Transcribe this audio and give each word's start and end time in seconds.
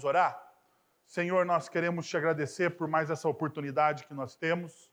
Vamos 0.00 0.04
orar? 0.08 0.42
Senhor, 1.04 1.44
nós 1.44 1.68
queremos 1.68 2.08
te 2.08 2.16
agradecer 2.16 2.70
por 2.70 2.88
mais 2.88 3.10
essa 3.10 3.28
oportunidade 3.28 4.06
que 4.06 4.14
nós 4.14 4.34
temos 4.34 4.90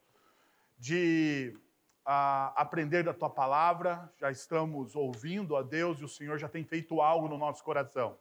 de 0.78 1.58
uh, 2.06 2.52
aprender 2.58 3.05
da 3.05 3.13
tua 3.13 3.29
palavra. 3.29 4.12
Já 4.17 4.29
estamos 4.29 4.97
ouvindo 4.97 5.55
a 5.55 5.63
Deus 5.63 6.01
e 6.01 6.04
o 6.04 6.09
Senhor 6.09 6.38
já 6.38 6.49
tem 6.49 6.65
feito 6.65 6.99
algo 6.99 7.29
no 7.29 7.38
nosso 7.38 7.63
coração. 7.63 8.20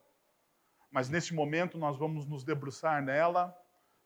Mas 0.88 1.08
neste 1.08 1.34
momento 1.34 1.76
nós 1.76 1.96
vamos 1.96 2.24
nos 2.24 2.44
debruçar 2.44 3.02
nela 3.02 3.52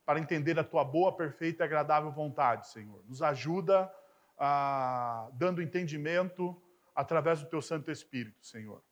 para 0.06 0.18
entender 0.18 0.58
a 0.58 0.64
tua 0.64 0.82
boa, 0.82 1.14
perfeita 1.14 1.62
e 1.62 1.66
agradável 1.66 2.10
vontade, 2.10 2.66
Senhor. 2.68 3.04
Nos 3.06 3.20
ajuda 3.20 3.92
uh, 4.38 5.30
dando 5.34 5.60
entendimento 5.60 6.58
através 6.94 7.42
do 7.42 7.46
teu 7.46 7.60
Santo 7.60 7.90
Espírito, 7.90 8.42
Senhor. 8.42 8.82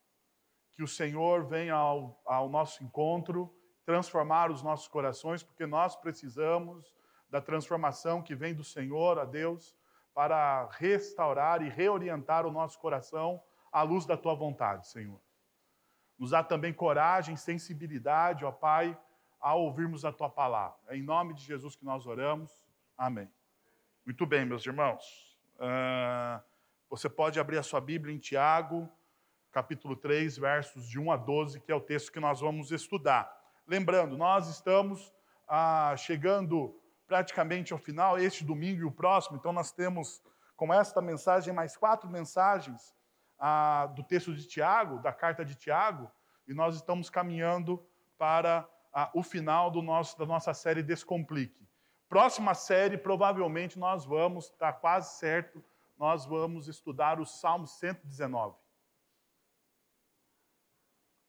Que 0.73 0.82
o 0.82 0.89
Senhor 0.89 1.46
venha 1.46 1.75
ao, 1.75 2.20
ao 2.27 2.50
nosso 2.50 2.84
encontro 2.84 3.55
transformar 3.89 4.50
os 4.50 4.62
nossos 4.62 4.86
corações, 4.86 5.43
porque 5.43 5.64
nós 5.64 5.96
precisamos 5.96 6.94
da 7.31 7.40
transformação 7.40 8.21
que 8.21 8.35
vem 8.35 8.53
do 8.53 8.63
Senhor, 8.63 9.18
a 9.18 9.25
Deus, 9.25 9.75
para 10.13 10.68
restaurar 10.72 11.63
e 11.63 11.71
reorientar 11.71 12.44
o 12.44 12.53
nosso 12.53 12.79
coração 12.79 13.43
à 13.72 13.80
luz 13.80 14.04
da 14.04 14.14
tua 14.14 14.35
vontade, 14.35 14.86
Senhor. 14.89 15.18
Nos 16.18 16.32
dá 16.32 16.44
também 16.44 16.71
coragem, 16.71 17.35
sensibilidade, 17.35 18.44
ó 18.44 18.53
Pai, 18.53 18.94
ao 19.40 19.63
ouvirmos 19.63 20.05
a 20.05 20.13
tua 20.13 20.29
palavra. 20.29 20.77
É 20.89 20.94
em 20.94 21.02
nome 21.02 21.32
de 21.32 21.43
Jesus 21.43 21.75
que 21.75 21.86
nós 21.86 22.07
oramos. 22.07 22.63
Amém. 22.94 23.32
Muito 24.05 24.27
bem, 24.27 24.44
meus 24.44 24.66
irmãos. 24.66 25.35
Uh, 25.55 26.44
você 26.91 27.08
pode 27.08 27.41
abrir 27.41 27.57
a 27.57 27.63
sua 27.63 27.80
Bíblia 27.80 28.14
em 28.14 28.18
Tiago, 28.18 28.86
capítulo 29.50 29.96
3, 29.96 30.36
versos 30.36 30.86
de 30.86 31.00
1 31.00 31.11
a 31.11 31.16
12, 31.16 31.61
que 31.61 31.72
é 31.72 31.75
o 31.75 31.80
texto 31.80 32.12
que 32.12 32.20
nós 32.20 32.41
vamos 32.41 32.70
estudar. 32.70 33.38
Lembrando, 33.69 34.17
nós 34.17 34.48
estamos 34.48 35.12
ah, 35.47 35.95
chegando 35.95 36.75
praticamente 37.06 37.70
ao 37.74 37.78
final, 37.78 38.19
este 38.19 38.42
domingo 38.42 38.80
e 38.80 38.84
o 38.84 38.91
próximo, 38.91 39.36
então 39.36 39.52
nós 39.52 39.70
temos, 39.70 40.22
com 40.56 40.72
esta 40.72 41.02
mensagem, 41.02 41.52
mais 41.52 41.77
quatro 41.77 42.08
mensagens 42.08 42.94
ah, 43.39 43.86
do 43.94 44.02
texto 44.02 44.34
de 44.34 44.48
Tiago, 44.48 45.02
da 45.02 45.12
carta 45.12 45.44
de 45.44 45.55
Tiago, 45.55 46.11
e 46.46 46.55
nós 46.55 46.77
estamos 46.77 47.11
caminhando 47.11 47.86
para 48.16 48.66
ah, 48.91 49.11
o 49.12 49.22
final 49.22 49.70
do 49.70 49.83
nosso, 49.83 50.19
da 50.19 50.24
nossa 50.24 50.55
série 50.55 50.83
Descomplique. 50.83 51.69
Próxima 52.08 52.55
série, 52.55 52.96
provavelmente, 52.96 53.78
nós 53.78 54.02
vamos, 54.02 54.46
está 54.46 54.72
quase 54.72 55.19
certo, 55.19 55.62
nós 55.98 56.24
vamos 56.24 56.69
estudar 56.69 57.20
o 57.20 57.27
Salmo 57.27 57.66
119. 57.66 58.56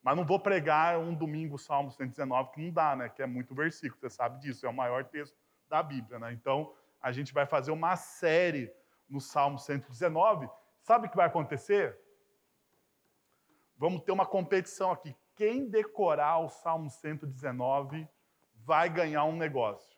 Mas 0.09 0.17
não 0.17 0.25
vou 0.25 0.39
pregar 0.39 0.97
um 0.97 1.13
domingo 1.13 1.53
o 1.53 1.59
Salmo 1.59 1.91
119, 1.91 2.49
que 2.49 2.59
não 2.59 2.71
dá, 2.71 2.95
né? 2.95 3.09
Que 3.09 3.21
é 3.21 3.27
muito 3.27 3.53
versículo, 3.53 4.01
você 4.01 4.09
sabe 4.09 4.39
disso, 4.39 4.65
é 4.65 4.69
o 4.69 4.73
maior 4.73 5.05
texto 5.05 5.37
da 5.69 5.83
Bíblia, 5.83 6.17
né? 6.17 6.33
Então, 6.33 6.73
a 6.99 7.11
gente 7.11 7.31
vai 7.31 7.45
fazer 7.45 7.69
uma 7.69 7.95
série 7.95 8.73
no 9.07 9.21
Salmo 9.21 9.59
119. 9.59 10.49
Sabe 10.81 11.05
o 11.05 11.11
que 11.11 11.15
vai 11.15 11.27
acontecer? 11.27 11.95
Vamos 13.77 14.01
ter 14.01 14.11
uma 14.11 14.25
competição 14.25 14.89
aqui. 14.89 15.15
Quem 15.35 15.69
decorar 15.69 16.39
o 16.39 16.49
Salmo 16.49 16.89
119 16.89 18.09
vai 18.55 18.89
ganhar 18.89 19.25
um 19.25 19.35
negócio. 19.35 19.95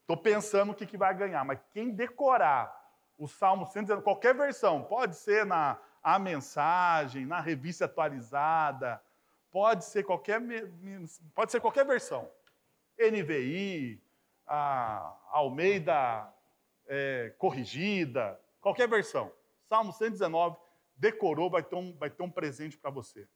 Estou 0.00 0.16
pensando 0.16 0.72
o 0.72 0.74
que, 0.74 0.86
que 0.86 0.96
vai 0.96 1.14
ganhar, 1.14 1.44
mas 1.44 1.60
quem 1.74 1.90
decorar 1.90 2.74
o 3.18 3.28
Salmo 3.28 3.66
119, 3.66 4.02
qualquer 4.02 4.34
versão, 4.34 4.82
pode 4.82 5.14
ser 5.14 5.44
na 5.44 5.78
a 6.14 6.18
mensagem, 6.18 7.26
na 7.26 7.38
revista 7.38 7.84
atualizada, 7.84 9.02
pode 9.50 9.84
ser 9.84 10.04
qualquer, 10.04 10.40
pode 11.34 11.52
ser 11.52 11.60
qualquer 11.60 11.84
versão. 11.84 12.30
NVI, 12.98 14.02
Almeida 15.30 16.32
é, 16.86 17.34
corrigida, 17.36 18.40
qualquer 18.60 18.88
versão. 18.88 19.30
Salmo 19.68 19.92
119, 19.92 20.56
decorou, 20.96 21.50
vai 21.50 21.62
ter 21.62 21.76
um, 21.76 21.94
vai 21.98 22.08
ter 22.08 22.22
um 22.22 22.30
presente 22.30 22.78
para 22.78 22.90
você. 22.90 23.28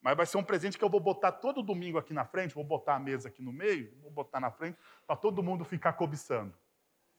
Mas 0.00 0.16
vai 0.16 0.26
ser 0.26 0.36
um 0.36 0.44
presente 0.44 0.78
que 0.78 0.84
eu 0.84 0.88
vou 0.88 1.00
botar 1.00 1.32
todo 1.32 1.60
domingo 1.60 1.98
aqui 1.98 2.14
na 2.14 2.24
frente, 2.24 2.54
vou 2.54 2.62
botar 2.62 2.94
a 2.94 3.00
mesa 3.00 3.26
aqui 3.26 3.42
no 3.42 3.52
meio, 3.52 3.92
vou 4.00 4.12
botar 4.12 4.38
na 4.38 4.52
frente, 4.52 4.78
para 5.04 5.16
todo 5.16 5.42
mundo 5.42 5.64
ficar 5.64 5.94
cobiçando. 5.94 6.54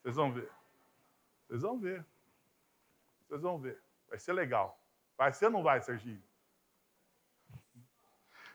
Vocês 0.00 0.16
vão 0.16 0.32
ver. 0.32 0.50
Vocês 1.46 1.60
vão 1.60 1.78
ver. 1.78 2.06
Vocês 3.26 3.42
vão 3.42 3.58
ver. 3.58 3.78
Vai 4.08 4.18
ser 4.18 4.32
legal. 4.32 4.80
Vai 5.18 5.32
ser 5.32 5.46
ou 5.46 5.50
não 5.50 5.64
vai, 5.64 5.82
Serginho? 5.82 6.22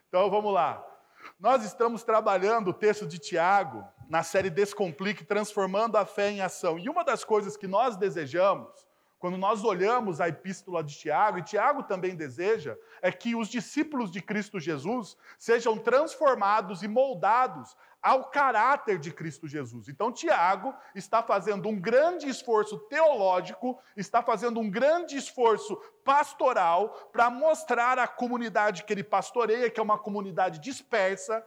Então 0.08 0.30
vamos 0.30 0.54
lá. 0.54 0.82
Nós 1.38 1.66
estamos 1.66 2.04
trabalhando 2.04 2.70
o 2.70 2.74
texto 2.74 3.06
de 3.06 3.20
Tiago 3.20 3.86
na 4.08 4.24
série 4.24 4.50
Descomplique, 4.50 5.26
transformando 5.26 5.98
a 5.98 6.06
fé 6.06 6.30
em 6.30 6.40
ação. 6.40 6.80
E 6.80 6.90
uma 6.90 7.04
das 7.04 7.26
coisas 7.26 7.58
que 7.58 7.68
nós 7.68 7.98
desejamos, 7.98 8.88
quando 9.20 9.38
nós 9.38 9.64
olhamos 9.64 10.22
a 10.22 10.30
epístola 10.30 10.82
de 10.82 10.98
Tiago, 10.98 11.40
e 11.40 11.44
Tiago 11.44 11.84
também 11.84 12.16
deseja, 12.16 12.78
é 13.02 13.12
que 13.12 13.36
os 13.36 13.50
discípulos 13.50 14.10
de 14.10 14.22
Cristo 14.22 14.58
Jesus 14.58 15.18
sejam 15.38 15.78
transformados 15.78 16.82
e 16.82 16.88
moldados 16.88 17.76
ao 18.04 18.26
caráter 18.26 19.00
de 19.00 19.14
Cristo 19.14 19.48
Jesus. 19.48 19.88
Então, 19.88 20.12
Tiago 20.12 20.76
está 20.94 21.24
fazendo 21.24 21.70
um 21.70 21.80
grande 21.80 22.28
esforço 22.28 22.78
teológico, 22.90 23.80
está 23.96 24.22
fazendo 24.22 24.60
um 24.60 24.70
grande 24.70 25.16
esforço 25.16 25.78
pastoral 26.04 26.90
para 27.14 27.30
mostrar 27.30 27.98
à 27.98 28.06
comunidade 28.06 28.84
que 28.84 28.92
ele 28.92 29.06
pastoreia, 29.06 29.70
que 29.70 29.80
é 29.80 29.84
uma 29.84 29.98
comunidade 29.98 30.60
dispersa, 30.60 31.42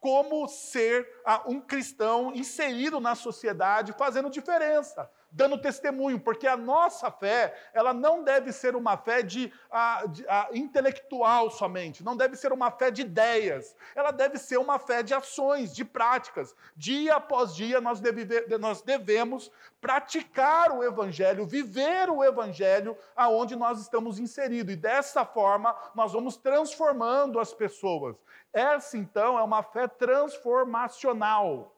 como 0.00 0.48
ser 0.48 1.06
um 1.46 1.60
cristão 1.60 2.32
inserido 2.34 2.98
na 2.98 3.14
sociedade, 3.14 3.94
fazendo 3.98 4.30
diferença 4.30 5.10
dando 5.30 5.60
testemunho, 5.60 6.18
porque 6.18 6.46
a 6.46 6.56
nossa 6.56 7.10
fé, 7.10 7.54
ela 7.74 7.92
não 7.92 8.24
deve 8.24 8.52
ser 8.52 8.74
uma 8.74 8.96
fé 8.96 9.22
de, 9.22 9.52
a, 9.70 10.06
de 10.06 10.26
a, 10.26 10.48
intelectual 10.52 11.50
somente, 11.50 12.02
não 12.02 12.16
deve 12.16 12.36
ser 12.36 12.52
uma 12.52 12.70
fé 12.70 12.90
de 12.90 13.02
ideias, 13.02 13.76
ela 13.94 14.10
deve 14.10 14.38
ser 14.38 14.58
uma 14.58 14.78
fé 14.78 15.02
de 15.02 15.12
ações, 15.12 15.74
de 15.74 15.84
práticas. 15.84 16.54
Dia 16.76 17.16
após 17.16 17.54
dia 17.54 17.80
nós, 17.80 18.00
deve, 18.00 18.26
nós 18.58 18.80
devemos 18.80 19.50
praticar 19.80 20.72
o 20.72 20.82
evangelho, 20.82 21.46
viver 21.46 22.10
o 22.10 22.24
evangelho 22.24 22.96
aonde 23.14 23.54
nós 23.54 23.80
estamos 23.80 24.18
inseridos, 24.18 24.72
e 24.72 24.76
dessa 24.76 25.24
forma 25.24 25.76
nós 25.94 26.12
vamos 26.12 26.36
transformando 26.36 27.38
as 27.38 27.52
pessoas. 27.52 28.16
Essa 28.52 28.96
então 28.96 29.38
é 29.38 29.42
uma 29.42 29.62
fé 29.62 29.86
transformacional 29.86 31.74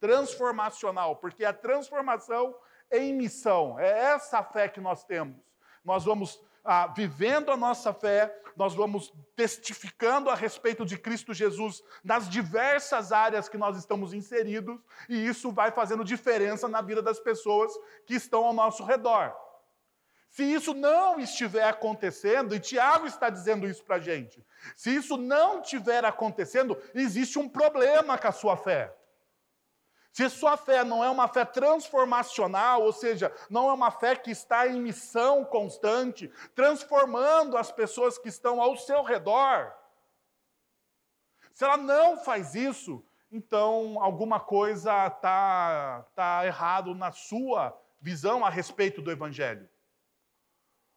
transformacional, 0.00 1.16
porque 1.16 1.44
a 1.44 1.52
transformação 1.52 2.54
em 2.90 3.12
missão. 3.12 3.78
É 3.78 4.12
essa 4.12 4.38
a 4.38 4.44
fé 4.44 4.68
que 4.68 4.80
nós 4.80 5.04
temos. 5.04 5.36
Nós 5.84 6.04
vamos 6.04 6.40
ah, 6.64 6.86
vivendo 6.88 7.50
a 7.50 7.56
nossa 7.56 7.94
fé, 7.94 8.34
nós 8.54 8.74
vamos 8.74 9.10
testificando 9.34 10.28
a 10.28 10.34
respeito 10.34 10.84
de 10.84 10.98
Cristo 10.98 11.32
Jesus 11.32 11.82
nas 12.04 12.28
diversas 12.28 13.10
áreas 13.10 13.48
que 13.48 13.56
nós 13.56 13.78
estamos 13.78 14.12
inseridos, 14.12 14.78
e 15.08 15.26
isso 15.26 15.50
vai 15.50 15.70
fazendo 15.70 16.04
diferença 16.04 16.68
na 16.68 16.82
vida 16.82 17.00
das 17.00 17.18
pessoas 17.18 17.72
que 18.04 18.14
estão 18.14 18.44
ao 18.44 18.52
nosso 18.52 18.84
redor. 18.84 19.34
Se 20.28 20.42
isso 20.42 20.74
não 20.74 21.18
estiver 21.18 21.64
acontecendo, 21.64 22.54
e 22.54 22.60
Tiago 22.60 23.06
está 23.06 23.30
dizendo 23.30 23.66
isso 23.66 23.82
para 23.82 23.96
a 23.96 24.00
gente, 24.00 24.44
se 24.76 24.94
isso 24.94 25.16
não 25.16 25.62
estiver 25.62 26.04
acontecendo, 26.04 26.76
existe 26.94 27.38
um 27.38 27.48
problema 27.48 28.18
com 28.18 28.28
a 28.28 28.32
sua 28.32 28.56
fé. 28.56 28.94
Se 30.18 30.28
sua 30.28 30.56
fé 30.56 30.82
não 30.82 31.04
é 31.04 31.08
uma 31.08 31.28
fé 31.28 31.44
transformacional, 31.44 32.82
ou 32.82 32.92
seja, 32.92 33.32
não 33.48 33.70
é 33.70 33.72
uma 33.72 33.92
fé 33.92 34.16
que 34.16 34.32
está 34.32 34.66
em 34.66 34.80
missão 34.80 35.44
constante, 35.44 36.26
transformando 36.56 37.56
as 37.56 37.70
pessoas 37.70 38.18
que 38.18 38.28
estão 38.28 38.60
ao 38.60 38.76
seu 38.76 39.04
redor, 39.04 39.72
se 41.52 41.62
ela 41.62 41.76
não 41.76 42.16
faz 42.16 42.56
isso, 42.56 43.00
então 43.30 44.02
alguma 44.02 44.40
coisa 44.40 45.06
está 45.06 46.04
tá 46.16 46.44
errado 46.44 46.96
na 46.96 47.12
sua 47.12 47.80
visão 48.00 48.44
a 48.44 48.50
respeito 48.50 49.00
do 49.00 49.12
Evangelho. 49.12 49.70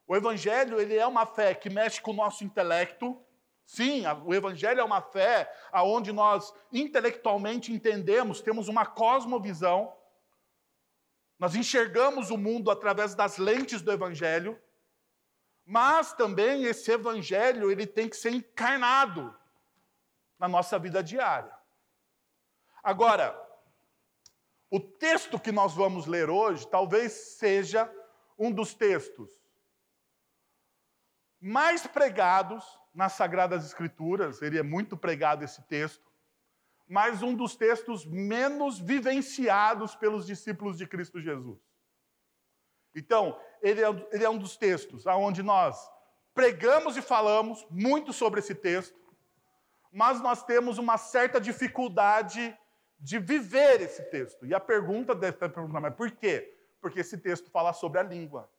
O 0.08 0.16
Evangelho 0.16 0.82
ele 0.82 0.98
é 0.98 1.06
uma 1.06 1.28
fé 1.28 1.54
que 1.54 1.70
mexe 1.70 2.02
com 2.02 2.10
o 2.10 2.16
nosso 2.16 2.44
intelecto, 2.44 3.24
Sim, 3.72 4.04
o 4.26 4.34
Evangelho 4.34 4.82
é 4.82 4.84
uma 4.84 5.02
fé 5.02 5.50
aonde 5.72 6.12
nós 6.12 6.54
intelectualmente 6.74 7.72
entendemos, 7.72 8.42
temos 8.42 8.68
uma 8.68 8.86
cosmovisão, 8.86 9.96
nós 11.40 11.56
enxergamos 11.56 12.32
o 12.32 12.38
mundo 12.38 12.70
através 12.70 13.16
das 13.16 13.38
lentes 13.38 13.82
do 13.82 13.90
Evangelho, 13.90 14.62
mas 15.66 16.12
também 16.12 16.66
esse 16.66 16.92
Evangelho 16.92 17.72
ele 17.72 17.88
tem 17.88 18.10
que 18.10 18.18
ser 18.18 18.32
encarnado 18.34 19.34
na 20.38 20.50
nossa 20.50 20.78
vida 20.78 21.02
diária. 21.02 21.58
Agora, 22.84 23.42
o 24.70 24.82
texto 24.82 25.40
que 25.40 25.50
nós 25.50 25.74
vamos 25.74 26.08
ler 26.08 26.30
hoje 26.30 26.68
talvez 26.68 27.14
seja 27.38 27.90
um 28.38 28.52
dos 28.52 28.74
textos 28.74 29.32
mais 31.40 31.88
pregados 31.88 32.81
nas 32.94 33.14
Sagradas 33.14 33.66
Escrituras, 33.66 34.42
ele 34.42 34.58
é 34.58 34.64
muito 34.64 34.98
pregado 34.98 35.44
esse 35.44 35.62
texto, 35.64 36.12
mas 36.88 37.24
um 37.24 37.34
dos 37.34 37.56
textos 37.56 38.06
menos 38.06 38.80
vivenciados 38.80 39.96
pelos 39.96 40.26
discípulos 40.26 40.78
de 40.78 40.86
Cristo 40.86 41.22
Jesus. 41.22 41.60
Então, 42.94 43.40
ele 43.62 43.82
é, 43.82 43.88
ele 44.12 44.26
é 44.26 44.30
um 44.30 44.38
dos 44.38 44.58
textos 44.58 45.06
onde 45.06 45.42
nós 45.42 45.90
pregamos 46.34 46.98
e 46.98 47.02
falamos 47.02 47.66
muito 47.70 48.12
sobre 48.12 48.40
esse 48.40 48.54
texto, 48.54 49.00
mas 49.92 50.22
nós 50.22 50.44
temos 50.44 50.78
uma 50.78 50.98
certa 50.98 51.40
dificuldade 51.40 52.58
de 53.00 53.20
viver 53.20 53.82
esse 53.82 54.04
texto. 54.10 54.46
E 54.46 54.54
a 54.54 54.60
pergunta 54.60 55.16
deve 55.16 55.36
estar 55.36 55.50
perguntando, 55.50 55.82
mas 55.82 55.96
por 55.96 56.12
quê? 56.12 56.58
Porque 56.80 57.00
esse 57.00 57.18
texto 57.18 57.50
fala 57.50 57.74
sobre 57.74 58.00
a 58.00 58.04
língua. 58.04 58.52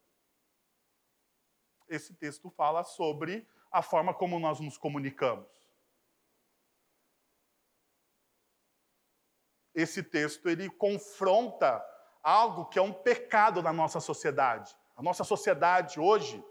Esse 1.89 2.15
texto 2.15 2.51
fala 2.51 2.83
sobre 2.83 3.47
a 3.73 3.81
forma 3.81 4.13
como 4.13 4.39
nós 4.39 4.61
nos 4.61 4.77
comunicamos. 4.77 5.49
Esse 9.75 10.03
texto 10.03 10.49
ele 10.51 10.69
confronta 10.69 11.83
algo 12.23 12.67
que 12.67 12.79
é 12.79 12.83
um 12.83 12.93
pecado 12.93 13.63
na 13.63 13.73
nossa 13.73 13.99
sociedade. 13.99 14.77
A 14.95 15.03
nossa 15.03 15.25
sociedade 15.25 15.99
hoje, 15.99 16.45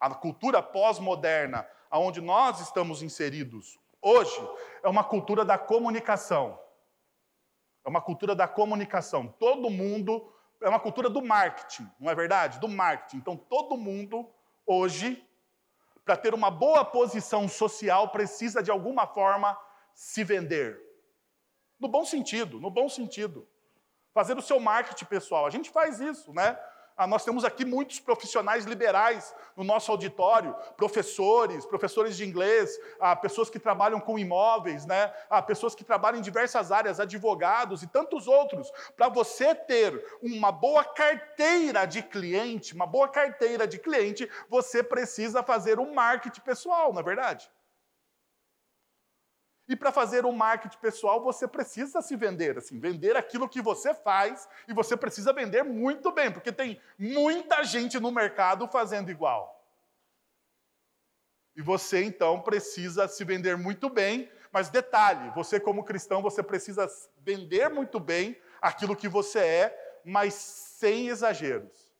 a 0.00 0.12
cultura 0.12 0.60
pós-moderna, 0.60 1.66
aonde 1.88 2.20
nós 2.20 2.60
estamos 2.60 3.00
inseridos 3.00 3.78
hoje, 4.02 4.40
é 4.82 4.88
uma 4.88 5.04
cultura 5.04 5.44
da 5.44 5.56
comunicação. 5.56 6.60
É 7.84 7.88
uma 7.88 8.02
cultura 8.02 8.34
da 8.34 8.48
comunicação. 8.48 9.28
Todo 9.38 9.70
mundo 9.70 10.32
é 10.60 10.68
uma 10.68 10.80
cultura 10.80 11.08
do 11.08 11.22
marketing, 11.22 11.88
não 12.00 12.10
é 12.10 12.14
verdade? 12.16 12.58
Do 12.58 12.68
marketing. 12.68 13.18
Então 13.18 13.36
todo 13.36 13.76
mundo 13.76 14.28
hoje 14.66 15.24
para 16.08 16.16
ter 16.16 16.32
uma 16.32 16.50
boa 16.50 16.86
posição 16.86 17.46
social 17.46 18.08
precisa 18.08 18.62
de 18.62 18.70
alguma 18.70 19.06
forma 19.06 19.54
se 19.92 20.24
vender. 20.24 20.80
No 21.78 21.86
bom 21.86 22.02
sentido, 22.02 22.58
no 22.58 22.70
bom 22.70 22.88
sentido. 22.88 23.46
Fazer 24.14 24.34
o 24.38 24.40
seu 24.40 24.58
marketing 24.58 25.04
pessoal. 25.04 25.44
A 25.44 25.50
gente 25.50 25.68
faz 25.68 26.00
isso, 26.00 26.32
né? 26.32 26.58
Ah, 26.98 27.06
nós 27.06 27.24
temos 27.24 27.44
aqui 27.44 27.64
muitos 27.64 28.00
profissionais 28.00 28.64
liberais 28.64 29.32
no 29.56 29.62
nosso 29.62 29.92
auditório, 29.92 30.52
professores, 30.76 31.64
professores 31.64 32.16
de 32.16 32.26
inglês, 32.26 32.76
ah, 32.98 33.14
pessoas 33.14 33.48
que 33.48 33.60
trabalham 33.60 34.00
com 34.00 34.18
imóveis, 34.18 34.84
né? 34.84 35.14
ah, 35.30 35.40
pessoas 35.40 35.76
que 35.76 35.84
trabalham 35.84 36.18
em 36.18 36.22
diversas 36.22 36.72
áreas, 36.72 36.98
advogados 36.98 37.84
e 37.84 37.86
tantos 37.86 38.26
outros. 38.26 38.68
Para 38.96 39.08
você 39.08 39.54
ter 39.54 40.04
uma 40.20 40.50
boa 40.50 40.82
carteira 40.82 41.86
de 41.86 42.02
cliente, 42.02 42.74
uma 42.74 42.86
boa 42.86 43.08
carteira 43.08 43.64
de 43.64 43.78
cliente, 43.78 44.28
você 44.48 44.82
precisa 44.82 45.40
fazer 45.40 45.78
um 45.78 45.94
marketing 45.94 46.40
pessoal, 46.40 46.92
não 46.92 47.00
é 47.00 47.04
verdade? 47.04 47.48
E 49.68 49.76
para 49.76 49.92
fazer 49.92 50.24
um 50.24 50.32
marketing 50.32 50.78
pessoal, 50.78 51.22
você 51.22 51.46
precisa 51.46 52.00
se 52.00 52.16
vender, 52.16 52.56
assim, 52.56 52.80
vender 52.80 53.16
aquilo 53.16 53.46
que 53.46 53.60
você 53.60 53.92
faz 53.92 54.48
e 54.66 54.72
você 54.72 54.96
precisa 54.96 55.30
vender 55.30 55.62
muito 55.62 56.10
bem, 56.10 56.32
porque 56.32 56.50
tem 56.50 56.80
muita 56.98 57.62
gente 57.62 58.00
no 58.00 58.10
mercado 58.10 58.66
fazendo 58.66 59.10
igual. 59.10 59.62
E 61.54 61.60
você 61.60 62.02
então 62.02 62.40
precisa 62.40 63.06
se 63.06 63.22
vender 63.24 63.58
muito 63.58 63.90
bem, 63.90 64.30
mas 64.50 64.70
detalhe, 64.70 65.30
você 65.34 65.60
como 65.60 65.84
cristão, 65.84 66.22
você 66.22 66.42
precisa 66.42 66.88
vender 67.18 67.68
muito 67.68 68.00
bem 68.00 68.40
aquilo 68.62 68.96
que 68.96 69.08
você 69.08 69.40
é, 69.40 70.00
mas 70.02 70.32
sem 70.32 71.08
exageros. 71.08 71.92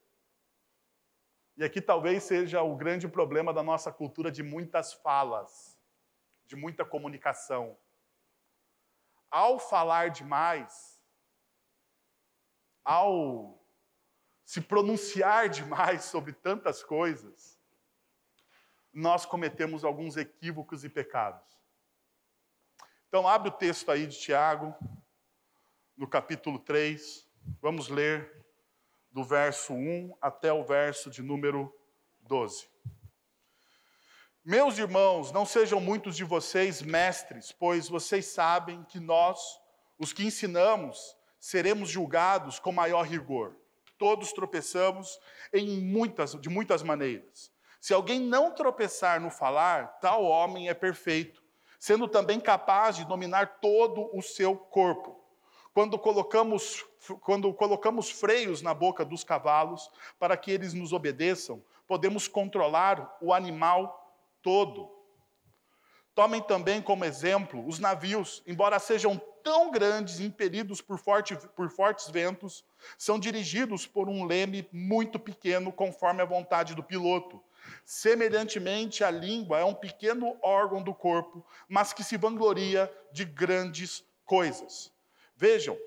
E 1.54 1.64
aqui 1.64 1.82
talvez 1.82 2.22
seja 2.22 2.62
o 2.62 2.76
grande 2.76 3.06
problema 3.06 3.52
da 3.52 3.62
nossa 3.62 3.92
cultura 3.92 4.30
de 4.30 4.42
muitas 4.42 4.94
falas 4.94 5.67
de 6.48 6.56
muita 6.56 6.84
comunicação. 6.84 7.78
Ao 9.30 9.58
falar 9.58 10.08
demais, 10.08 10.98
ao 12.82 13.62
se 14.44 14.62
pronunciar 14.62 15.50
demais 15.50 16.04
sobre 16.10 16.32
tantas 16.32 16.82
coisas, 16.82 17.60
nós 18.90 19.26
cometemos 19.26 19.84
alguns 19.84 20.16
equívocos 20.16 20.82
e 20.84 20.88
pecados. 20.88 21.46
Então, 23.06 23.28
abre 23.28 23.50
o 23.50 23.52
texto 23.52 23.90
aí 23.90 24.06
de 24.06 24.18
Tiago, 24.18 24.74
no 25.96 26.08
capítulo 26.08 26.58
3, 26.58 27.28
vamos 27.60 27.88
ler 27.88 28.46
do 29.10 29.22
verso 29.22 29.74
1 29.74 30.16
até 30.20 30.52
o 30.52 30.64
verso 30.64 31.10
de 31.10 31.22
número 31.22 31.74
12. 32.20 32.68
Meus 34.50 34.78
irmãos, 34.78 35.30
não 35.30 35.44
sejam 35.44 35.78
muitos 35.78 36.16
de 36.16 36.24
vocês 36.24 36.80
mestres, 36.80 37.52
pois 37.52 37.86
vocês 37.86 38.24
sabem 38.24 38.82
que 38.84 38.98
nós, 38.98 39.60
os 39.98 40.10
que 40.10 40.24
ensinamos, 40.24 41.14
seremos 41.38 41.90
julgados 41.90 42.58
com 42.58 42.72
maior 42.72 43.02
rigor. 43.02 43.54
Todos 43.98 44.32
tropeçamos 44.32 45.20
em 45.52 45.82
muitas, 45.82 46.32
de 46.32 46.48
muitas 46.48 46.82
maneiras. 46.82 47.52
Se 47.78 47.92
alguém 47.92 48.20
não 48.20 48.50
tropeçar 48.50 49.20
no 49.20 49.30
falar, 49.30 49.98
tal 50.00 50.24
homem 50.24 50.70
é 50.70 50.72
perfeito, 50.72 51.42
sendo 51.78 52.08
também 52.08 52.40
capaz 52.40 52.96
de 52.96 53.04
dominar 53.04 53.58
todo 53.60 54.08
o 54.16 54.22
seu 54.22 54.56
corpo. 54.56 55.22
Quando 55.74 55.98
colocamos, 55.98 56.86
quando 57.20 57.52
colocamos 57.52 58.10
freios 58.10 58.62
na 58.62 58.72
boca 58.72 59.04
dos 59.04 59.22
cavalos 59.22 59.90
para 60.18 60.38
que 60.38 60.50
eles 60.50 60.72
nos 60.72 60.94
obedeçam, 60.94 61.62
podemos 61.86 62.26
controlar 62.26 63.18
o 63.20 63.34
animal 63.34 64.07
todo. 64.42 64.88
Tomem 66.14 66.42
também 66.42 66.82
como 66.82 67.04
exemplo 67.04 67.64
os 67.66 67.78
navios, 67.78 68.42
embora 68.46 68.78
sejam 68.78 69.20
tão 69.42 69.70
grandes 69.70 70.20
impelidos 70.20 70.80
por, 70.80 70.98
forte, 70.98 71.36
por 71.54 71.70
fortes 71.70 72.10
ventos, 72.10 72.64
são 72.98 73.18
dirigidos 73.18 73.86
por 73.86 74.08
um 74.08 74.24
leme 74.24 74.68
muito 74.72 75.18
pequeno, 75.18 75.72
conforme 75.72 76.20
a 76.20 76.26
vontade 76.26 76.74
do 76.74 76.82
piloto. 76.82 77.42
Semelhantemente, 77.84 79.04
a 79.04 79.10
língua 79.10 79.58
é 79.58 79.64
um 79.64 79.74
pequeno 79.74 80.36
órgão 80.42 80.82
do 80.82 80.94
corpo, 80.94 81.44
mas 81.68 81.92
que 81.92 82.04
se 82.04 82.16
vangloria 82.16 82.92
de 83.12 83.24
grandes 83.24 84.04
coisas. 84.24 84.92
Vejam, 85.36 85.78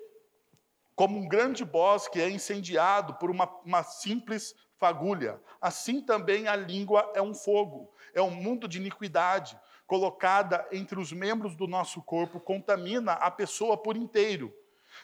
como 0.96 1.20
um 1.20 1.28
grande 1.28 1.66
bosque 1.66 2.22
é 2.22 2.30
incendiado 2.30 3.16
por 3.16 3.30
uma, 3.30 3.48
uma 3.66 3.84
simples 3.84 4.56
fagulha, 4.82 5.40
assim 5.62 6.02
também 6.02 6.48
a 6.48 6.56
língua 6.56 7.14
é 7.14 7.22
um 7.22 7.36
fogo 7.36 7.94
é 8.14 8.22
um 8.22 8.32
mundo 8.32 8.68
de 8.68 8.78
iniquidade 8.78 9.60
colocada 9.86 10.66
entre 10.72 11.00
os 11.00 11.12
membros 11.12 11.56
do 11.56 11.68
nosso 11.68 12.02
corpo, 12.02 12.40
contamina 12.40 13.14
a 13.14 13.30
pessoa 13.30 13.78
por 13.78 13.96
inteiro, 13.96 14.54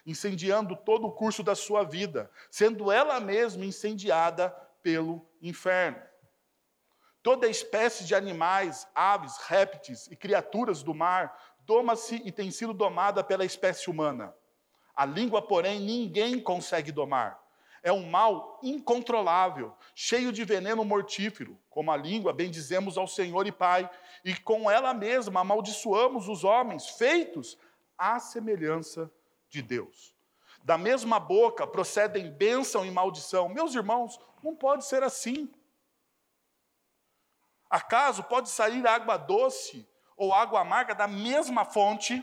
incendiando 0.06 0.76
todo 0.76 1.08
o 1.08 1.12
curso 1.12 1.44
da 1.44 1.56
sua 1.56 1.84
vida, 1.84 2.32
sendo 2.50 2.92
ela 2.92 3.20
mesma 3.20 3.66
incendiada 3.66 4.50
pelo 4.82 5.30
inferno. 5.42 6.02
Toda 7.22 7.48
espécie 7.48 8.06
de 8.06 8.16
animais, 8.16 8.88
aves, 8.96 9.38
répteis 9.46 10.08
e 10.08 10.16
criaturas 10.16 10.82
do 10.82 10.94
mar 10.94 11.38
doma-se 11.60 12.22
e 12.24 12.32
tem 12.32 12.50
sido 12.50 12.74
domada 12.74 13.24
pela 13.24 13.44
espécie 13.44 13.90
humana. 13.90 14.34
A 14.96 15.06
língua, 15.06 15.42
porém, 15.42 15.82
ninguém 15.82 16.42
consegue 16.42 16.92
domar 16.92 17.47
é 17.88 17.94
um 17.94 18.06
mal 18.10 18.60
incontrolável, 18.62 19.74
cheio 19.96 20.34
de 20.34 20.44
veneno 20.44 20.84
mortífero. 20.84 21.58
Como 21.70 21.90
a 21.90 21.96
língua, 21.96 22.34
bendizemos 22.34 22.98
ao 22.98 23.08
Senhor 23.08 23.48
e 23.48 23.52
Pai, 23.52 23.90
e 24.26 24.36
com 24.36 24.70
ela 24.70 24.94
mesma 24.94 25.40
amaldiçoamos 25.40 26.28
os 26.28 26.44
homens, 26.44 26.90
feitos 26.90 27.58
à 27.98 28.20
semelhança 28.20 29.10
de 29.48 29.62
Deus. 29.62 30.14
Da 30.66 30.78
mesma 30.78 31.18
boca 31.18 31.66
procedem 31.66 32.30
bênção 32.30 32.86
e 32.86 32.92
maldição. 32.92 33.48
Meus 33.48 33.74
irmãos, 33.74 34.20
não 34.44 34.54
pode 34.54 34.84
ser 34.84 35.02
assim. 35.02 35.50
Acaso 37.70 38.22
pode 38.22 38.50
sair 38.50 38.86
água 38.86 39.16
doce 39.16 39.88
ou 40.18 40.34
água 40.34 40.60
amarga 40.60 40.94
da 40.94 41.08
mesma 41.08 41.64
fonte? 41.64 42.22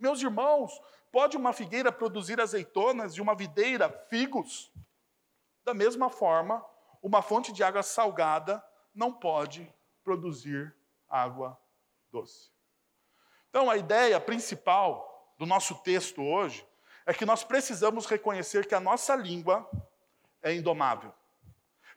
Meus 0.00 0.20
irmãos, 0.20 0.72
pode 1.12 1.36
uma 1.36 1.52
figueira 1.52 1.92
produzir 1.92 2.40
azeitonas 2.40 3.14
e 3.14 3.20
uma 3.20 3.36
videira 3.36 3.88
figos? 4.10 4.72
Da 5.66 5.74
mesma 5.74 6.08
forma, 6.08 6.64
uma 7.02 7.20
fonte 7.20 7.52
de 7.52 7.64
água 7.64 7.82
salgada 7.82 8.64
não 8.94 9.12
pode 9.12 9.68
produzir 10.04 10.72
água 11.08 11.60
doce. 12.08 12.52
Então, 13.50 13.68
a 13.68 13.76
ideia 13.76 14.20
principal 14.20 15.34
do 15.36 15.44
nosso 15.44 15.74
texto 15.82 16.22
hoje 16.22 16.64
é 17.04 17.12
que 17.12 17.26
nós 17.26 17.42
precisamos 17.42 18.06
reconhecer 18.06 18.64
que 18.64 18.76
a 18.76 18.80
nossa 18.80 19.16
língua 19.16 19.68
é 20.40 20.54
indomável, 20.54 21.12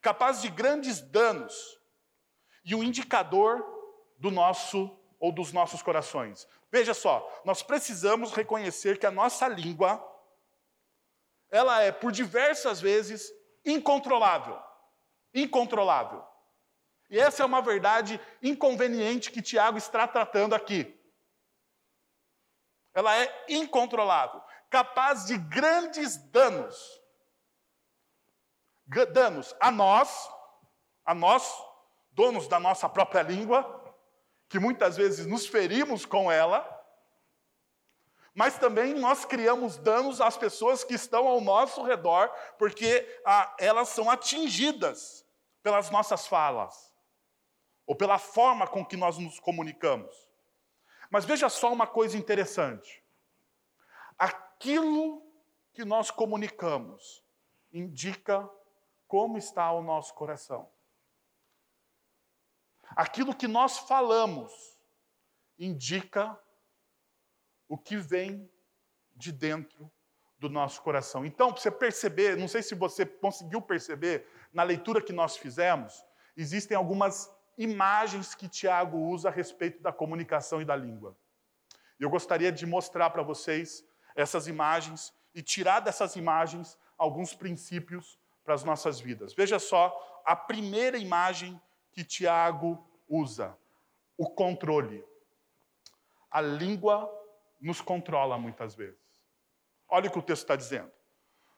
capaz 0.01 0.41
de 0.41 0.49
grandes 0.49 0.99
danos 0.99 1.79
e 2.65 2.73
um 2.73 2.83
indicador 2.83 3.63
do 4.17 4.31
nosso 4.31 4.97
ou 5.19 5.31
dos 5.31 5.53
nossos 5.53 5.83
corações. 5.83 6.47
Veja 6.71 6.95
só, 6.95 7.41
nós 7.45 7.61
precisamos 7.61 8.31
reconhecer 8.31 8.97
que 8.97 9.05
a 9.05 9.11
nossa 9.11 9.47
língua 9.47 10.03
ela 11.51 11.83
é 11.83 11.91
por 11.91 12.11
diversas 12.11 12.81
vezes 12.81 13.37
incontrolável. 13.65 14.61
Incontrolável. 15.33 16.25
E 17.09 17.19
essa 17.19 17.41
é 17.41 17.45
uma 17.45 17.61
verdade 17.61 18.19
inconveniente 18.41 19.31
que 19.31 19.41
Tiago 19.41 19.77
está 19.77 20.07
tratando 20.07 20.53
aqui. 20.53 20.95
Ela 22.93 23.15
é 23.17 23.45
incontrolável, 23.47 24.41
capaz 24.69 25.25
de 25.25 25.37
grandes 25.37 26.17
danos. 26.31 26.99
Danos 29.13 29.55
a 29.59 29.71
nós, 29.71 30.29
a 31.05 31.13
nós, 31.13 31.51
donos 32.11 32.47
da 32.47 32.59
nossa 32.59 32.89
própria 32.89 33.21
língua, 33.21 33.95
que 34.47 34.59
muitas 34.59 34.97
vezes 34.97 35.25
nos 35.25 35.45
ferimos 35.45 36.05
com 36.05 36.31
ela, 36.31 36.78
mas 38.39 38.57
também 38.57 38.93
nós 38.93 39.25
criamos 39.25 39.75
danos 39.75 40.21
às 40.21 40.37
pessoas 40.37 40.81
que 40.81 40.93
estão 40.93 41.27
ao 41.27 41.41
nosso 41.41 41.83
redor, 41.83 42.29
porque 42.57 43.05
ah, 43.25 43.53
elas 43.59 43.89
são 43.89 44.09
atingidas 44.09 45.27
pelas 45.61 45.89
nossas 45.89 46.25
falas, 46.25 46.95
ou 47.85 47.97
pela 47.97 48.17
forma 48.17 48.65
com 48.65 48.85
que 48.85 48.95
nós 48.95 49.17
nos 49.17 49.41
comunicamos. 49.41 50.15
Mas 51.11 51.25
veja 51.25 51.49
só 51.49 51.69
uma 51.73 51.85
coisa 51.85 52.17
interessante: 52.17 53.03
aquilo 54.17 55.21
que 55.73 55.83
nós 55.83 56.09
comunicamos 56.09 57.21
indica 57.73 58.49
como 59.05 59.37
está 59.37 59.69
o 59.73 59.83
nosso 59.83 60.13
coração. 60.13 60.71
Aquilo 62.95 63.35
que 63.35 63.49
nós 63.49 63.79
falamos 63.79 64.79
indica 65.57 66.39
o 67.69 67.77
que 67.77 67.95
vem 67.95 68.51
de 69.15 69.31
dentro 69.31 69.89
do 70.39 70.49
nosso 70.49 70.81
coração. 70.81 71.25
Então, 71.25 71.53
para 71.53 71.61
você 71.61 71.69
perceber, 71.69 72.35
não 72.35 72.47
sei 72.47 72.63
se 72.63 72.73
você 72.73 73.05
conseguiu 73.05 73.61
perceber 73.61 74.25
na 74.51 74.63
leitura 74.63 75.01
que 75.01 75.13
nós 75.13 75.37
fizemos, 75.37 76.03
existem 76.35 76.75
algumas 76.75 77.31
imagens 77.57 78.33
que 78.33 78.47
Tiago 78.47 78.97
usa 78.97 79.29
a 79.29 79.31
respeito 79.31 79.81
da 79.81 79.91
comunicação 79.91 80.61
e 80.61 80.65
da 80.65 80.75
língua. 80.75 81.15
Eu 81.99 82.09
gostaria 82.09 82.51
de 82.51 82.65
mostrar 82.65 83.09
para 83.09 83.21
vocês 83.21 83.85
essas 84.15 84.47
imagens 84.47 85.13
e 85.35 85.41
tirar 85.43 85.81
dessas 85.81 86.15
imagens 86.15 86.77
alguns 86.97 87.33
princípios 87.33 88.17
para 88.43 88.53
as 88.53 88.63
nossas 88.63 88.99
vidas. 88.99 89.33
Veja 89.33 89.59
só 89.59 90.21
a 90.25 90.35
primeira 90.35 90.97
imagem 90.97 91.61
que 91.91 92.03
Tiago 92.03 92.83
usa: 93.07 93.57
o 94.17 94.29
controle. 94.29 95.03
A 96.31 96.39
língua 96.39 97.18
nos 97.59 97.81
controla 97.81 98.37
muitas 98.37 98.75
vezes. 98.75 98.99
Olha 99.87 100.07
o 100.07 100.11
que 100.11 100.19
o 100.19 100.23
texto 100.23 100.43
está 100.43 100.55
dizendo. 100.55 100.91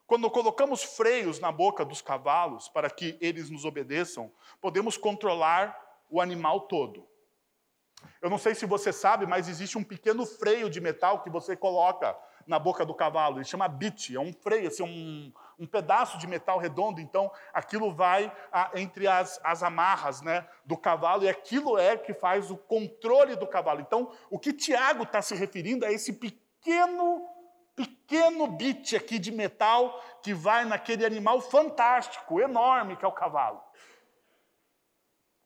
Quando 0.08 0.30
colocamos 0.30 0.84
freios 0.84 1.40
na 1.40 1.52
boca 1.52 1.86
dos 1.86 2.02
cavalos 2.02 2.68
para 2.68 2.90
que 2.90 3.18
eles 3.22 3.50
nos 3.50 3.64
obedeçam, 3.64 4.34
podemos 4.60 4.98
controlar 4.98 5.78
o 6.10 6.20
animal 6.20 6.62
todo. 6.62 7.08
Eu 8.22 8.30
não 8.30 8.38
sei 8.38 8.54
se 8.54 8.66
você 8.66 8.94
sabe, 8.94 9.26
mas 9.26 9.50
existe 9.50 9.78
um 9.78 9.84
pequeno 9.84 10.26
freio 10.26 10.70
de 10.70 10.80
metal 10.80 11.22
que 11.22 11.30
você 11.30 11.56
coloca 11.56 12.16
na 12.46 12.60
boca 12.60 12.86
do 12.86 12.94
cavalo. 12.94 13.38
Ele 13.38 13.46
chama 13.46 13.68
bit, 13.68 14.16
é 14.16 14.20
um 14.20 14.34
freio, 14.34 14.68
assim, 14.68 14.84
um, 14.84 15.32
um 15.60 15.68
pedaço 15.68 16.18
de 16.18 16.28
metal 16.28 16.58
redondo. 16.58 17.02
Então, 17.02 17.32
aquilo 17.54 17.92
vai 17.92 18.32
ah, 18.52 18.72
entre 18.76 19.08
as, 19.08 19.40
as 19.44 19.64
amarras 19.64 20.22
né, 20.22 20.48
do 20.66 20.78
cavalo 20.78 21.24
e 21.24 21.30
aquilo 21.30 21.78
é 21.78 21.98
que 21.98 22.14
faz 22.14 22.52
o 22.52 22.58
controle 22.58 23.36
do 23.36 23.48
cavalo. 23.48 23.82
Então, 23.82 24.12
o 24.30 24.40
que 24.40 24.54
Tiago 24.54 25.04
está 25.04 25.22
se 25.22 25.36
referindo 25.36 25.86
é 25.86 25.94
esse 25.94 26.14
pequeno, 26.14 27.26
pequeno 27.76 28.48
bit 28.48 28.96
aqui 28.96 29.18
de 29.18 29.32
metal 29.32 30.04
que 30.22 30.34
vai 30.34 30.66
naquele 30.66 31.06
animal 31.06 31.42
fantástico, 31.42 32.40
enorme 32.40 32.96
que 32.96 33.06
é 33.06 33.08
o 33.08 33.14
cavalo. 33.14 33.62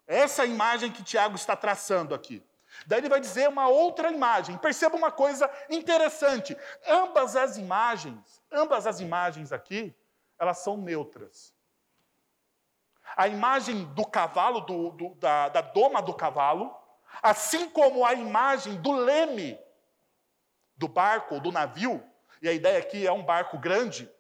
Essa 0.08 0.44
é 0.44 0.46
a 0.46 0.50
imagem 0.50 0.92
que 0.92 1.04
Tiago 1.04 1.36
está 1.36 1.56
traçando 1.56 2.14
aqui. 2.14 2.44
Daí 2.86 3.00
ele 3.00 3.10
vai 3.10 3.20
dizer 3.20 3.48
uma 3.48 3.68
outra 3.68 4.12
imagem. 4.12 4.58
Perceba 4.58 4.96
uma 4.96 5.12
coisa 5.12 5.50
interessante. 5.70 6.58
Ambas 6.88 7.36
as 7.36 7.58
imagens, 7.58 8.44
ambas 8.52 8.86
as 8.86 9.00
imagens 9.00 9.52
aqui, 9.52 9.96
elas 10.38 10.60
são 10.60 10.78
neutras. 10.78 11.54
A 13.16 13.28
imagem 13.28 13.86
do 13.94 14.06
cavalo, 14.06 14.62
do, 14.62 14.92
do, 14.92 15.16
da, 15.16 15.50
da 15.50 15.62
doma 15.62 16.02
do 16.02 16.14
cavalo, 16.14 16.76
assim 17.22 17.70
como 17.70 18.06
a 18.06 18.14
imagem 18.14 18.82
do 18.82 18.92
leme 18.92 19.58
do 20.76 20.88
barco 20.88 21.36
ou 21.36 21.40
do 21.40 21.52
navio, 21.52 22.04
e 22.42 22.50
a 22.50 22.54
ideia 22.54 22.80
aqui 22.80 23.08
é 23.08 23.12
um 23.12 23.24
barco 23.24 23.58
grande, 23.58 24.12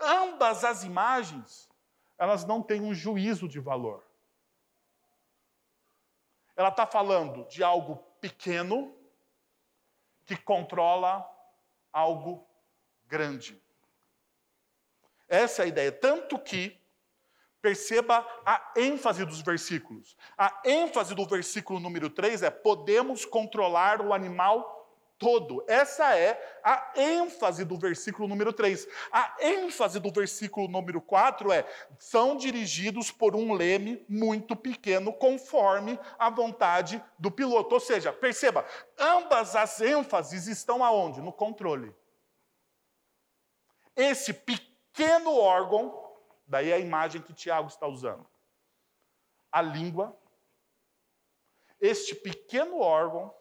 ambas 0.00 0.64
as 0.64 0.82
imagens, 0.82 1.68
elas 2.18 2.44
não 2.44 2.62
têm 2.62 2.80
um 2.80 2.94
juízo 2.94 3.48
de 3.48 3.60
valor. 3.60 4.04
Ela 6.56 6.68
está 6.68 6.86
falando 6.86 7.46
de 7.48 7.62
algo 7.64 7.96
pequeno 8.20 8.96
que 10.24 10.36
controla 10.36 11.28
algo 11.92 12.46
grande. 13.06 13.60
Essa 15.28 15.62
é 15.62 15.64
a 15.64 15.68
ideia. 15.68 15.92
Tanto 15.92 16.38
que, 16.38 16.80
perceba 17.64 18.18
a 18.44 18.72
ênfase 18.76 19.24
dos 19.24 19.40
versículos. 19.40 20.14
A 20.36 20.60
ênfase 20.66 21.14
do 21.14 21.26
versículo 21.26 21.80
número 21.80 22.10
3 22.10 22.42
é: 22.42 22.50
podemos 22.50 23.24
controlar 23.24 24.02
o 24.02 24.12
animal 24.12 24.73
todo. 25.24 25.64
Essa 25.66 26.14
é 26.14 26.60
a 26.62 26.92
ênfase 26.94 27.64
do 27.64 27.78
versículo 27.78 28.28
número 28.28 28.52
3. 28.52 28.86
A 29.10 29.34
ênfase 29.40 29.98
do 29.98 30.12
versículo 30.12 30.68
número 30.68 31.00
4 31.00 31.50
é: 31.50 31.66
são 31.98 32.36
dirigidos 32.36 33.10
por 33.10 33.34
um 33.34 33.54
leme 33.54 34.04
muito 34.06 34.54
pequeno, 34.54 35.14
conforme 35.14 35.98
a 36.18 36.28
vontade 36.28 37.02
do 37.18 37.30
piloto. 37.30 37.74
Ou 37.74 37.80
seja, 37.80 38.12
perceba, 38.12 38.66
ambas 38.98 39.56
as 39.56 39.80
ênfases 39.80 40.46
estão 40.46 40.84
aonde? 40.84 41.22
No 41.22 41.32
controle. 41.32 41.96
Esse 43.96 44.34
pequeno 44.34 45.38
órgão, 45.38 46.12
daí 46.46 46.70
a 46.70 46.78
imagem 46.78 47.22
que 47.22 47.32
Tiago 47.32 47.68
está 47.68 47.86
usando. 47.86 48.26
A 49.50 49.62
língua, 49.62 50.14
este 51.80 52.14
pequeno 52.14 52.80
órgão 52.80 53.34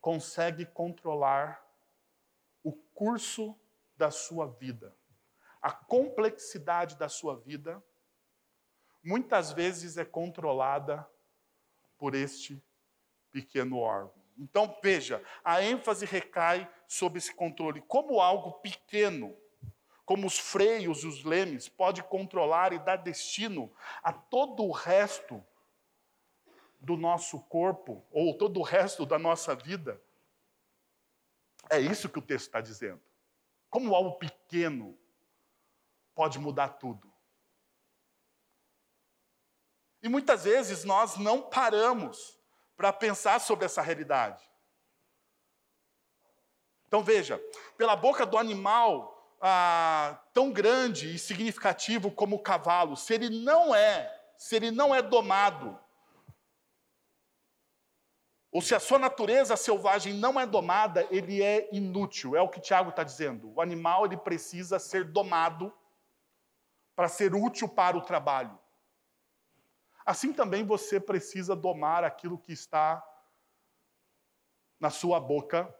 consegue 0.00 0.66
controlar 0.66 1.64
o 2.62 2.72
curso 2.72 3.58
da 3.96 4.10
sua 4.10 4.46
vida, 4.46 4.94
a 5.60 5.72
complexidade 5.72 6.96
da 6.96 7.08
sua 7.08 7.36
vida, 7.36 7.82
muitas 9.02 9.52
vezes 9.52 9.96
é 9.96 10.04
controlada 10.04 11.08
por 11.96 12.14
este 12.14 12.62
pequeno 13.30 13.78
órgão. 13.78 14.14
Então, 14.38 14.78
veja, 14.82 15.22
a 15.42 15.62
ênfase 15.62 16.06
recai 16.06 16.70
sobre 16.86 17.18
esse 17.18 17.34
controle. 17.34 17.82
Como 17.82 18.20
algo 18.20 18.52
pequeno, 18.60 19.36
como 20.04 20.26
os 20.26 20.38
freios 20.38 21.02
os 21.04 21.24
lemes, 21.24 21.68
pode 21.68 22.02
controlar 22.04 22.72
e 22.72 22.78
dar 22.78 22.96
destino 22.96 23.72
a 24.02 24.12
todo 24.12 24.64
o 24.64 24.70
resto 24.70 25.44
do 26.80 26.96
nosso 26.96 27.40
corpo, 27.40 28.04
ou 28.10 28.36
todo 28.36 28.60
o 28.60 28.62
resto 28.62 29.04
da 29.04 29.18
nossa 29.18 29.54
vida. 29.54 30.00
É 31.70 31.78
isso 31.78 32.08
que 32.08 32.18
o 32.18 32.22
texto 32.22 32.46
está 32.46 32.60
dizendo. 32.60 33.00
Como 33.68 33.94
algo 33.94 34.18
pequeno 34.18 34.98
pode 36.14 36.38
mudar 36.38 36.68
tudo. 36.70 37.12
E 40.02 40.08
muitas 40.08 40.44
vezes 40.44 40.84
nós 40.84 41.16
não 41.16 41.42
paramos 41.42 42.38
para 42.76 42.92
pensar 42.92 43.40
sobre 43.40 43.64
essa 43.66 43.82
realidade. 43.82 44.48
Então 46.86 47.02
veja, 47.02 47.42
pela 47.76 47.96
boca 47.96 48.24
do 48.24 48.38
animal 48.38 49.36
ah, 49.40 50.18
tão 50.32 50.50
grande 50.50 51.14
e 51.14 51.18
significativo 51.18 52.10
como 52.10 52.36
o 52.36 52.42
cavalo, 52.42 52.96
se 52.96 53.12
ele 53.12 53.28
não 53.28 53.74
é, 53.74 54.10
se 54.36 54.56
ele 54.56 54.70
não 54.70 54.94
é 54.94 55.02
domado, 55.02 55.78
ou 58.50 58.62
se 58.62 58.74
a 58.74 58.80
sua 58.80 58.98
natureza 58.98 59.56
selvagem 59.56 60.14
não 60.14 60.40
é 60.40 60.46
domada, 60.46 61.06
ele 61.10 61.42
é 61.42 61.68
inútil. 61.70 62.34
É 62.34 62.40
o 62.40 62.48
que 62.48 62.60
Tiago 62.60 62.90
está 62.90 63.04
dizendo. 63.04 63.52
O 63.54 63.60
animal 63.60 64.06
ele 64.06 64.16
precisa 64.16 64.78
ser 64.78 65.04
domado 65.04 65.72
para 66.96 67.08
ser 67.08 67.34
útil 67.34 67.68
para 67.68 67.96
o 67.96 68.00
trabalho. 68.00 68.58
Assim 70.04 70.32
também 70.32 70.64
você 70.64 70.98
precisa 70.98 71.54
domar 71.54 72.02
aquilo 72.02 72.38
que 72.38 72.52
está 72.52 73.04
na 74.80 74.88
sua 74.88 75.20
boca, 75.20 75.72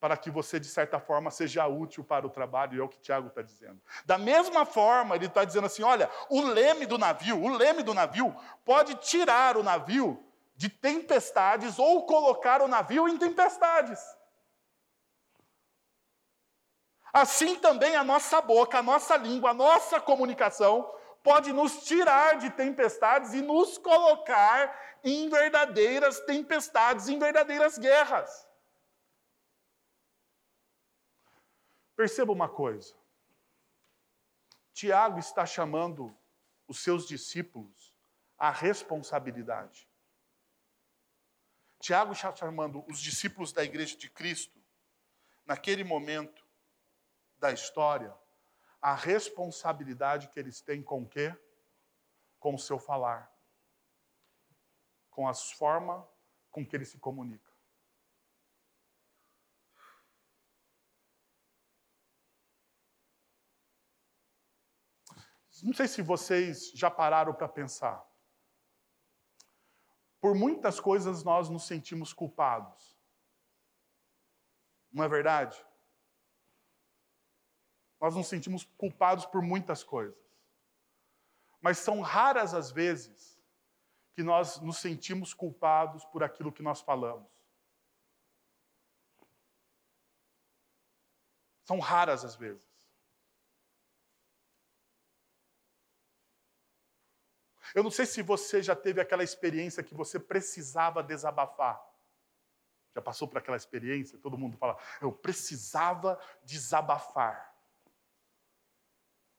para 0.00 0.16
que 0.16 0.30
você, 0.30 0.58
de 0.58 0.66
certa 0.66 0.98
forma, 0.98 1.30
seja 1.30 1.66
útil 1.66 2.02
para 2.02 2.26
o 2.26 2.30
trabalho, 2.30 2.80
é 2.80 2.84
o 2.84 2.88
que 2.88 2.98
Tiago 2.98 3.28
está 3.28 3.42
dizendo. 3.42 3.80
Da 4.04 4.16
mesma 4.18 4.64
forma, 4.64 5.14
ele 5.14 5.26
está 5.26 5.44
dizendo 5.44 5.66
assim: 5.66 5.82
olha, 5.82 6.10
o 6.30 6.40
leme 6.40 6.86
do 6.86 6.98
navio, 6.98 7.40
o 7.40 7.48
leme 7.48 7.82
do 7.82 7.92
navio 7.92 8.34
pode 8.64 8.94
tirar 8.96 9.56
o 9.56 9.62
navio 9.62 10.31
de 10.62 10.68
tempestades 10.68 11.76
ou 11.76 12.06
colocar 12.06 12.62
o 12.62 12.68
navio 12.68 13.08
em 13.08 13.18
tempestades. 13.18 13.98
Assim 17.12 17.58
também 17.58 17.96
a 17.96 18.04
nossa 18.04 18.40
boca, 18.40 18.78
a 18.78 18.82
nossa 18.82 19.16
língua, 19.16 19.50
a 19.50 19.54
nossa 19.54 20.00
comunicação 20.00 20.88
pode 21.20 21.52
nos 21.52 21.82
tirar 21.82 22.38
de 22.38 22.48
tempestades 22.50 23.34
e 23.34 23.42
nos 23.42 23.76
colocar 23.76 25.00
em 25.02 25.28
verdadeiras 25.28 26.20
tempestades, 26.20 27.08
em 27.08 27.18
verdadeiras 27.18 27.76
guerras. 27.76 28.48
Perceba 31.96 32.30
uma 32.30 32.48
coisa. 32.48 32.94
Tiago 34.72 35.18
está 35.18 35.44
chamando 35.44 36.16
os 36.68 36.78
seus 36.78 37.04
discípulos 37.04 37.98
à 38.38 38.48
responsabilidade. 38.48 39.90
Tiago 41.82 42.12
está 42.12 42.32
chamando 42.36 42.84
os 42.88 43.00
discípulos 43.00 43.52
da 43.52 43.64
igreja 43.64 43.96
de 43.96 44.08
Cristo, 44.08 44.56
naquele 45.44 45.82
momento 45.82 46.46
da 47.40 47.50
história, 47.50 48.16
a 48.80 48.94
responsabilidade 48.94 50.28
que 50.28 50.38
eles 50.38 50.60
têm 50.60 50.80
com 50.80 51.02
o 51.02 51.08
quê? 51.08 51.36
Com 52.38 52.54
o 52.54 52.58
seu 52.58 52.78
falar. 52.78 53.28
Com 55.10 55.26
as 55.26 55.50
formas 55.50 56.06
com 56.52 56.64
que 56.64 56.76
ele 56.76 56.84
se 56.84 56.98
comunica. 56.98 57.50
Não 65.64 65.74
sei 65.74 65.88
se 65.88 66.00
vocês 66.00 66.70
já 66.76 66.88
pararam 66.88 67.34
para 67.34 67.48
pensar. 67.48 68.11
Por 70.22 70.36
muitas 70.36 70.78
coisas 70.78 71.24
nós 71.24 71.48
nos 71.48 71.66
sentimos 71.66 72.12
culpados. 72.12 72.96
Não 74.92 75.02
é 75.02 75.08
verdade? 75.08 75.60
Nós 78.00 78.14
nos 78.14 78.28
sentimos 78.28 78.62
culpados 78.78 79.26
por 79.26 79.42
muitas 79.42 79.82
coisas. 79.82 80.16
Mas 81.60 81.78
são 81.78 82.00
raras 82.00 82.54
as 82.54 82.70
vezes 82.70 83.36
que 84.14 84.22
nós 84.22 84.60
nos 84.60 84.78
sentimos 84.78 85.34
culpados 85.34 86.04
por 86.04 86.22
aquilo 86.22 86.52
que 86.52 86.62
nós 86.62 86.80
falamos. 86.80 87.28
São 91.64 91.80
raras 91.80 92.24
as 92.24 92.36
vezes. 92.36 92.71
Eu 97.74 97.82
não 97.82 97.90
sei 97.90 98.06
se 98.06 98.22
você 98.22 98.62
já 98.62 98.76
teve 98.76 99.00
aquela 99.00 99.24
experiência 99.24 99.82
que 99.82 99.94
você 99.94 100.18
precisava 100.18 101.02
desabafar. 101.02 101.82
Já 102.94 103.00
passou 103.00 103.26
por 103.26 103.38
aquela 103.38 103.56
experiência? 103.56 104.18
Todo 104.18 104.36
mundo 104.36 104.56
fala, 104.58 104.76
eu 105.00 105.10
precisava 105.10 106.18
desabafar. 106.44 107.52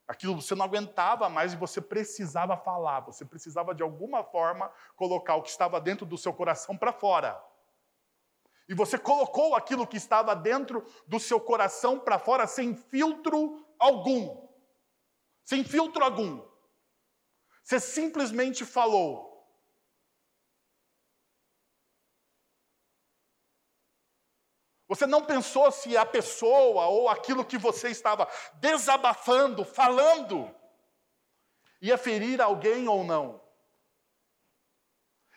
Aquilo 0.08 0.42
você 0.42 0.54
não 0.54 0.66
aguentava 0.66 1.30
mais 1.30 1.54
e 1.54 1.58
você 1.58 1.80
precisava 1.80 2.58
falar, 2.58 3.02
você 3.02 3.24
precisava 3.24 3.74
de 3.74 3.82
alguma 3.82 4.24
forma 4.24 4.72
colocar 4.96 5.36
o 5.36 5.42
que 5.42 5.50
estava 5.50 5.80
dentro 5.80 6.06
do 6.06 6.18
seu 6.18 6.34
coração 6.34 6.78
para 6.78 6.92
fora. 6.92 7.42
E 8.68 8.74
você 8.74 8.98
colocou 8.98 9.56
aquilo 9.56 9.88
que 9.88 9.98
estava 9.98 10.36
dentro 10.36 10.86
do 11.08 11.20
seu 11.20 11.40
coração 11.40 12.00
para 12.00 12.18
fora 12.18 12.48
sem 12.48 12.76
filtro 12.76 13.66
algum. 13.78 14.48
Sem 15.44 15.64
filtro 15.64 16.04
algum. 16.04 16.53
Você 17.64 17.80
simplesmente 17.80 18.66
falou. 18.66 19.32
Você 24.88 25.08
não 25.08 25.26
pensou 25.26 25.72
se 25.72 25.98
a 25.98 26.06
pessoa 26.06 26.86
ou 26.88 27.10
aquilo 27.10 27.46
que 27.46 27.58
você 27.58 27.90
estava 27.90 28.30
desabafando, 28.56 29.64
falando, 29.64 30.54
ia 31.82 31.98
ferir 31.98 32.42
alguém 32.42 32.88
ou 32.88 33.04
não? 33.04 33.42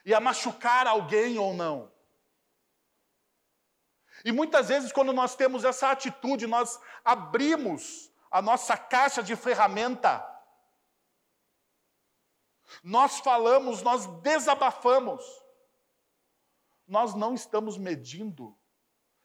Ia 0.05 0.21
machucar 0.21 0.87
alguém 0.87 1.39
ou 1.39 1.55
não? 1.55 1.91
E 4.25 4.33
muitas 4.33 4.69
vezes, 4.69 4.93
quando 4.93 5.13
nós 5.13 5.37
temos 5.37 5.65
essa 5.65 5.91
atitude, 5.91 6.47
nós 6.47 6.81
abrimos 7.05 8.11
a 8.31 8.43
nossa 8.43 8.77
caixa 8.77 9.23
de 9.23 9.37
ferramenta 9.37 10.36
nós 12.83 13.21
falamos, 13.21 13.83
nós 13.83 14.07
desabafamos. 14.21 15.25
Nós 16.87 17.15
não 17.15 17.35
estamos 17.35 17.77
medindo 17.77 18.57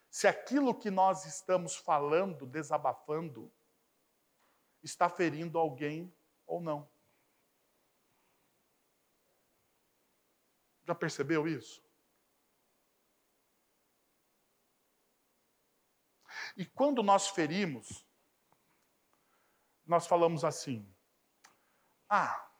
se 0.09 0.27
aquilo 0.27 0.77
que 0.77 0.91
nós 0.91 1.25
estamos 1.25 1.75
falando, 1.75 2.45
desabafando, 2.45 3.51
está 4.83 5.09
ferindo 5.09 5.57
alguém 5.57 6.13
ou 6.45 6.59
não. 6.59 6.89
Já 10.83 10.93
percebeu 10.93 11.47
isso? 11.47 11.81
E 16.57 16.65
quando 16.65 17.01
nós 17.01 17.29
ferimos, 17.29 18.05
nós 19.85 20.07
falamos 20.07 20.43
assim: 20.43 20.93
ah, 22.09 22.50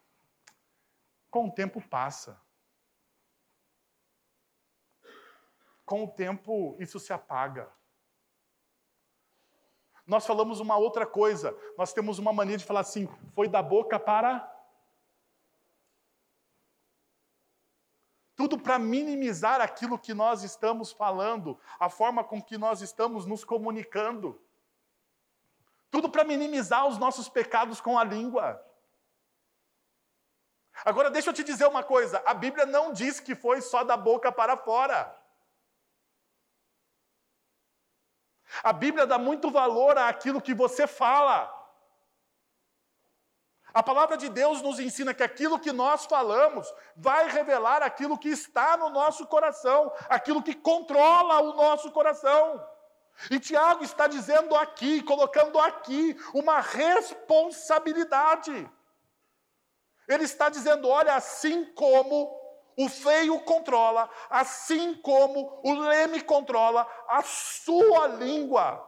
com 1.32 1.48
o 1.48 1.52
tempo 1.52 1.82
passa. 1.82 2.40
Com 5.86 6.04
o 6.04 6.08
tempo 6.08 6.76
isso 6.78 7.00
se 7.00 7.12
apaga. 7.14 7.72
Nós 10.06 10.26
falamos 10.26 10.60
uma 10.60 10.76
outra 10.76 11.06
coisa. 11.06 11.58
Nós 11.78 11.94
temos 11.94 12.20
uma 12.20 12.34
mania 12.34 12.58
de 12.58 12.66
falar 12.66 12.82
assim: 12.82 13.08
foi 13.34 13.48
da 13.48 13.64
boca 13.64 13.98
para. 13.98 14.50
Tudo 18.36 18.60
para 18.60 18.78
minimizar 18.78 19.62
aquilo 19.62 20.00
que 20.00 20.14
nós 20.14 20.44
estamos 20.44 20.92
falando, 20.92 21.60
a 21.80 21.90
forma 21.90 22.24
com 22.24 22.42
que 22.42 22.58
nós 22.58 22.82
estamos 22.82 23.26
nos 23.26 23.44
comunicando. 23.44 24.42
Tudo 25.92 26.10
para 26.10 26.24
minimizar 26.24 26.88
os 26.88 26.98
nossos 26.98 27.30
pecados 27.30 27.80
com 27.80 27.98
a 28.00 28.04
língua. 28.04 28.66
Agora, 30.84 31.10
deixa 31.10 31.30
eu 31.30 31.34
te 31.34 31.44
dizer 31.44 31.68
uma 31.68 31.84
coisa: 31.84 32.22
a 32.26 32.34
Bíblia 32.34 32.66
não 32.66 32.92
diz 32.92 33.20
que 33.20 33.36
foi 33.36 33.62
só 33.62 33.84
da 33.84 33.96
boca 33.96 34.32
para 34.32 34.58
fora. 34.58 35.16
A 38.64 38.74
Bíblia 38.74 39.08
dá 39.08 39.18
muito 39.18 39.50
valor 39.50 39.98
àquilo 39.98 40.42
que 40.42 40.54
você 40.54 40.86
fala. 40.86 41.58
A 43.74 43.82
palavra 43.82 44.18
de 44.18 44.28
Deus 44.28 44.62
nos 44.62 44.80
ensina 44.80 45.14
que 45.14 45.24
aquilo 45.24 45.58
que 45.58 45.72
nós 45.72 46.06
falamos 46.06 46.68
vai 46.96 47.30
revelar 47.30 47.82
aquilo 47.82 48.18
que 48.18 48.28
está 48.28 48.76
no 48.76 48.90
nosso 48.90 49.26
coração, 49.28 49.90
aquilo 50.10 50.44
que 50.44 50.54
controla 50.54 51.42
o 51.42 51.54
nosso 51.54 51.90
coração. 51.92 52.62
E 53.30 53.40
Tiago 53.40 53.84
está 53.84 54.08
dizendo 54.08 54.56
aqui, 54.56 55.04
colocando 55.04 55.60
aqui, 55.60 56.18
uma 56.34 56.60
responsabilidade. 56.60 58.68
Ele 60.12 60.26
está 60.26 60.50
dizendo: 60.50 60.88
olha, 60.90 61.16
assim 61.16 61.66
como 61.74 62.40
o 62.78 62.90
feio 62.90 63.40
controla, 63.42 64.10
assim 64.30 65.00
como 65.02 65.62
o 65.64 65.74
leme 65.74 66.22
controla, 66.22 66.82
a 67.08 67.22
sua 67.22 68.08
língua 68.08 68.88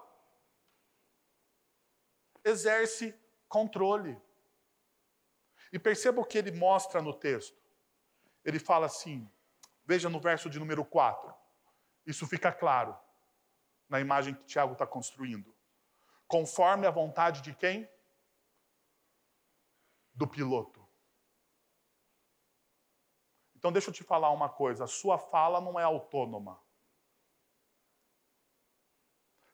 exerce 2.44 3.18
controle. 3.48 4.22
E 5.72 5.80
perceba 5.80 6.22
o 6.22 6.26
que 6.26 6.38
ele 6.38 6.52
mostra 6.52 7.02
no 7.02 7.14
texto. 7.14 7.58
Ele 8.44 8.60
fala 8.60 8.86
assim, 8.86 9.28
veja 9.86 10.10
no 10.10 10.20
verso 10.20 10.50
de 10.50 10.60
número 10.60 10.84
4. 10.84 11.34
Isso 12.06 12.28
fica 12.28 12.52
claro 12.52 12.98
na 13.88 14.00
imagem 14.00 14.36
que 14.36 14.46
Tiago 14.46 14.74
está 14.74 14.86
construindo. 14.86 15.56
Conforme 16.28 16.86
a 16.86 16.92
vontade 16.92 17.42
de 17.42 17.56
quem? 17.56 17.90
Do 20.14 20.28
piloto. 20.28 20.83
Então, 23.64 23.72
deixa 23.72 23.90
eu 23.90 23.94
te 23.94 24.04
falar 24.04 24.30
uma 24.30 24.50
coisa: 24.50 24.84
a 24.84 24.88
sua 24.88 25.18
fala 25.18 25.62
não 25.62 25.80
é 25.80 25.84
autônoma. 25.84 26.62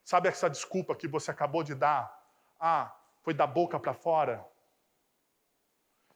Sabe 0.04 0.28
essa 0.28 0.50
desculpa 0.50 0.95
que 0.95 1.08
você 1.08 1.30
acabou 1.30 1.63
de 1.63 1.76
dar? 1.76 2.12
Ah, 2.60 2.91
foi 3.22 3.36
da 3.36 3.45
boca 3.45 3.80
para 3.80 3.93
fora? 3.93 4.43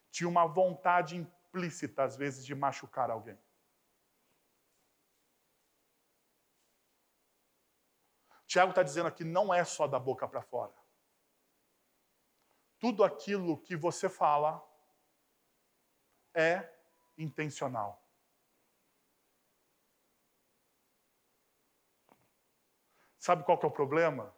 Tinha 0.10 0.28
uma 0.28 0.48
vontade 0.48 1.16
implícita, 1.16 2.04
às 2.04 2.18
vezes, 2.18 2.44
de 2.44 2.56
machucar 2.56 3.12
alguém. 3.12 3.38
Tiago 8.48 8.72
está 8.72 8.82
dizendo 8.82 9.06
aqui: 9.06 9.24
não 9.24 9.54
é 9.54 9.64
só 9.64 9.88
da 9.88 10.00
boca 10.00 10.28
para 10.28 10.42
fora. 10.42 10.74
Tudo 12.80 13.04
aquilo 13.04 13.62
que 13.62 13.76
você 13.76 14.10
fala 14.10 14.68
é 16.34 16.73
intencional. 17.18 18.04
Sabe 23.18 23.44
qual 23.46 23.58
que 23.58 23.66
é 23.66 23.70
o 23.70 23.72
problema? 23.72 24.36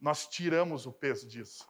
Nós 0.00 0.26
tiramos 0.26 0.86
o 0.86 0.92
peso 0.92 1.28
disso. 1.28 1.68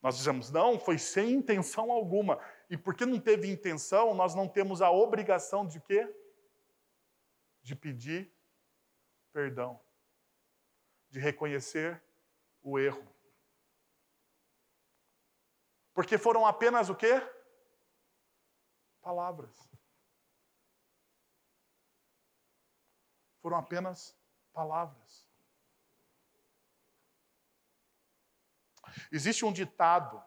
Nós 0.00 0.16
dizemos, 0.16 0.50
não, 0.50 0.78
foi 0.78 0.98
sem 0.98 1.32
intenção 1.32 1.90
alguma. 1.90 2.38
E 2.68 2.76
porque 2.76 3.06
não 3.06 3.20
teve 3.20 3.50
intenção, 3.50 4.14
nós 4.14 4.34
não 4.34 4.48
temos 4.48 4.82
a 4.82 4.90
obrigação 4.90 5.66
de 5.66 5.80
quê? 5.80 6.08
De 7.62 7.74
pedir 7.74 8.32
perdão. 9.32 9.80
De 11.08 11.18
reconhecer 11.18 12.02
o 12.62 12.78
erro. 12.78 13.06
Porque 15.94 16.18
foram 16.18 16.46
apenas 16.46 16.88
o 16.88 16.94
quê? 16.94 17.20
Palavras. 19.02 19.68
Foram 23.42 23.56
apenas 23.56 24.16
palavras. 24.52 25.26
Existe 29.10 29.44
um 29.44 29.52
ditado 29.52 30.22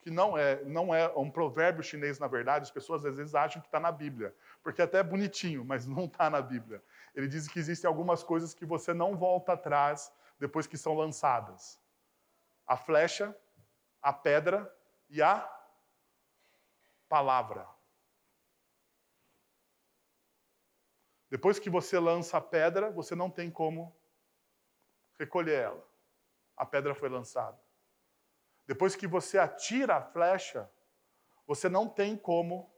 que 0.00 0.10
não 0.10 0.38
é, 0.38 0.64
não 0.64 0.94
é 0.94 1.08
um 1.16 1.30
provérbio 1.30 1.82
chinês, 1.82 2.18
na 2.18 2.28
verdade, 2.28 2.62
as 2.62 2.70
pessoas 2.70 3.04
às 3.04 3.16
vezes 3.16 3.34
acham 3.34 3.60
que 3.60 3.68
está 3.68 3.80
na 3.80 3.90
Bíblia, 3.90 4.34
porque 4.62 4.80
até 4.80 4.98
é 4.98 5.02
bonitinho, 5.02 5.64
mas 5.64 5.86
não 5.86 6.04
está 6.04 6.30
na 6.30 6.40
Bíblia. 6.40 6.82
Ele 7.14 7.26
diz 7.26 7.48
que 7.48 7.58
existem 7.58 7.88
algumas 7.88 8.22
coisas 8.22 8.54
que 8.54 8.64
você 8.64 8.94
não 8.94 9.16
volta 9.16 9.52
atrás 9.54 10.12
depois 10.38 10.66
que 10.66 10.78
são 10.78 10.94
lançadas: 10.94 11.78
a 12.66 12.76
flecha, 12.76 13.36
a 14.00 14.12
pedra 14.12 14.72
e 15.10 15.20
a 15.20 15.46
palavra. 17.08 17.75
Depois 21.28 21.58
que 21.58 21.68
você 21.68 21.98
lança 21.98 22.38
a 22.38 22.40
pedra, 22.40 22.90
você 22.90 23.14
não 23.14 23.30
tem 23.30 23.50
como 23.50 23.96
recolher 25.18 25.62
ela. 25.64 25.88
A 26.56 26.64
pedra 26.64 26.94
foi 26.94 27.08
lançada. 27.08 27.58
Depois 28.66 28.96
que 28.96 29.06
você 29.06 29.38
atira 29.38 29.96
a 29.96 30.02
flecha, 30.02 30.70
você 31.46 31.68
não 31.68 31.88
tem 31.88 32.16
como 32.16 32.72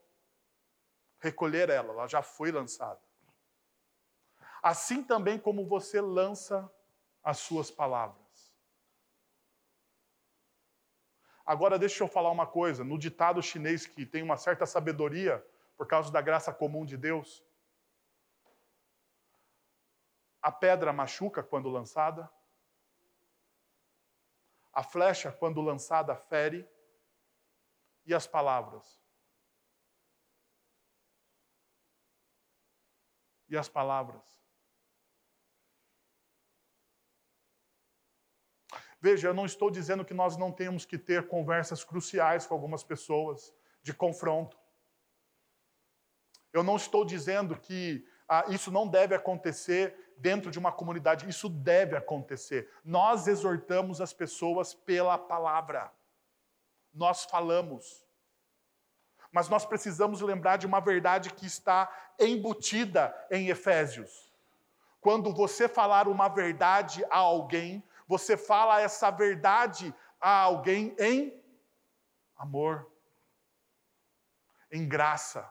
recolher 1.19 1.71
ela, 1.71 1.93
ela 1.93 2.07
já 2.07 2.23
foi 2.23 2.53
lançada. 2.53 3.01
Assim 4.63 5.03
também 5.03 5.39
como 5.39 5.67
você 5.67 6.01
lança 6.01 6.71
as 7.23 7.39
suas 7.39 7.71
palavras. 7.71 8.27
Agora, 11.45 11.79
deixa 11.79 12.05
eu 12.05 12.09
falar 12.09 12.31
uma 12.31 12.47
coisa: 12.47 12.85
no 12.85 12.99
ditado 12.99 13.43
chinês 13.43 13.87
que 13.87 14.05
tem 14.05 14.23
uma 14.23 14.37
certa 14.37 14.67
sabedoria, 14.67 15.45
por 15.77 15.87
causa 15.87 16.11
da 16.13 16.21
graça 16.21 16.53
comum 16.53 16.85
de 16.85 16.97
Deus, 16.97 17.43
a 20.41 20.53
pedra 20.53 20.93
machuca 20.93 21.43
quando 21.43 21.69
lançada, 21.69 22.31
a 24.73 24.83
flecha, 24.83 25.33
quando 25.33 25.61
lançada, 25.61 26.15
fere, 26.15 26.69
e 28.07 28.15
as 28.15 28.27
palavras. 28.27 28.99
E 33.49 33.57
as 33.57 33.69
palavras. 33.69 34.23
Veja, 39.01 39.29
eu 39.29 39.35
não 39.35 39.47
estou 39.47 39.71
dizendo 39.71 40.05
que 40.05 40.15
nós 40.15 40.37
não 40.37 40.51
temos 40.51 40.85
que 40.85 40.99
ter 40.99 41.29
conversas 41.29 41.85
cruciais 41.85 42.47
com 42.47 42.55
algumas 42.55 42.83
pessoas, 42.83 43.55
de 43.83 43.95
confronto. 43.95 44.59
Eu 46.53 46.63
não 46.63 46.77
estou 46.77 47.05
dizendo 47.05 47.59
que 47.59 48.07
ah, 48.29 48.45
isso 48.49 48.71
não 48.71 48.89
deve 48.89 49.15
acontecer 49.15 50.08
dentro 50.19 50.51
de 50.51 50.59
uma 50.59 50.73
comunidade, 50.73 51.29
isso 51.29 51.49
deve 51.49 51.97
acontecer. 51.97 52.71
Nós 52.85 53.27
exortamos 53.27 54.01
as 54.01 54.13
pessoas 54.13 54.75
pela 54.75 55.17
palavra, 55.17 55.91
nós 56.93 57.25
falamos. 57.25 58.07
Mas 59.31 59.49
nós 59.49 59.65
precisamos 59.65 60.21
lembrar 60.21 60.57
de 60.57 60.67
uma 60.67 60.81
verdade 60.81 61.33
que 61.33 61.47
está 61.47 61.91
embutida 62.19 63.15
em 63.31 63.49
Efésios. 63.49 64.33
Quando 65.01 65.33
você 65.35 65.69
falar 65.69 66.09
uma 66.09 66.29
verdade 66.29 67.05
a 67.11 67.19
alguém, 67.19 67.85
você 68.07 68.37
fala 68.37 68.81
essa 68.81 69.11
verdade 69.11 69.95
a 70.21 70.41
alguém 70.41 70.97
em 70.99 71.39
amor, 72.37 72.91
em 74.73 74.89
graça. 74.89 75.49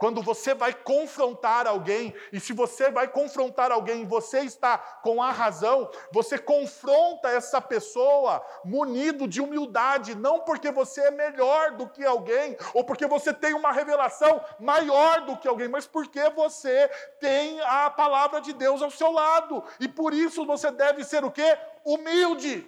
Quando 0.00 0.22
você 0.22 0.54
vai 0.54 0.72
confrontar 0.72 1.66
alguém, 1.66 2.14
e 2.32 2.40
se 2.40 2.54
você 2.54 2.90
vai 2.90 3.06
confrontar 3.06 3.70
alguém 3.70 4.06
você 4.06 4.40
está 4.40 4.78
com 4.78 5.22
a 5.22 5.30
razão, 5.30 5.90
você 6.10 6.38
confronta 6.38 7.28
essa 7.28 7.60
pessoa 7.60 8.42
munido 8.64 9.28
de 9.28 9.42
humildade, 9.42 10.14
não 10.14 10.40
porque 10.40 10.70
você 10.70 11.02
é 11.02 11.10
melhor 11.10 11.72
do 11.72 11.86
que 11.86 12.02
alguém, 12.02 12.56
ou 12.72 12.82
porque 12.82 13.06
você 13.06 13.34
tem 13.34 13.52
uma 13.52 13.72
revelação 13.72 14.42
maior 14.58 15.26
do 15.26 15.36
que 15.36 15.46
alguém, 15.46 15.68
mas 15.68 15.86
porque 15.86 16.30
você 16.30 16.88
tem 17.20 17.60
a 17.60 17.90
palavra 17.90 18.40
de 18.40 18.54
Deus 18.54 18.80
ao 18.80 18.90
seu 18.90 19.12
lado. 19.12 19.62
E 19.78 19.86
por 19.86 20.14
isso 20.14 20.46
você 20.46 20.70
deve 20.70 21.04
ser 21.04 21.26
o 21.26 21.30
quê? 21.30 21.58
Humilde. 21.84 22.66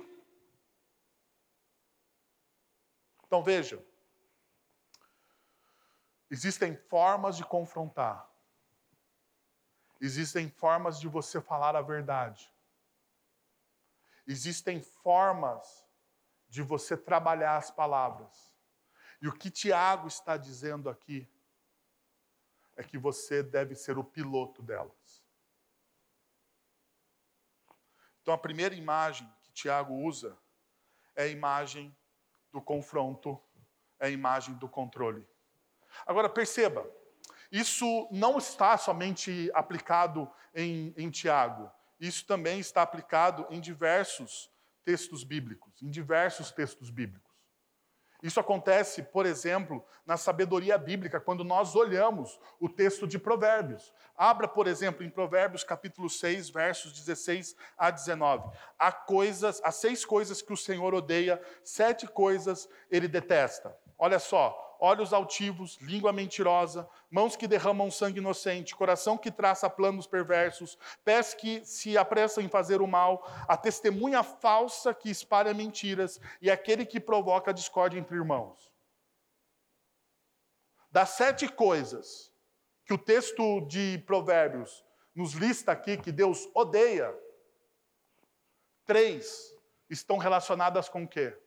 Então 3.26 3.42
veja, 3.42 3.82
Existem 6.32 6.74
formas 6.74 7.36
de 7.36 7.44
confrontar. 7.44 8.26
Existem 10.00 10.48
formas 10.48 10.98
de 10.98 11.06
você 11.06 11.42
falar 11.42 11.76
a 11.76 11.82
verdade. 11.82 12.50
Existem 14.26 14.80
formas 14.80 15.86
de 16.48 16.62
você 16.62 16.96
trabalhar 16.96 17.58
as 17.58 17.70
palavras. 17.70 18.56
E 19.20 19.28
o 19.28 19.32
que 19.34 19.50
Tiago 19.50 20.08
está 20.08 20.38
dizendo 20.38 20.88
aqui 20.88 21.30
é 22.76 22.82
que 22.82 22.96
você 22.96 23.42
deve 23.42 23.74
ser 23.74 23.98
o 23.98 24.04
piloto 24.04 24.62
delas. 24.62 25.22
Então, 28.22 28.32
a 28.32 28.38
primeira 28.38 28.74
imagem 28.74 29.30
que 29.42 29.52
Tiago 29.52 29.92
usa 29.92 30.38
é 31.14 31.24
a 31.24 31.28
imagem 31.28 31.94
do 32.50 32.62
confronto, 32.62 33.38
é 34.00 34.06
a 34.06 34.10
imagem 34.10 34.54
do 34.54 34.66
controle. 34.66 35.30
Agora, 36.06 36.28
perceba, 36.28 36.88
isso 37.50 38.08
não 38.10 38.38
está 38.38 38.76
somente 38.76 39.50
aplicado 39.54 40.30
em, 40.54 40.94
em 40.96 41.10
Tiago, 41.10 41.70
isso 42.00 42.26
também 42.26 42.58
está 42.58 42.82
aplicado 42.82 43.46
em 43.50 43.60
diversos 43.60 44.50
textos 44.84 45.22
bíblicos, 45.22 45.82
em 45.82 45.90
diversos 45.90 46.50
textos 46.50 46.90
bíblicos. 46.90 47.32
Isso 48.22 48.38
acontece, 48.38 49.02
por 49.02 49.26
exemplo, 49.26 49.84
na 50.06 50.16
sabedoria 50.16 50.78
bíblica, 50.78 51.20
quando 51.20 51.42
nós 51.42 51.74
olhamos 51.74 52.38
o 52.60 52.68
texto 52.68 53.04
de 53.04 53.18
Provérbios. 53.18 53.92
Abra, 54.16 54.46
por 54.46 54.68
exemplo, 54.68 55.04
em 55.04 55.10
Provérbios 55.10 55.64
capítulo 55.64 56.08
6, 56.08 56.48
versos 56.50 56.92
16 56.92 57.56
a 57.76 57.90
19. 57.90 58.56
Há 58.78 58.92
coisas, 58.92 59.60
há 59.64 59.72
seis 59.72 60.04
coisas 60.04 60.40
que 60.40 60.52
o 60.52 60.56
Senhor 60.56 60.94
odeia, 60.94 61.42
sete 61.64 62.06
coisas 62.06 62.68
ele 62.88 63.08
detesta. 63.08 63.76
Olha 64.04 64.18
só, 64.18 64.76
olhos 64.80 65.12
altivos, 65.12 65.76
língua 65.80 66.12
mentirosa, 66.12 66.90
mãos 67.08 67.36
que 67.36 67.46
derramam 67.46 67.88
sangue 67.88 68.18
inocente, 68.18 68.74
coração 68.74 69.16
que 69.16 69.30
traça 69.30 69.70
planos 69.70 70.08
perversos, 70.08 70.76
pés 71.04 71.34
que 71.34 71.64
se 71.64 71.96
apressam 71.96 72.42
em 72.42 72.48
fazer 72.48 72.82
o 72.82 72.86
mal, 72.88 73.24
a 73.46 73.56
testemunha 73.56 74.24
falsa 74.24 74.92
que 74.92 75.08
espalha 75.08 75.54
mentiras 75.54 76.20
e 76.40 76.50
aquele 76.50 76.84
que 76.84 76.98
provoca 76.98 77.54
discórdia 77.54 77.96
entre 77.96 78.16
irmãos. 78.16 78.72
Das 80.90 81.10
sete 81.10 81.46
coisas 81.46 82.32
que 82.84 82.92
o 82.92 82.98
texto 82.98 83.60
de 83.68 84.02
Provérbios 84.04 84.84
nos 85.14 85.34
lista 85.34 85.70
aqui 85.70 85.96
que 85.96 86.10
Deus 86.10 86.48
odeia, 86.56 87.16
três 88.84 89.56
estão 89.88 90.18
relacionadas 90.18 90.88
com 90.88 91.04
o 91.04 91.08
quê? 91.08 91.40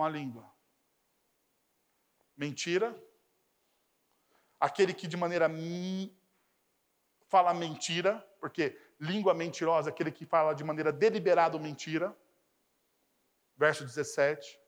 Com 0.00 0.04
a 0.06 0.08
língua 0.08 0.50
mentira, 2.34 2.98
aquele 4.58 4.94
que 4.94 5.06
de 5.06 5.14
maneira 5.14 5.46
fala 7.28 7.52
mentira, 7.52 8.26
porque 8.40 8.80
língua 8.98 9.34
mentirosa, 9.34 9.90
aquele 9.90 10.10
que 10.10 10.24
fala 10.24 10.54
de 10.54 10.64
maneira 10.64 10.90
deliberada 10.90 11.58
mentira. 11.58 12.16
Verso 13.58 13.84
17. 13.84 14.58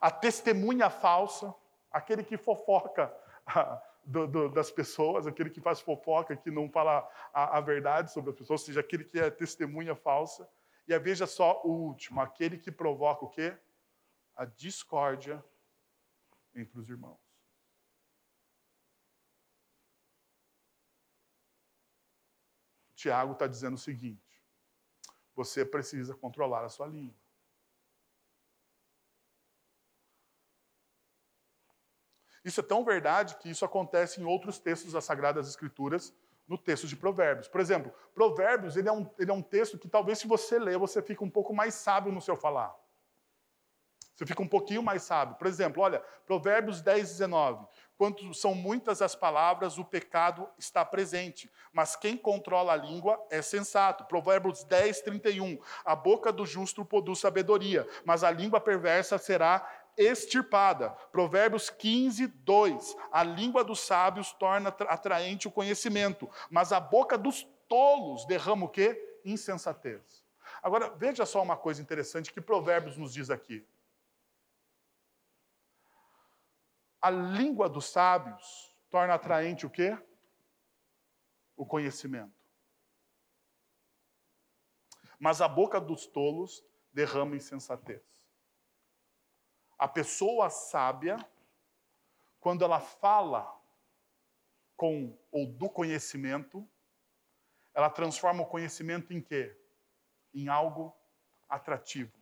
A 0.00 0.08
testemunha 0.08 0.88
falsa, 0.88 1.52
aquele 1.90 2.22
que 2.22 2.36
fofoca 2.36 3.12
do, 4.06 4.28
do, 4.28 4.48
das 4.50 4.70
pessoas, 4.70 5.26
aquele 5.26 5.50
que 5.50 5.60
faz 5.60 5.80
fofoca, 5.80 6.36
que 6.36 6.48
não 6.52 6.70
fala 6.70 7.10
a, 7.32 7.58
a 7.58 7.60
verdade 7.60 8.12
sobre 8.12 8.30
as 8.30 8.36
pessoas, 8.36 8.60
ou 8.60 8.66
seja, 8.66 8.78
aquele 8.78 9.02
que 9.02 9.18
é 9.18 9.30
testemunha 9.30 9.96
falsa. 9.96 10.48
E 10.86 10.96
veja 10.96 11.26
só 11.26 11.60
o 11.64 11.72
último, 11.72 12.20
aquele 12.20 12.56
que 12.56 12.70
provoca 12.70 13.24
o 13.24 13.28
quê? 13.28 13.58
a 14.36 14.44
discórdia 14.44 15.44
entre 16.54 16.78
os 16.78 16.88
irmãos. 16.88 17.20
Tiago 22.94 23.32
está 23.32 23.46
dizendo 23.46 23.74
o 23.74 23.78
seguinte: 23.78 24.42
você 25.34 25.64
precisa 25.64 26.14
controlar 26.14 26.64
a 26.64 26.68
sua 26.68 26.86
língua. 26.86 27.22
Isso 32.44 32.60
é 32.60 32.62
tão 32.62 32.84
verdade 32.84 33.36
que 33.36 33.48
isso 33.48 33.64
acontece 33.64 34.20
em 34.20 34.24
outros 34.24 34.58
textos 34.58 34.92
das 34.92 35.04
Sagradas 35.04 35.48
Escrituras, 35.48 36.14
no 36.46 36.58
texto 36.58 36.86
de 36.86 36.94
Provérbios. 36.94 37.48
Por 37.48 37.60
exemplo, 37.60 37.92
Provérbios 38.14 38.76
ele 38.76 38.88
é, 38.88 38.92
um, 38.92 39.10
ele 39.18 39.30
é 39.30 39.34
um 39.34 39.42
texto 39.42 39.78
que 39.78 39.88
talvez 39.88 40.18
se 40.18 40.26
você 40.26 40.58
ler, 40.58 40.78
você 40.78 41.00
fica 41.00 41.24
um 41.24 41.30
pouco 41.30 41.54
mais 41.54 41.74
sábio 41.74 42.12
no 42.12 42.20
seu 42.20 42.36
falar. 42.36 42.74
Você 44.14 44.24
fica 44.24 44.42
um 44.42 44.48
pouquinho 44.48 44.82
mais 44.82 45.02
sábio. 45.02 45.34
Por 45.36 45.46
exemplo, 45.46 45.82
olha, 45.82 46.00
Provérbios 46.24 46.80
10, 46.80 47.10
19. 47.10 47.66
Quanto 47.96 48.32
são 48.32 48.54
muitas 48.54 49.02
as 49.02 49.14
palavras, 49.14 49.78
o 49.78 49.84
pecado 49.84 50.48
está 50.58 50.84
presente. 50.84 51.50
Mas 51.72 51.96
quem 51.96 52.16
controla 52.16 52.72
a 52.72 52.76
língua 52.76 53.20
é 53.30 53.42
sensato. 53.42 54.04
Provérbios 54.04 54.62
10, 54.64 55.00
31. 55.02 55.58
A 55.84 55.96
boca 55.96 56.32
do 56.32 56.46
justo 56.46 56.84
produz 56.84 57.18
sabedoria, 57.18 57.86
mas 58.04 58.22
a 58.22 58.30
língua 58.30 58.60
perversa 58.60 59.18
será 59.18 59.68
extirpada. 59.96 60.90
Provérbios 61.10 61.70
15, 61.70 62.26
2. 62.26 62.96
A 63.10 63.22
língua 63.22 63.64
dos 63.64 63.80
sábios 63.80 64.32
torna 64.32 64.68
atraente 64.68 65.48
o 65.48 65.52
conhecimento, 65.52 66.28
mas 66.50 66.72
a 66.72 66.80
boca 66.80 67.18
dos 67.18 67.46
tolos 67.68 68.24
derrama 68.26 68.66
o 68.66 68.68
quê? 68.68 69.20
Insensatez. 69.24 70.24
Agora, 70.62 70.90
veja 70.96 71.26
só 71.26 71.42
uma 71.42 71.56
coisa 71.56 71.80
interessante 71.80 72.32
que 72.32 72.40
Provérbios 72.40 72.96
nos 72.96 73.12
diz 73.12 73.30
aqui. 73.30 73.66
A 77.04 77.10
língua 77.10 77.68
dos 77.68 77.84
sábios 77.90 78.74
torna 78.88 79.12
atraente 79.12 79.66
o 79.66 79.70
quê? 79.70 79.94
O 81.54 81.66
conhecimento. 81.66 82.32
Mas 85.18 85.42
a 85.42 85.46
boca 85.46 85.78
dos 85.78 86.06
tolos 86.06 86.64
derrama 86.94 87.36
insensatez. 87.36 88.26
A 89.76 89.86
pessoa 89.86 90.48
sábia, 90.48 91.18
quando 92.40 92.64
ela 92.64 92.80
fala 92.80 93.54
com 94.74 95.14
ou 95.30 95.46
do 95.46 95.68
conhecimento, 95.68 96.66
ela 97.74 97.90
transforma 97.90 98.44
o 98.44 98.48
conhecimento 98.48 99.12
em 99.12 99.20
quê? 99.20 99.54
Em 100.32 100.48
algo 100.48 100.96
atrativo. 101.50 102.18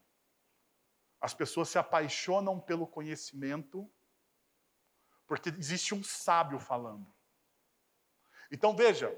As 1.21 1.33
pessoas 1.33 1.69
se 1.69 1.79
apaixonam 1.79 2.59
pelo 2.59 2.85
conhecimento 2.85 3.89
porque 5.33 5.49
existe 5.49 5.95
um 5.95 6.05
sábio 6.05 6.61
falando. 6.61 7.11
Então 8.51 8.77
veja, 8.77 9.11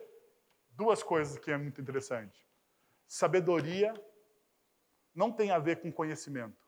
duas 0.70 1.03
coisas 1.03 1.37
que 1.40 1.50
é 1.50 1.57
muito 1.57 1.81
interessante. 1.81 2.48
Sabedoria 3.05 3.92
não 5.12 5.33
tem 5.33 5.50
a 5.50 5.59
ver 5.59 5.83
com 5.83 5.90
conhecimento. 5.90 6.64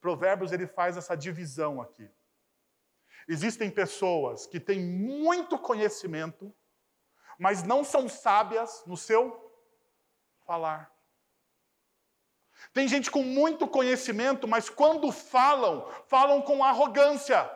Provérbios 0.00 0.50
ele 0.50 0.66
faz 0.66 0.96
essa 0.96 1.14
divisão 1.14 1.80
aqui. 1.80 2.10
Existem 3.28 3.70
pessoas 3.70 4.48
que 4.48 4.58
têm 4.58 4.80
muito 4.80 5.56
conhecimento, 5.56 6.52
mas 7.38 7.62
não 7.62 7.84
são 7.84 8.08
sábias 8.08 8.82
no 8.88 8.96
seu 8.96 9.56
falar. 10.44 10.92
Tem 12.72 12.86
gente 12.86 13.10
com 13.10 13.22
muito 13.22 13.66
conhecimento, 13.66 14.46
mas 14.46 14.68
quando 14.68 15.10
falam, 15.10 15.86
falam 16.08 16.42
com 16.42 16.62
arrogância. 16.62 17.50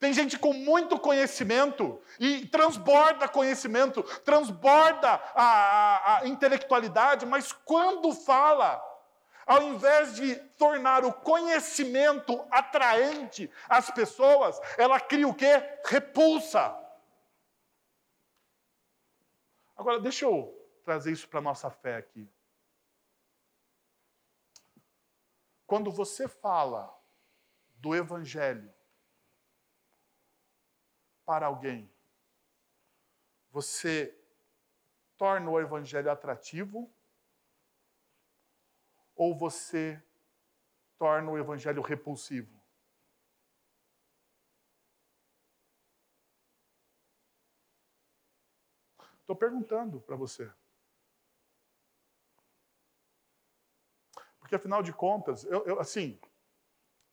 Tem 0.00 0.14
gente 0.14 0.38
com 0.38 0.54
muito 0.54 0.98
conhecimento 0.98 2.00
e 2.18 2.46
transborda 2.46 3.28
conhecimento, 3.28 4.02
transborda 4.20 5.08
a, 5.08 5.44
a, 5.44 6.18
a, 6.20 6.26
intelectualidade, 6.26 7.26
mas 7.26 7.52
quando 7.52 8.14
fala, 8.14 8.82
ao 9.46 9.62
invés 9.62 10.14
de 10.14 10.36
tornar 10.56 11.04
o 11.04 11.12
conhecimento 11.12 12.42
atraente 12.50 13.50
às 13.68 13.90
pessoas, 13.90 14.58
ela 14.78 14.98
cria 14.98 15.28
o 15.28 15.34
quê? 15.34 15.62
Repulsa. 15.84 16.74
Agora, 19.76 20.00
deixa 20.00 20.24
eu 20.24 20.54
trazer 20.82 21.12
isso 21.12 21.28
para 21.28 21.40
a 21.40 21.42
nossa 21.42 21.70
fé 21.70 21.96
aqui. 21.96 22.26
Quando 25.70 25.92
você 25.92 26.26
fala 26.26 26.92
do 27.76 27.94
Evangelho 27.94 28.74
para 31.24 31.46
alguém, 31.46 31.88
você 33.52 34.20
torna 35.16 35.48
o 35.48 35.60
Evangelho 35.60 36.10
atrativo 36.10 36.92
ou 39.14 39.32
você 39.32 40.02
torna 40.98 41.30
o 41.30 41.38
Evangelho 41.38 41.82
repulsivo? 41.82 42.60
Estou 49.20 49.36
perguntando 49.36 50.00
para 50.00 50.16
você. 50.16 50.52
Porque, 54.50 54.56
afinal 54.56 54.82
de 54.82 54.92
contas, 54.92 55.44
eu, 55.44 55.64
eu 55.64 55.78
assim, 55.78 56.18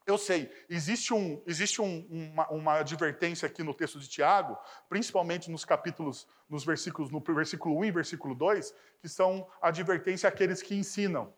eu 0.08 0.17
sei, 0.17 0.52
existe, 0.67 1.13
um, 1.13 1.39
existe 1.45 1.80
um, 1.80 2.08
uma, 2.10 2.50
uma, 2.50 2.73
advertência 2.80 3.45
aqui 3.45 3.62
no 3.62 3.76
texto 3.76 4.00
de 4.00 4.10
Tiago, 4.10 4.58
principalmente 4.89 5.52
nos 5.52 5.63
capítulos, 5.63 6.28
nos 6.50 6.65
versículos, 6.65 7.12
no 7.12 7.19
versículo 7.19 7.78
1 7.78 7.86
e 7.86 7.91
versículo 7.91 8.34
2, 8.34 8.73
que 9.00 9.08
são 9.08 9.47
advertência 9.62 10.28
àqueles 10.28 10.63
que 10.63 10.73
ensinam. 10.73 11.32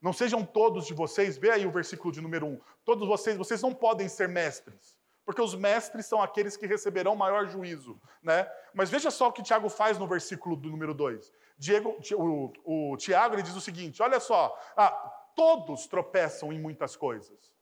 Não 0.00 0.12
sejam 0.12 0.44
todos 0.44 0.86
de 0.86 0.94
vocês, 0.94 1.36
vê 1.36 1.50
aí 1.50 1.66
o 1.66 1.72
versículo 1.72 2.12
de 2.12 2.20
número 2.20 2.46
1. 2.46 2.60
Todos 2.84 3.08
vocês, 3.08 3.36
vocês 3.36 3.60
não 3.60 3.74
podem 3.74 4.08
ser 4.08 4.28
mestres, 4.28 4.97
porque 5.28 5.42
os 5.42 5.54
mestres 5.54 6.06
são 6.06 6.22
aqueles 6.22 6.56
que 6.56 6.66
receberão 6.66 7.14
maior 7.14 7.46
juízo. 7.46 8.00
Né? 8.22 8.50
Mas 8.72 8.88
veja 8.88 9.10
só 9.10 9.28
o 9.28 9.32
que 9.32 9.42
Tiago 9.42 9.68
faz 9.68 9.98
no 9.98 10.08
versículo 10.08 10.56
do 10.56 10.70
número 10.70 10.94
2. 10.94 11.30
Diego, 11.58 12.00
o, 12.16 12.92
o 12.92 12.96
Tiago 12.96 13.34
ele 13.34 13.42
diz 13.42 13.54
o 13.54 13.60
seguinte: 13.60 14.02
olha 14.02 14.20
só, 14.20 14.58
ah, 14.74 14.90
todos 15.36 15.86
tropeçam 15.86 16.50
em 16.50 16.58
muitas 16.58 16.96
coisas. 16.96 17.52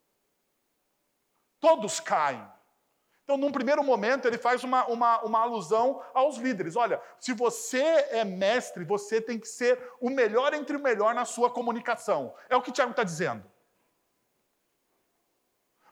Todos 1.59 1.99
caem. 1.99 2.47
Então, 3.25 3.37
num 3.37 3.51
primeiro 3.51 3.83
momento, 3.83 4.29
ele 4.29 4.39
faz 4.39 4.63
uma, 4.63 4.87
uma, 4.87 5.21
uma 5.23 5.41
alusão 5.41 6.01
aos 6.15 6.37
líderes. 6.37 6.77
Olha, 6.77 7.03
se 7.19 7.33
você 7.33 7.83
é 7.83 8.25
mestre, 8.25 8.85
você 8.85 9.21
tem 9.21 9.41
que 9.41 9.49
ser 9.49 9.77
o 10.01 10.09
melhor 10.09 10.55
entre 10.55 10.77
o 10.77 10.81
melhor 10.81 11.17
na 11.17 11.25
sua 11.25 11.51
comunicação. 11.51 12.33
É 12.49 12.55
o 12.55 12.63
que 12.63 12.71
Tiago 12.71 12.93
está 12.93 13.03
dizendo. 13.03 13.45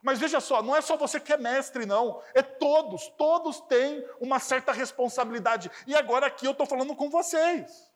Mas 0.05 0.19
veja 0.19 0.39
só, 0.39 0.63
não 0.63 0.77
é 0.77 0.83
só 0.83 0.99
você 0.99 1.19
que 1.19 1.33
é 1.33 1.39
mestre, 1.39 1.87
não. 1.87 2.21
É 2.35 2.43
todos. 2.43 3.09
Todos 3.17 3.59
têm 3.63 4.07
uma 4.21 4.39
certa 4.39 4.71
responsabilidade. 4.71 5.71
E 5.87 5.97
agora 5.97 6.27
aqui 6.27 6.45
eu 6.45 6.53
estou 6.53 6.67
falando 6.67 6.95
com 6.95 7.09
vocês. 7.09 7.91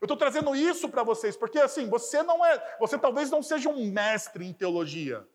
Eu 0.00 0.06
estou 0.06 0.16
trazendo 0.16 0.56
isso 0.56 0.88
para 0.88 1.02
vocês, 1.02 1.36
porque 1.36 1.58
assim, 1.58 1.86
você 1.86 2.22
não 2.22 2.44
é, 2.44 2.76
você 2.80 2.98
talvez 2.98 3.30
não 3.30 3.42
seja 3.42 3.68
um 3.68 3.84
mestre 3.84 4.46
em 4.46 4.54
teologia. 4.54 5.28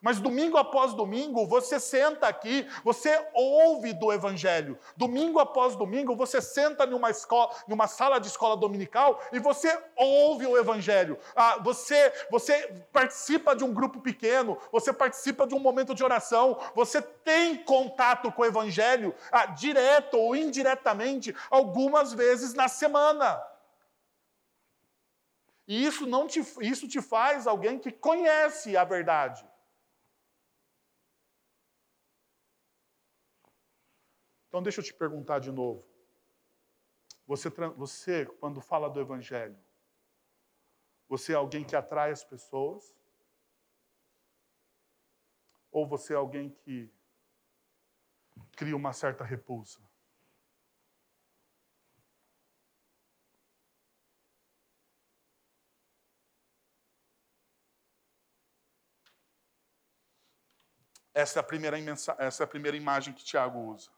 Mas 0.00 0.18
domingo 0.18 0.56
após 0.56 0.94
domingo, 0.94 1.46
você 1.46 1.80
senta 1.80 2.26
aqui, 2.26 2.66
você 2.84 3.24
ouve 3.34 3.92
do 3.92 4.12
Evangelho. 4.12 4.78
Domingo 4.96 5.38
após 5.38 5.76
domingo, 5.76 6.14
você 6.14 6.40
senta 6.40 6.86
numa, 6.86 7.10
escola, 7.10 7.54
numa 7.66 7.86
sala 7.86 8.18
de 8.18 8.28
escola 8.28 8.56
dominical 8.56 9.20
e 9.32 9.38
você 9.38 9.78
ouve 9.96 10.46
o 10.46 10.56
Evangelho. 10.56 11.18
Ah, 11.34 11.58
você, 11.58 12.12
você 12.30 12.84
participa 12.92 13.54
de 13.54 13.64
um 13.64 13.72
grupo 13.72 14.00
pequeno, 14.00 14.58
você 14.70 14.92
participa 14.92 15.46
de 15.46 15.54
um 15.54 15.58
momento 15.58 15.94
de 15.94 16.04
oração, 16.04 16.58
você 16.74 17.00
tem 17.00 17.56
contato 17.56 18.30
com 18.32 18.42
o 18.42 18.46
Evangelho, 18.46 19.14
ah, 19.32 19.46
direto 19.46 20.18
ou 20.18 20.36
indiretamente, 20.36 21.34
algumas 21.50 22.12
vezes 22.12 22.54
na 22.54 22.68
semana. 22.68 23.42
E 25.66 25.84
isso, 25.84 26.06
não 26.06 26.26
te, 26.26 26.40
isso 26.60 26.86
te 26.86 27.02
faz 27.02 27.46
alguém 27.46 27.78
que 27.78 27.90
conhece 27.90 28.76
a 28.76 28.84
verdade. 28.84 29.44
Então, 34.56 34.62
deixa 34.62 34.80
eu 34.80 34.84
te 34.84 34.94
perguntar 34.94 35.38
de 35.38 35.52
novo. 35.52 35.86
Você, 37.26 37.50
você, 37.76 38.24
quando 38.24 38.58
fala 38.58 38.88
do 38.88 38.98
Evangelho, 38.98 39.54
você 41.06 41.34
é 41.34 41.36
alguém 41.36 41.62
que 41.62 41.76
atrai 41.76 42.10
as 42.10 42.24
pessoas? 42.24 42.96
Ou 45.70 45.86
você 45.86 46.14
é 46.14 46.16
alguém 46.16 46.48
que 46.48 46.90
cria 48.52 48.74
uma 48.74 48.94
certa 48.94 49.22
repulsa? 49.24 49.78
Essa 61.12 61.40
é 61.40 61.40
a 61.40 61.42
primeira, 61.42 61.76
essa 62.16 62.42
é 62.42 62.44
a 62.44 62.48
primeira 62.48 62.74
imagem 62.74 63.12
que 63.12 63.22
Tiago 63.22 63.58
usa. 63.58 63.95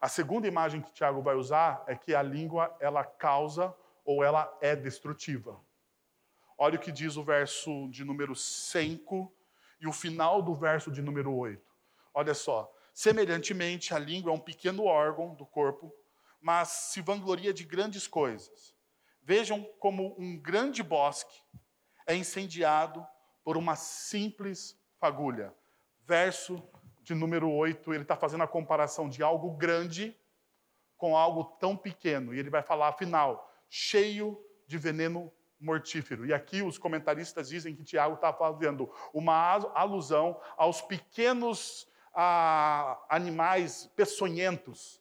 A 0.00 0.08
segunda 0.08 0.46
imagem 0.46 0.80
que 0.80 0.92
Tiago 0.92 1.20
vai 1.20 1.34
usar 1.34 1.82
é 1.86 1.96
que 1.96 2.14
a 2.14 2.22
língua 2.22 2.76
ela 2.80 3.04
causa 3.04 3.74
ou 4.04 4.22
ela 4.22 4.56
é 4.60 4.76
destrutiva. 4.76 5.60
Olha 6.56 6.76
o 6.76 6.80
que 6.80 6.92
diz 6.92 7.16
o 7.16 7.22
verso 7.22 7.88
de 7.90 8.04
número 8.04 8.34
5 8.34 9.32
e 9.80 9.86
o 9.86 9.92
final 9.92 10.42
do 10.42 10.54
verso 10.54 10.90
de 10.90 11.02
número 11.02 11.34
8. 11.34 11.62
Olha 12.14 12.34
só. 12.34 12.72
Semelhantemente, 12.94 13.94
a 13.94 13.98
língua 13.98 14.32
é 14.32 14.34
um 14.34 14.40
pequeno 14.40 14.84
órgão 14.84 15.34
do 15.34 15.46
corpo, 15.46 15.92
mas 16.40 16.68
se 16.68 17.00
vangloria 17.00 17.52
de 17.52 17.64
grandes 17.64 18.08
coisas. 18.08 18.74
Vejam 19.22 19.62
como 19.78 20.16
um 20.18 20.36
grande 20.36 20.82
bosque 20.82 21.42
é 22.06 22.14
incendiado 22.14 23.06
por 23.44 23.56
uma 23.56 23.76
simples 23.76 24.80
fagulha. 24.98 25.54
Verso 26.06 26.62
de 27.08 27.14
número 27.14 27.50
8, 27.50 27.94
ele 27.94 28.02
está 28.02 28.14
fazendo 28.14 28.42
a 28.42 28.46
comparação 28.46 29.08
de 29.08 29.22
algo 29.22 29.52
grande 29.52 30.14
com 30.98 31.16
algo 31.16 31.44
tão 31.58 31.74
pequeno. 31.74 32.34
E 32.34 32.38
ele 32.38 32.50
vai 32.50 32.62
falar, 32.62 32.88
afinal, 32.88 33.50
cheio 33.70 34.38
de 34.66 34.76
veneno 34.76 35.32
mortífero. 35.58 36.26
E 36.26 36.34
aqui 36.34 36.60
os 36.60 36.76
comentaristas 36.76 37.48
dizem 37.48 37.74
que 37.74 37.82
Tiago 37.82 38.16
está 38.16 38.30
fazendo 38.30 38.92
uma 39.14 39.34
alusão 39.74 40.38
aos 40.54 40.82
pequenos 40.82 41.88
animais 43.08 43.90
peçonhentos, 43.96 45.00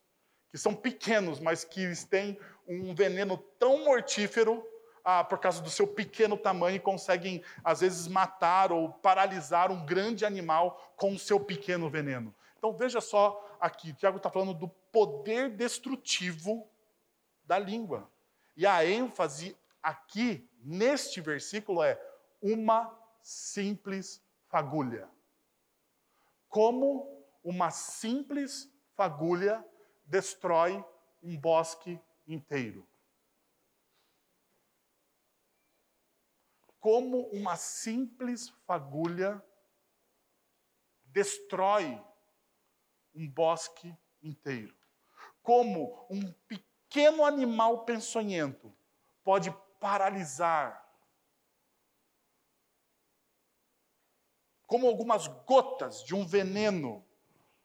que 0.50 0.58
são 0.58 0.74
pequenos, 0.74 1.41
mas 1.41 1.65
que 1.65 1.91
têm 2.06 2.39
um 2.65 2.96
veneno 2.96 3.38
tão 3.60 3.84
mortífero 3.84 4.65
ah, 5.10 5.24
por 5.24 5.39
causa 5.39 5.62
do 5.62 5.70
seu 5.70 5.88
pequeno 5.88 6.36
tamanho 6.36 6.82
conseguem, 6.82 7.41
às 7.63 7.80
vezes, 7.80 8.10
matar 8.10 8.74
ou 8.74 8.91
paralisar 8.91 9.72
um 9.72 9.86
grande 9.86 10.26
animal 10.26 10.93
com 10.98 11.13
o 11.13 11.17
seu 11.17 11.39
pequeno 11.39 11.89
veneno. 11.89 12.36
Então 12.58 12.74
veja 12.74 13.00
só 13.00 13.41
aqui, 13.58 13.93
Tiago 13.93 14.17
está 14.17 14.30
falando 14.30 14.54
do 14.54 14.67
poder 14.67 15.50
destrutivo 15.50 16.70
da 17.46 17.58
língua. 17.58 18.12
E 18.58 18.65
a 18.65 18.86
ênfase 18.86 19.58
aqui, 19.82 20.46
neste 20.62 21.22
versículo, 21.22 21.82
é 21.82 21.98
uma 22.41 22.93
simples 23.22 24.22
fagulha. 24.50 25.08
Como 26.50 27.26
uma 27.41 27.72
simples 27.72 28.70
fagulha 28.93 29.65
destrói 30.06 30.84
um 31.24 31.38
bosque 31.39 31.98
inteiro. 32.28 32.86
Como 36.80 37.28
uma 37.30 37.56
simples 37.56 38.50
fagulha 38.66 39.44
destrói 41.06 42.02
um 43.13 43.28
bosque 43.28 43.96
inteiro. 44.22 44.76
Como 45.42 46.06
um 46.10 46.32
pequeno 46.48 47.26
animal 47.26 47.84
peçonhento 47.86 48.76
pode 49.24 49.52
paralisar. 49.80 50.88
Como 54.68 54.88
algumas 54.88 55.28
gotas 55.28 56.04
de 56.04 56.13
um 56.13 56.26
veneno 56.26 57.06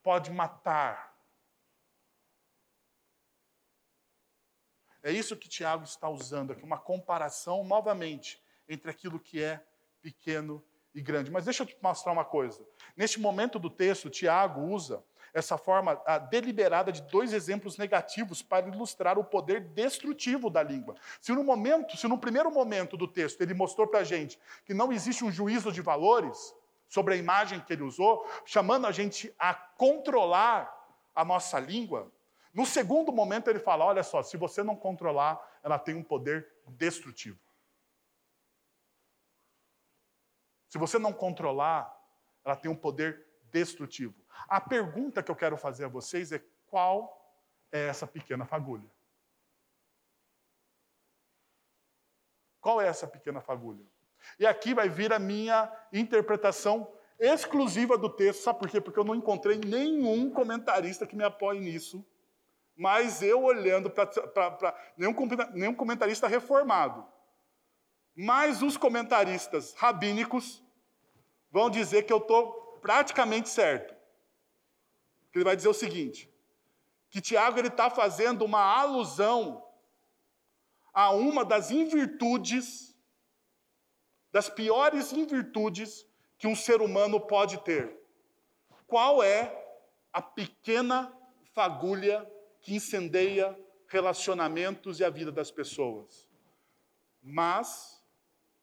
pode 0.03 0.31
matar. 0.31 1.13
É 5.03 5.11
isso 5.11 5.37
que 5.37 5.49
Tiago 5.49 5.85
está 5.85 6.09
usando 6.09 6.53
aqui, 6.53 6.63
uma 6.63 6.79
comparação 6.79 7.65
novamente 7.65 8.42
entre 8.69 8.91
aquilo 8.91 9.19
que 9.19 9.43
é 9.43 9.65
pequeno 10.01 10.63
e 10.95 11.01
grande. 11.01 11.31
Mas 11.31 11.45
deixa 11.45 11.63
eu 11.63 11.67
te 11.67 11.77
mostrar 11.81 12.13
uma 12.13 12.25
coisa. 12.25 12.61
Neste 12.97 13.21
momento 13.21 13.59
do 13.59 13.71
texto, 13.71 14.11
Tiago 14.11 14.61
usa 14.61 15.03
essa 15.33 15.57
forma 15.57 16.01
a, 16.07 16.19
deliberada 16.19 16.93
de 16.93 17.01
dois 17.03 17.33
exemplos 17.33 17.79
negativos 17.79 18.43
para 18.43 18.69
ilustrar 18.69 19.19
o 19.19 19.25
poder 19.25 19.61
destrutivo 19.61 20.51
da 20.51 20.63
língua. 20.63 20.95
Se 21.21 21.33
no 21.33 21.43
momento, 21.43 21.97
se 21.97 22.07
no 22.07 22.19
primeiro 22.19 22.51
momento 22.51 22.97
do 22.97 23.09
texto 23.09 23.41
ele 23.41 23.55
mostrou 23.55 23.87
para 23.87 24.01
a 24.01 24.05
gente 24.05 24.39
que 24.65 24.75
não 24.75 24.93
existe 24.93 25.25
um 25.25 25.33
juízo 25.33 25.73
de 25.73 25.81
valores 25.81 26.55
sobre 26.87 27.15
a 27.15 27.17
imagem 27.17 27.61
que 27.61 27.73
ele 27.73 27.83
usou, 27.83 28.29
chamando 28.45 28.87
a 28.87 28.93
gente 28.93 29.35
a 29.39 29.55
controlar 29.55 30.71
a 31.15 31.25
nossa 31.25 31.59
língua, 31.59 32.13
no 32.53 32.67
segundo 32.67 33.11
momento 33.11 33.49
ele 33.49 33.59
fala: 33.59 33.87
olha 33.87 34.03
só, 34.03 34.23
se 34.23 34.37
você 34.37 34.63
não 34.63 34.77
controlar, 34.77 35.41
ela 35.63 35.79
tem 35.79 35.95
um 35.95 36.03
poder 36.03 36.47
destrutivo. 36.69 37.39
Se 40.73 40.79
você 40.79 40.99
não 40.99 41.13
controlar, 41.13 41.95
ela 42.43 42.57
tem 42.57 42.71
um 42.71 42.75
poder 42.75 43.27
destrutivo. 43.51 44.15
A 44.49 44.59
pergunta 44.59 45.23
que 45.23 45.31
eu 45.31 45.37
quero 45.37 45.55
fazer 45.55 45.85
a 45.85 45.89
vocês 45.89 46.33
é: 46.33 46.43
qual 46.65 47.31
é 47.71 47.89
essa 47.89 48.07
pequena 48.07 48.47
fagulha? 48.47 48.91
Qual 52.59 52.81
é 52.81 52.87
essa 52.87 53.07
pequena 53.07 53.43
fagulha? 53.43 53.85
E 54.39 54.47
aqui 54.47 54.73
vai 54.73 54.89
vir 54.89 55.13
a 55.13 55.19
minha 55.19 55.71
interpretação 55.93 56.91
exclusiva 57.19 57.99
do 57.99 58.09
texto. 58.09 58.41
Sabe 58.41 58.61
por 58.61 58.71
quê? 58.71 58.81
Porque 58.81 58.99
eu 58.99 59.05
não 59.05 59.15
encontrei 59.15 59.59
nenhum 59.59 60.31
comentarista 60.31 61.07
que 61.07 61.15
me 61.15 61.23
apoie 61.23 61.61
nisso. 61.61 62.03
Mas 62.75 63.21
eu 63.21 63.43
olhando 63.43 63.91
para 63.91 64.75
nenhum, 64.97 65.15
nenhum 65.53 65.75
comentarista 65.75 66.27
reformado. 66.27 67.12
Mas 68.15 68.63
os 68.63 68.77
comentaristas 68.77 69.75
rabínicos 69.75 70.63
vão 71.51 71.71
dizer 71.71 72.03
que 72.03 72.13
eu 72.13 72.19
estou 72.19 72.79
praticamente 72.81 73.49
certo. 73.49 73.95
Ele 75.35 75.45
vai 75.45 75.57
dizer 75.57 75.69
o 75.69 75.75
seguinte: 75.75 76.31
que 77.09 77.21
Tiago 77.21 77.61
está 77.61 77.89
fazendo 77.91 78.45
uma 78.45 78.61
alusão 78.61 79.65
a 80.93 81.11
uma 81.11 81.45
das 81.45 81.71
invirtudes, 81.71 82.95
das 84.31 84.49
piores 84.49 85.13
invirtudes 85.13 86.07
que 86.39 86.47
um 86.47 86.57
ser 86.57 86.83
humano 86.83 87.21
pode 87.21 87.59
ter. 87.63 87.99
Qual 88.87 89.23
é 89.23 89.59
a 90.13 90.21
pequena 90.21 91.17
fagulha 91.55 92.31
que 92.61 92.75
incendeia 92.75 93.59
relacionamentos 93.87 95.01
e 95.01 95.05
a 95.05 95.11
vida 95.11 95.33
das 95.33 95.51
pessoas? 95.51 96.29
Mas, 97.23 98.02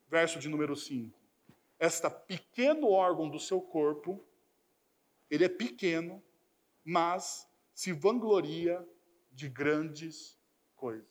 verso 0.10 0.39
de 0.39 0.50
número 0.50 0.76
5, 0.76 1.17
esta 1.78 2.10
pequeno 2.10 2.89
órgão 2.89 3.30
do 3.30 3.39
seu 3.39 3.62
corpo, 3.62 4.26
ele 5.30 5.45
é 5.45 5.50
pequeno, 5.50 6.22
mas 6.84 7.48
se 7.74 7.93
vangloria 7.93 8.86
de 9.32 9.48
grandes 9.48 10.38
coisas. 10.76 11.08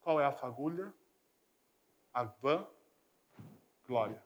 Qual 0.00 0.20
é 0.20 0.24
a 0.24 0.32
fagulha? 0.32 0.94
A 2.12 2.24
vã 2.24 2.66
glória. 3.86 4.22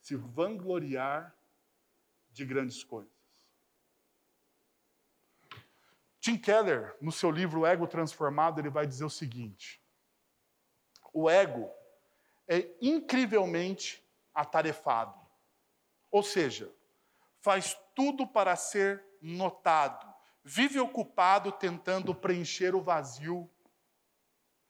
Se 0.00 0.14
vangloriar 0.16 1.34
de 2.30 2.44
grandes 2.44 2.84
coisas. 2.84 3.19
Tim 6.20 6.36
Keller, 6.36 6.96
no 7.00 7.10
seu 7.10 7.30
livro 7.30 7.64
Ego 7.64 7.86
Transformado, 7.86 8.60
ele 8.60 8.68
vai 8.68 8.86
dizer 8.86 9.04
o 9.04 9.10
seguinte: 9.10 9.82
o 11.12 11.30
ego 11.30 11.70
é 12.46 12.68
incrivelmente 12.80 14.06
atarefado. 14.34 15.18
Ou 16.10 16.22
seja, 16.22 16.72
faz 17.40 17.78
tudo 17.94 18.26
para 18.26 18.54
ser 18.56 19.04
notado, 19.22 20.12
vive 20.44 20.78
ocupado 20.78 21.52
tentando 21.52 22.14
preencher 22.14 22.74
o 22.74 22.82
vazio 22.82 23.50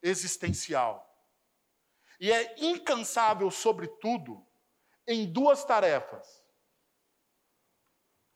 existencial. 0.02 1.06
E 2.20 2.30
é 2.30 2.54
incansável, 2.58 3.50
sobretudo, 3.50 4.46
em 5.06 5.30
duas 5.30 5.64
tarefas: 5.64 6.44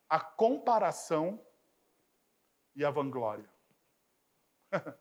a 0.09 0.19
comparação 0.19 1.45
e 2.75 2.85
a 2.85 2.91
vanglória. 2.91 3.49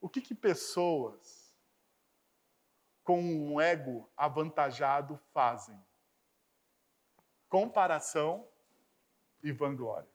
o 0.00 0.08
que, 0.08 0.20
que 0.20 0.34
pessoas 0.34 1.56
com 3.04 3.20
um 3.22 3.60
ego 3.60 4.10
avantajado 4.16 5.16
fazem? 5.32 5.80
Comparação 7.48 8.48
e 9.42 9.52
vanglória. 9.52 10.10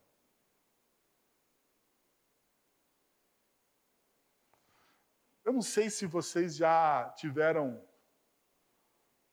Eu 5.43 5.53
não 5.53 5.62
sei 5.62 5.89
se 5.89 6.06
vocês 6.06 6.56
já 6.56 7.10
tiveram 7.18 7.84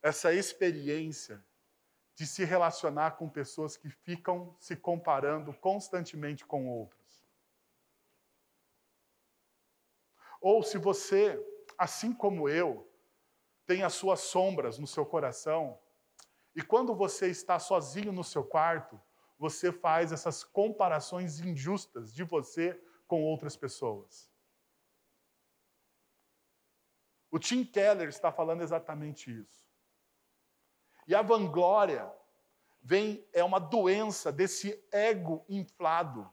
essa 0.01 0.33
experiência 0.33 1.45
de 2.19 2.27
se 2.27 2.45
relacionar 2.45 3.13
com 3.13 3.29
pessoas 3.29 3.77
que 3.77 3.89
ficam 3.89 4.53
se 4.59 4.75
comparando 4.75 5.55
constantemente 5.55 6.45
com 6.45 6.69
outras. 6.69 7.25
Ou 10.41 10.61
se 10.65 10.79
você, 10.79 11.41
assim 11.79 12.13
como 12.13 12.49
eu, 12.49 12.93
tem 13.65 13.85
as 13.85 13.95
suas 13.95 14.19
sombras 14.19 14.81
no 14.81 14.87
seu 14.87 15.07
coração, 15.07 15.79
e 16.57 16.61
quando 16.61 16.93
você 16.93 17.29
está 17.29 17.57
sozinho 17.61 18.11
no 18.11 18.25
seu 18.25 18.43
quarto, 18.43 19.01
você 19.39 19.71
faz 19.71 20.11
essas 20.11 20.43
comparações 20.43 21.39
injustas 21.39 22.13
de 22.13 22.25
você 22.25 22.83
com 23.07 23.23
outras 23.23 23.57
pessoas. 23.57 24.29
O 27.31 27.39
Tim 27.39 27.65
Keller 27.65 28.09
está 28.09 28.33
falando 28.33 28.63
exatamente 28.63 29.31
isso. 29.31 29.68
E 31.09 31.15
a 31.15 31.23
vanglória 31.23 32.13
vem 32.83 33.27
é 33.33 33.43
uma 33.43 33.59
doença 33.59 34.31
desse 34.31 34.87
ego 34.93 35.43
inflado 35.49 36.31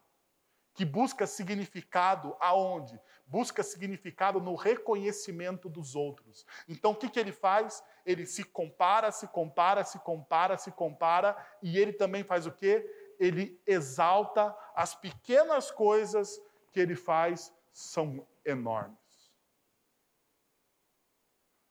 que 0.74 0.84
busca 0.84 1.26
significado 1.26 2.36
aonde? 2.42 3.00
Busca 3.26 3.64
significado 3.64 4.42
no 4.42 4.54
reconhecimento 4.54 5.70
dos 5.70 5.96
outros. 5.96 6.46
Então 6.68 6.92
o 6.92 6.96
que, 6.96 7.10
que 7.10 7.18
ele 7.18 7.32
faz? 7.32 7.82
Ele 8.06 8.26
se 8.26 8.44
compara, 8.44 9.10
se 9.14 9.26
compara, 9.30 9.86
se 9.86 9.98
compara, 10.00 10.58
se 10.58 10.72
compara, 10.74 11.38
e 11.64 11.80
ele 11.80 11.94
também 11.94 12.26
faz 12.26 12.46
o 12.46 12.52
quê? 12.52 12.86
Ele 13.18 13.58
exalta 13.66 14.54
as 14.76 14.94
pequenas 14.94 15.72
coisas 15.72 16.38
que 16.74 16.82
ele 16.82 16.98
faz 16.98 17.54
são 17.72 18.28
enormes. 18.44 19.34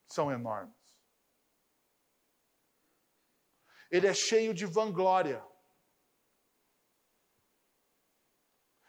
São 0.07 0.33
enormes. 0.33 0.84
Ele 3.91 4.07
é 4.07 4.14
cheio 4.14 4.53
de 4.55 4.66
vanglória. 4.66 5.45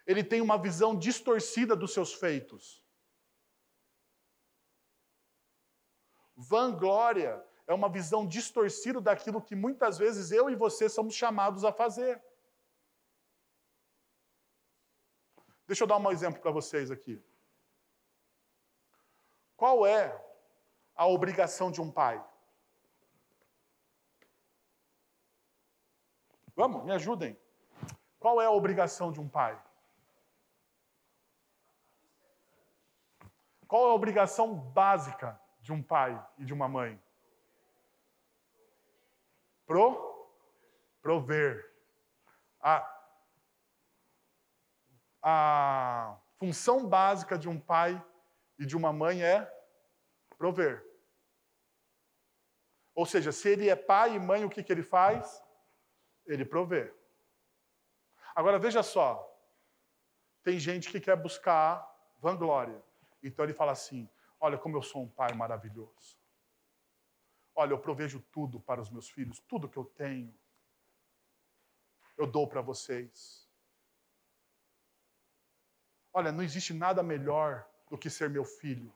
ele 0.05 0.23
tem 0.23 0.39
uma 0.39 0.57
visão 0.57 0.97
distorcida 0.97 1.75
dos 1.75 1.93
seus 1.93 2.13
feitos. 2.13 2.83
Vanglória 6.35 7.43
é 7.65 7.73
uma 7.73 7.89
visão 7.89 8.27
distorcida 8.27 9.01
daquilo 9.01 9.41
que 9.41 9.55
muitas 9.55 9.97
vezes 9.97 10.31
eu 10.31 10.49
e 10.49 10.55
você 10.55 10.87
somos 10.87 11.15
chamados 11.15 11.63
a 11.63 11.71
fazer. 11.71 12.23
Deixa 15.65 15.83
eu 15.83 15.87
dar 15.87 15.97
um 15.97 16.11
exemplo 16.11 16.39
para 16.39 16.51
vocês 16.51 16.91
aqui. 16.91 17.23
Qual 19.55 19.87
é 19.87 20.23
a 20.93 21.07
obrigação 21.07 21.71
de 21.71 21.81
um 21.81 21.91
pai? 21.91 22.23
Vamos, 26.56 26.84
me 26.86 26.91
ajudem. 26.93 27.38
Qual 28.20 28.41
é 28.41 28.45
a 28.45 28.51
obrigação 28.51 29.12
de 29.12 29.20
um 29.20 29.28
pai? 29.28 29.62
Qual 33.68 33.88
é 33.88 33.91
a 33.91 33.93
obrigação 33.93 34.56
básica 34.56 35.39
de 35.60 35.74
um 35.74 35.84
pai 35.84 36.24
e 36.38 36.45
de 36.45 36.53
uma 36.53 36.68
mãe? 36.68 37.01
Pro? 39.66 40.30
Prover. 41.01 41.74
A, 42.62 43.01
a 45.22 46.18
função 46.38 46.88
básica 46.88 47.38
de 47.38 47.49
um 47.49 47.60
pai 47.60 48.03
e 48.58 48.66
de 48.66 48.78
uma 48.78 48.93
mãe 48.93 49.22
é 49.24 49.51
prover. 50.38 50.84
Ou 52.93 53.06
seja, 53.06 53.32
se 53.32 53.49
ele 53.49 53.70
é 53.70 53.76
pai 53.76 54.16
e 54.16 54.20
mãe, 54.20 54.45
o 54.45 54.49
que, 54.49 54.64
que 54.64 54.72
ele 54.72 54.84
faz? 54.84 55.44
Ele 56.26 56.45
provê. 56.45 56.93
Agora 58.36 58.59
veja 58.59 58.84
só: 58.84 59.32
tem 60.43 60.59
gente 60.59 60.89
que 60.89 60.99
quer 60.99 61.15
buscar 61.15 61.86
vanglória. 62.19 62.84
Então 63.23 63.43
ele 63.45 63.53
fala 63.53 63.71
assim: 63.71 64.09
Olha 64.39 64.57
como 64.57 64.78
eu 64.78 64.82
sou 64.82 65.03
um 65.03 65.09
pai 65.09 65.34
maravilhoso. 65.34 66.17
Olha, 67.55 67.71
eu 67.71 67.80
provejo 67.80 68.19
tudo 68.32 68.59
para 68.59 68.82
os 68.82 68.89
meus 68.89 69.09
filhos, 69.09 69.39
tudo 69.39 69.69
que 69.69 69.78
eu 69.78 69.86
tenho, 69.86 70.38
eu 72.17 72.28
dou 72.28 72.47
para 72.47 72.61
vocês. 72.61 73.49
Olha, 76.13 76.32
não 76.32 76.43
existe 76.43 76.73
nada 76.73 77.01
melhor 77.01 77.67
do 77.89 77.97
que 77.97 78.09
ser 78.09 78.30
meu 78.30 78.43
filho. 78.43 78.93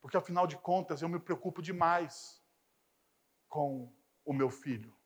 Porque 0.00 0.16
afinal 0.16 0.46
de 0.46 0.56
contas 0.56 1.02
eu 1.02 1.08
me 1.08 1.20
preocupo 1.20 1.62
demais 1.62 2.42
com 3.48 3.92
o 4.24 4.32
meu 4.32 4.50
filho. 4.50 4.96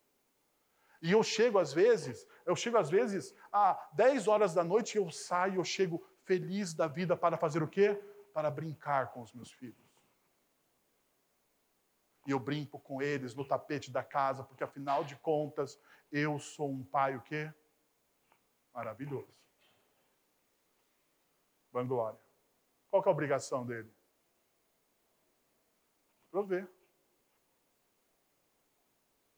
E 1.06 1.12
eu 1.12 1.22
chego 1.22 1.60
às 1.60 1.72
vezes, 1.72 2.26
eu 2.44 2.56
chego 2.56 2.76
às 2.76 2.90
vezes, 2.90 3.32
às 3.52 3.78
10 3.92 4.26
horas 4.26 4.52
da 4.52 4.64
noite 4.64 4.96
eu 4.96 5.08
saio, 5.08 5.60
eu 5.60 5.64
chego 5.64 6.04
feliz 6.24 6.74
da 6.74 6.88
vida 6.88 7.16
para 7.16 7.36
fazer 7.36 7.62
o 7.62 7.68
quê? 7.68 7.94
Para 8.34 8.50
brincar 8.50 9.12
com 9.12 9.22
os 9.22 9.32
meus 9.32 9.52
filhos. 9.52 9.86
E 12.26 12.32
eu 12.32 12.40
brinco 12.40 12.80
com 12.80 13.00
eles 13.00 13.36
no 13.36 13.46
tapete 13.46 13.88
da 13.88 14.02
casa, 14.02 14.42
porque 14.42 14.64
afinal 14.64 15.04
de 15.04 15.14
contas, 15.14 15.80
eu 16.10 16.40
sou 16.40 16.68
um 16.68 16.82
pai 16.82 17.14
o 17.14 17.22
quê? 17.22 17.54
Maravilhoso. 18.74 19.32
Vanglória. 21.70 22.18
Qual 22.90 23.00
é 23.04 23.08
a 23.08 23.12
obrigação 23.12 23.64
dele? 23.64 23.94
Prover. 26.32 26.68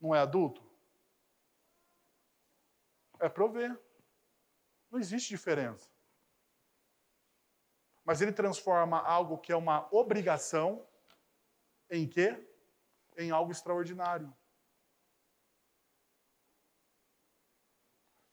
Não 0.00 0.14
é 0.14 0.20
adulto? 0.20 0.67
É 3.18 3.28
prover. 3.28 3.78
Não 4.90 4.98
existe 4.98 5.28
diferença. 5.28 5.90
Mas 8.04 8.20
ele 8.20 8.32
transforma 8.32 9.00
algo 9.00 9.38
que 9.38 9.52
é 9.52 9.56
uma 9.56 9.86
obrigação 9.94 10.88
em 11.90 12.08
quê? 12.08 12.46
Em 13.16 13.30
algo 13.30 13.52
extraordinário. 13.52 14.34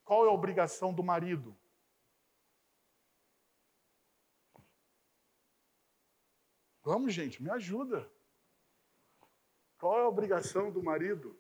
Qual 0.06 0.24
é 0.26 0.30
a 0.30 0.32
obrigação 0.32 0.94
do 0.94 1.04
marido? 1.04 1.58
Vamos, 6.84 7.14
gente, 7.14 7.42
me 7.42 7.50
ajuda. 7.50 8.08
Qual 9.80 10.00
é 10.00 10.04
a 10.04 10.08
obrigação 10.08 10.72
do 10.72 10.84
marido? 10.84 11.36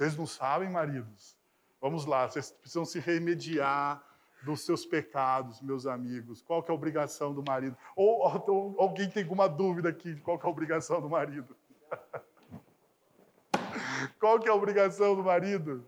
Vocês 0.00 0.16
não 0.16 0.26
sabem, 0.26 0.70
maridos? 0.70 1.36
Vamos 1.78 2.06
lá, 2.06 2.26
vocês 2.26 2.50
precisam 2.50 2.86
se 2.86 2.98
remediar 2.98 4.02
dos 4.42 4.64
seus 4.64 4.86
pecados, 4.86 5.60
meus 5.60 5.84
amigos. 5.84 6.40
Qual 6.40 6.62
que 6.62 6.70
é 6.70 6.72
a 6.72 6.74
obrigação 6.74 7.34
do 7.34 7.44
marido? 7.46 7.76
Ou, 7.94 8.22
ou 8.48 8.80
alguém 8.80 9.10
tem 9.10 9.22
alguma 9.22 9.46
dúvida 9.46 9.90
aqui 9.90 10.14
de 10.14 10.22
qual 10.22 10.38
que 10.38 10.46
é 10.46 10.48
a 10.48 10.50
obrigação 10.50 11.02
do 11.02 11.10
marido? 11.10 11.54
qual 14.18 14.40
que 14.40 14.48
é 14.48 14.50
a 14.50 14.54
obrigação 14.54 15.14
do 15.14 15.22
marido? 15.22 15.86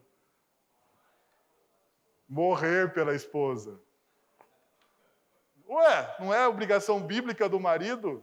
Morrer 2.29 2.93
pela 2.93 3.15
esposa. 3.15 3.81
Ué, 5.67 6.17
não 6.21 6.35
é 6.35 6.45
a 6.45 6.51
obrigação 6.51 7.01
bíblica 7.01 7.49
do 7.49 7.59
marido? 7.59 8.23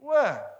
Ué, 0.00 0.57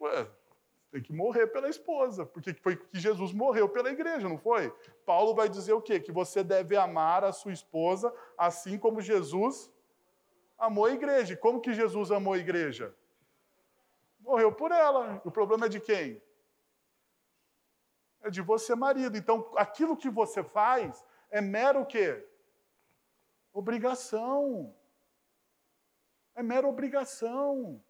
Ué, 0.00 0.28
tem 0.90 1.02
que 1.02 1.12
morrer 1.12 1.46
pela 1.48 1.68
esposa, 1.68 2.24
porque 2.24 2.54
foi 2.54 2.76
que 2.76 2.98
Jesus 2.98 3.32
morreu 3.32 3.68
pela 3.68 3.90
igreja, 3.90 4.28
não 4.28 4.38
foi? 4.38 4.70
Paulo 5.04 5.34
vai 5.34 5.48
dizer 5.48 5.74
o 5.74 5.82
quê? 5.82 6.00
Que 6.00 6.12
você 6.12 6.42
deve 6.42 6.76
amar 6.76 7.24
a 7.24 7.32
sua 7.32 7.52
esposa 7.52 8.14
assim 8.36 8.78
como 8.78 9.00
Jesus 9.00 9.70
amou 10.58 10.86
a 10.86 10.92
igreja. 10.92 11.34
E 11.34 11.36
como 11.36 11.60
que 11.60 11.74
Jesus 11.74 12.10
amou 12.10 12.32
a 12.32 12.38
igreja? 12.38 12.94
Morreu 14.20 14.52
por 14.52 14.72
ela. 14.72 15.20
O 15.24 15.30
problema 15.30 15.66
é 15.66 15.68
de 15.68 15.80
quem? 15.80 16.20
É 18.22 18.30
de 18.30 18.42
você, 18.42 18.74
marido. 18.74 19.16
Então, 19.16 19.52
aquilo 19.56 19.96
que 19.96 20.10
você 20.10 20.42
faz 20.42 21.04
é 21.30 21.40
mero 21.40 21.82
o 21.82 21.86
quê? 21.86 22.26
Obrigação. 23.52 24.74
É 26.34 26.42
mera 26.42 26.66
obrigação. 26.66 27.82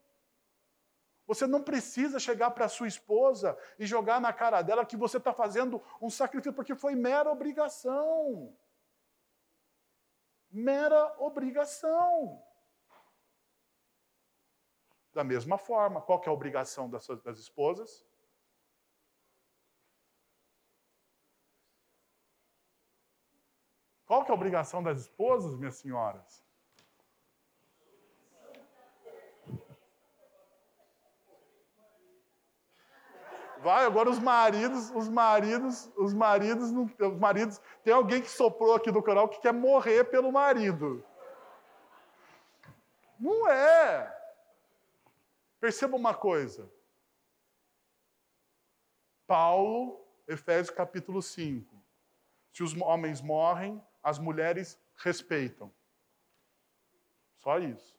Você 1.29 1.47
não 1.47 1.62
precisa 1.62 2.18
chegar 2.18 2.53
para 2.53 2.70
sua 2.70 2.89
esposa 2.89 3.55
e 3.79 3.85
jogar 3.85 4.18
na 4.18 4.33
cara 4.33 4.62
dela 4.62 4.87
que 4.87 4.97
você 4.97 5.18
está 5.18 5.31
fazendo 5.31 5.83
um 6.01 6.09
sacrifício, 6.09 6.55
porque 6.55 6.74
foi 6.74 6.95
mera 6.95 7.31
obrigação. 7.31 8.57
Mera 10.51 11.14
obrigação. 11.18 12.43
Da 15.12 15.22
mesma 15.22 15.59
forma, 15.59 16.01
qual 16.01 16.22
é 16.24 16.31
a 16.31 16.33
obrigação 16.33 16.89
das, 16.89 17.07
das 17.22 17.39
esposas? 17.39 18.03
Qual 24.07 24.24
é 24.24 24.31
a 24.31 24.35
obrigação 24.35 24.83
das 24.83 25.01
esposas, 25.01 25.59
minhas 25.59 25.76
senhoras? 25.76 26.47
Vai, 33.62 33.84
agora 33.84 34.09
os 34.09 34.18
maridos, 34.18 34.90
os 34.90 35.09
maridos, 35.09 35.90
os 35.96 36.14
maridos, 36.14 36.70
os 36.70 37.18
maridos. 37.18 37.61
Tem 37.82 37.92
alguém 37.92 38.22
que 38.22 38.30
soprou 38.30 38.74
aqui 38.74 38.90
do 38.90 39.02
canal 39.02 39.28
que 39.28 39.40
quer 39.40 39.52
morrer 39.52 40.04
pelo 40.04 40.30
marido. 40.30 41.04
Não 43.18 43.48
é. 43.48 44.16
Perceba 45.61 45.96
uma 45.96 46.14
coisa. 46.14 46.70
Paulo, 49.26 50.06
Efésios 50.26 50.74
capítulo 50.74 51.20
5. 51.20 51.76
Se 52.52 52.62
os 52.62 52.74
homens 52.80 53.20
morrem, 53.20 53.82
as 54.02 54.18
mulheres 54.18 54.78
respeitam. 54.96 55.72
Só 57.36 57.59
isso. 57.59 57.98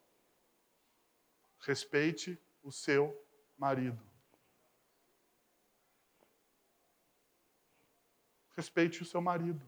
Respeite 1.59 2.41
o 2.63 2.71
seu 2.71 3.15
marido. 3.57 4.08
Respeite 8.59 9.01
o 9.01 9.05
seu 9.05 9.21
marido. 9.21 9.65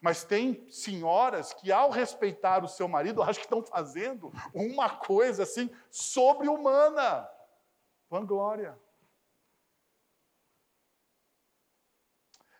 Mas 0.00 0.24
tem 0.24 0.66
senhoras 0.70 1.52
que, 1.52 1.70
ao 1.70 1.90
respeitar 1.90 2.64
o 2.64 2.68
seu 2.68 2.88
marido, 2.88 3.22
acho 3.22 3.40
que 3.40 3.44
estão 3.44 3.62
fazendo 3.62 4.32
uma 4.54 4.88
coisa 4.88 5.42
assim 5.42 5.70
sobre-humana. 5.90 7.28
Vanglória. 8.08 8.78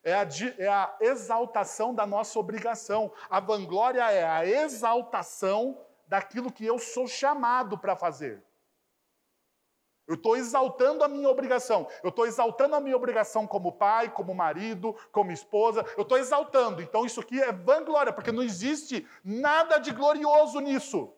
É 0.05 0.13
a, 0.13 0.29
é 0.59 0.69
a 0.69 0.95
exaltação 1.01 1.95
da 1.95 2.07
nossa 2.07 2.39
obrigação. 2.39 3.11
A 3.31 3.41
vanglória 3.41 4.09
é 4.13 4.25
a 4.25 4.45
exaltação 4.45 5.81
daquilo 6.07 6.53
que 6.53 6.67
eu 6.67 6.79
sou 6.79 7.09
chamado 7.09 7.79
para 7.79 7.97
fazer. 7.97 8.45
Eu 10.07 10.15
estou 10.15 10.37
exaltando 10.37 11.03
a 11.03 11.09
minha 11.09 11.29
obrigação. 11.29 11.89
Eu 12.03 12.11
estou 12.11 12.27
exaltando 12.27 12.77
a 12.77 12.81
minha 12.81 12.97
obrigação 12.97 13.47
como 13.47 13.73
pai, 13.73 14.09
como 14.11 14.35
marido, 14.35 14.95
como 15.11 15.33
esposa. 15.33 15.85
Eu 15.97 16.03
estou 16.03 16.17
exaltando. 16.17 16.81
Então 16.81 17.05
isso 17.05 17.21
aqui 17.21 17.43
é 17.43 17.53
vanglória, 17.53 18.13
porque 18.13 18.31
não 18.31 18.43
existe 18.43 19.07
nada 19.25 19.79
de 19.79 19.91
glorioso 19.91 20.61
nisso. 20.61 21.13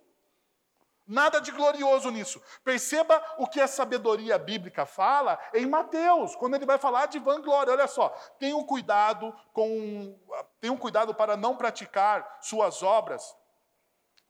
Nada 1.06 1.40
de 1.40 1.50
glorioso 1.50 2.10
nisso. 2.10 2.40
Perceba 2.62 3.22
o 3.38 3.46
que 3.46 3.60
a 3.60 3.66
sabedoria 3.66 4.38
bíblica 4.38 4.84
fala 4.84 5.38
em 5.54 5.64
Mateus, 5.64 6.36
quando 6.36 6.54
ele 6.54 6.66
vai 6.66 6.76
falar 6.76 7.06
de 7.06 7.18
vanglória. 7.18 7.72
Olha 7.72 7.86
só, 7.86 8.10
tenham 8.38 8.62
cuidado 8.62 9.34
com, 9.52 10.18
tenham 10.60 10.76
cuidado 10.76 11.14
para 11.14 11.34
não 11.36 11.56
praticar 11.56 12.38
suas 12.42 12.82
obras 12.82 13.34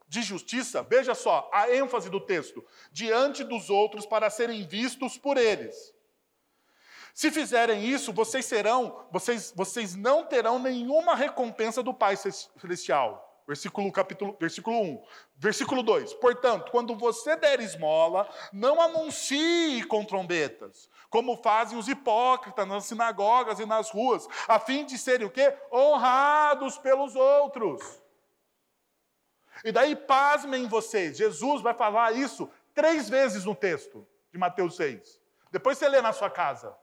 de 0.08 0.22
justiça, 0.22 0.82
veja 0.82 1.14
só 1.14 1.48
a 1.52 1.70
ênfase 1.70 2.08
do 2.08 2.20
texto, 2.20 2.64
diante 2.90 3.44
dos 3.44 3.68
outros 3.68 4.06
para 4.06 4.30
serem 4.30 4.66
vistos 4.66 5.18
por 5.18 5.36
eles. 5.36 5.94
Se 7.14 7.30
fizerem 7.30 7.84
isso, 7.84 8.12
vocês 8.12 8.46
serão, 8.46 9.04
vocês, 9.10 9.52
vocês 9.54 9.94
não 9.94 10.24
terão 10.24 10.58
nenhuma 10.58 11.14
recompensa 11.14 11.82
do 11.82 11.92
Pai 11.92 12.16
celestial. 12.16 13.24
Versículo, 13.46 13.90
capítulo, 13.90 14.36
versículo 14.38 14.78
1. 14.78 15.02
Versículo 15.36 15.82
2. 15.82 16.14
Portanto, 16.14 16.70
quando 16.70 16.94
você 16.94 17.34
der 17.34 17.60
esmola, 17.60 18.28
não 18.52 18.80
anuncie 18.80 19.82
com 19.84 20.04
trombetas, 20.04 20.88
como 21.08 21.36
fazem 21.38 21.78
os 21.78 21.88
hipócritas 21.88 22.68
nas 22.68 22.84
sinagogas 22.84 23.58
e 23.58 23.66
nas 23.66 23.90
ruas, 23.90 24.28
a 24.46 24.60
fim 24.60 24.84
de 24.84 24.98
serem 24.98 25.26
o 25.26 25.30
quê? 25.30 25.56
Honrados 25.72 26.78
pelos 26.78 27.16
outros. 27.16 28.02
E 29.64 29.72
daí, 29.72 29.96
pasmem 29.96 30.68
vocês, 30.68 31.16
Jesus 31.16 31.62
vai 31.62 31.74
falar 31.74 32.12
isso 32.12 32.50
três 32.74 33.08
vezes 33.08 33.44
no 33.44 33.54
texto 33.54 34.06
de 34.32 34.38
Mateus 34.38 34.76
6. 34.76 35.20
Depois 35.50 35.78
você 35.78 35.88
lê 35.88 36.00
na 36.00 36.12
sua 36.12 36.30
casa. 36.30 36.76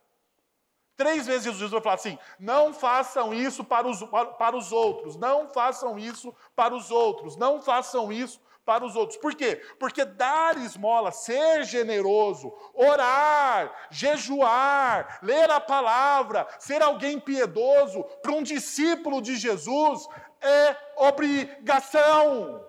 Três 0.97 1.27
vezes 1.27 1.43
Jesus 1.43 1.71
vai 1.71 1.81
falar 1.81 1.95
assim: 1.95 2.17
não 2.39 2.73
façam 2.73 3.33
isso 3.33 3.63
para 3.63 3.87
os, 3.87 4.01
para 4.37 4.55
os 4.55 4.71
outros, 4.71 5.17
não 5.17 5.49
façam 5.49 5.99
isso 5.99 6.33
para 6.55 6.73
os 6.73 6.89
outros, 6.89 7.35
não 7.35 7.61
façam 7.61 8.11
isso 8.11 8.39
para 8.65 8.83
os 8.83 8.95
outros. 8.95 9.17
Por 9.19 9.35
quê? 9.35 9.61
Porque 9.77 10.03
dar 10.03 10.57
esmola, 10.57 11.11
ser 11.11 11.63
generoso, 11.65 12.51
orar, 12.73 13.71
jejuar, 13.91 15.19
ler 15.21 15.49
a 15.51 15.59
palavra, 15.59 16.47
ser 16.59 16.81
alguém 16.81 17.19
piedoso 17.19 18.03
para 18.21 18.31
um 18.31 18.41
discípulo 18.41 19.21
de 19.21 19.35
Jesus 19.35 20.07
é 20.45 20.93
obrigação. 20.97 22.65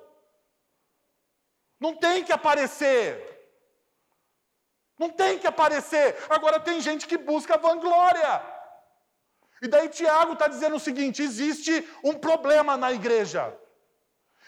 Não 1.78 1.94
tem 1.94 2.24
que 2.24 2.32
aparecer. 2.32 3.36
Não 4.98 5.10
tem 5.10 5.38
que 5.38 5.46
aparecer. 5.46 6.16
Agora 6.30 6.58
tem 6.58 6.80
gente 6.80 7.06
que 7.06 7.18
busca 7.18 7.58
vanglória. 7.58 8.42
E 9.60 9.68
daí 9.68 9.88
Tiago 9.88 10.32
está 10.32 10.48
dizendo 10.48 10.76
o 10.76 10.80
seguinte: 10.80 11.22
existe 11.22 11.86
um 12.02 12.14
problema 12.14 12.76
na 12.76 12.92
igreja. 12.92 13.56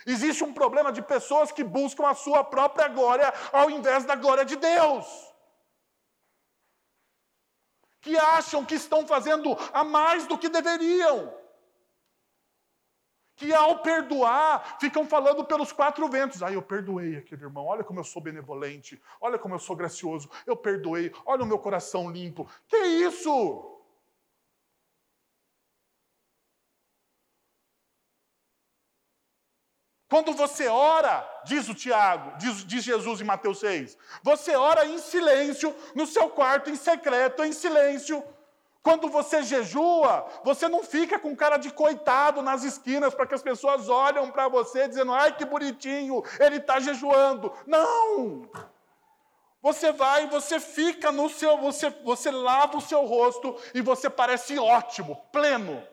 Existe 0.07 0.43
um 0.43 0.55
problema 0.55 0.91
de 0.93 1.03
pessoas 1.03 1.53
que 1.53 1.63
buscam 1.63 2.07
a 2.07 2.15
sua 2.15 2.43
própria 2.45 2.89
glória 2.89 3.33
ao 3.53 3.71
invés 3.71 4.05
da 4.05 4.15
glória 4.15 4.45
de 4.45 4.57
Deus. 4.57 5.07
Que 8.01 8.17
acham 8.17 8.65
que 8.65 8.77
estão 8.77 9.07
fazendo 9.07 9.57
a 9.73 9.85
mais 9.85 10.27
do 10.27 10.39
que 10.39 10.49
deveriam 10.49 11.35
que 13.39 13.55
ao 13.55 13.79
perdoar 13.79 14.79
ficam 14.81 15.07
falando 15.07 15.45
pelos 15.45 15.71
quatro 15.71 16.07
ventos. 16.09 16.43
Aí 16.43 16.55
ah, 16.55 16.57
eu 16.57 16.63
perdoei 16.63 17.17
aquele 17.17 17.45
irmão, 17.45 17.67
olha 17.67 17.85
como 17.85 18.01
eu 18.01 18.05
sou 18.05 18.21
benevolente, 18.21 19.01
olha 19.21 19.39
como 19.39 19.55
eu 19.55 19.61
sou 19.61 19.77
gracioso, 19.77 20.29
eu 20.45 20.57
perdoei, 20.57 21.13
olha 21.25 21.45
o 21.45 21.47
meu 21.47 21.59
coração 21.59 22.11
limpo. 22.11 22.51
Que 22.67 22.77
isso? 22.77 23.77
Quando 30.11 30.33
você 30.33 30.67
ora, 30.67 31.25
diz 31.45 31.69
o 31.69 31.75
Tiago, 31.75 32.37
diz, 32.39 32.65
diz, 32.65 32.83
Jesus 32.83 33.21
em 33.21 33.25
Mateus 33.25 33.61
6, 33.61 33.97
você 34.23 34.57
ora 34.57 34.87
em 34.87 34.99
silêncio, 34.99 35.75
no 35.95 36.07
seu 36.07 36.31
quarto, 36.31 36.71
em 36.71 36.77
secreto, 36.77 37.45
em 37.45 37.53
silêncio, 37.53 38.25
quando 38.83 39.09
você 39.09 39.43
jejua, 39.43 40.27
você 40.45 40.69
não 40.69 40.83
fica 40.83 41.19
com 41.19 41.37
cara 41.37 41.57
de 41.57 41.71
coitado 41.71 42.43
nas 42.43 42.63
esquinas 42.63 43.15
para 43.15 43.27
que 43.27 43.35
as 43.35 43.43
pessoas 43.43 43.89
olhem 43.89 44.31
para 44.31 44.49
você 44.49 44.89
dizendo: 44.89 45.13
ai 45.13 45.37
que 45.37 45.45
bonitinho, 45.45 46.23
ele 46.39 46.57
está 46.57 46.81
jejuando. 46.81 47.53
Não! 47.67 48.49
Você 49.61 49.91
vai, 49.91 50.29
você 50.29 50.61
fica 50.61 51.11
no 51.11 51.29
seu, 51.29 51.59
você, 51.59 51.91
você 51.91 52.31
lava 52.31 52.79
o 52.79 52.81
seu 52.81 53.05
rosto 53.05 53.57
e 53.75 53.83
você 53.83 54.09
parece 54.09 54.59
ótimo, 54.59 55.17
pleno. 55.33 55.87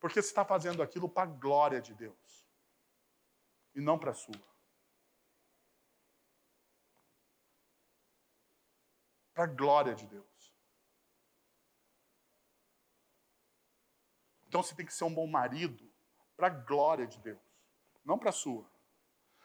Porque 0.00 0.20
você 0.20 0.28
está 0.28 0.44
fazendo 0.44 0.82
aquilo 0.82 1.08
para 1.08 1.22
a 1.22 1.32
glória 1.32 1.80
de 1.80 1.94
Deus 1.94 2.46
e 3.74 3.80
não 3.80 3.98
para 3.98 4.10
a 4.10 4.14
sua. 4.14 4.53
Para 9.34 9.44
a 9.44 9.48
glória 9.48 9.94
de 9.94 10.06
Deus. 10.06 10.24
Então 14.46 14.62
você 14.62 14.74
tem 14.74 14.86
que 14.86 14.94
ser 14.94 15.04
um 15.04 15.12
bom 15.12 15.26
marido 15.26 15.92
para 16.36 16.46
a 16.46 16.50
glória 16.50 17.06
de 17.06 17.18
Deus, 17.18 17.40
não 18.04 18.16
para 18.16 18.30
a 18.30 18.32
sua. 18.32 18.64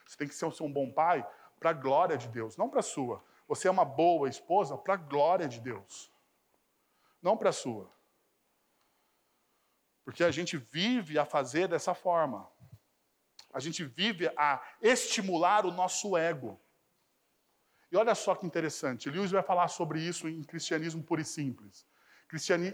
Você 0.06 0.18
tem 0.18 0.28
que 0.28 0.36
ser 0.36 0.46
um 0.46 0.72
bom 0.72 0.92
pai 0.92 1.28
para 1.60 1.72
a 1.72 1.74
glória 1.74 2.18
de 2.18 2.28
Deus, 2.28 2.56
não 2.56 2.70
para 2.70 2.80
a 2.80 2.84
sua. 2.84 3.24
Você 3.48 3.68
é 3.68 3.72
uma 3.72 3.86
boa 3.86 4.30
esposa 4.30 4.78
para 4.78 4.94
a 4.94 4.98
glória 4.98 5.48
de 5.48 5.60
Deus, 5.60 6.12
não 7.22 7.36
para 7.36 7.50
a 7.50 7.54
sua. 7.54 7.92
Porque 10.04 10.24
a 10.24 10.32
gente 10.32 10.58
vive 10.58 11.20
a 11.20 11.26
fazer 11.26 11.68
dessa 11.68 11.94
forma. 11.94 12.48
A 13.52 13.60
gente 13.60 13.84
vive 13.84 14.32
a 14.38 14.64
estimular 14.82 15.66
o 15.66 15.72
nosso 15.72 16.16
ego. 16.16 16.60
E 17.92 17.98
olha 17.98 18.14
só 18.14 18.36
que 18.36 18.46
interessante, 18.46 19.10
Lewis 19.10 19.32
vai 19.32 19.42
falar 19.42 19.68
sobre 19.68 20.00
isso 20.00 20.28
em 20.28 20.44
Cristianismo 20.44 21.04
Puro 21.04 21.22
e 21.22 21.26
Simples. 21.26 21.88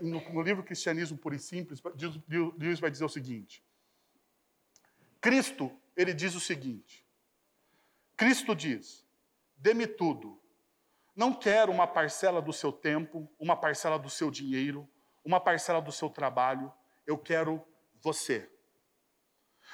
no, 0.04 0.42
livro 0.42 0.64
Cristianismo 0.64 1.18
Puro 1.18 1.36
e 1.36 1.40
Simples, 1.40 1.82
Lewis 2.58 2.80
vai 2.80 2.92
dizer 2.92 3.06
o 3.06 3.10
seguinte: 3.10 3.64
Cristo, 5.22 5.72
ele 5.96 6.14
diz 6.14 6.36
o 6.36 6.40
seguinte: 6.40 7.06
Cristo 8.18 8.54
diz: 8.54 9.06
dê-me 9.56 9.88
tudo. 9.88 10.42
Não 11.16 11.34
quero 11.34 11.72
uma 11.72 11.88
parcela 11.88 12.42
do 12.42 12.52
seu 12.52 12.74
tempo, 12.74 13.32
uma 13.40 13.56
parcela 13.56 13.98
do 13.98 14.10
seu 14.10 14.30
dinheiro, 14.30 14.88
uma 15.24 15.40
parcela 15.40 15.82
do 15.82 15.92
seu 15.92 16.10
trabalho, 16.10 16.74
eu 17.08 17.18
quero 17.18 17.66
você. 18.02 18.52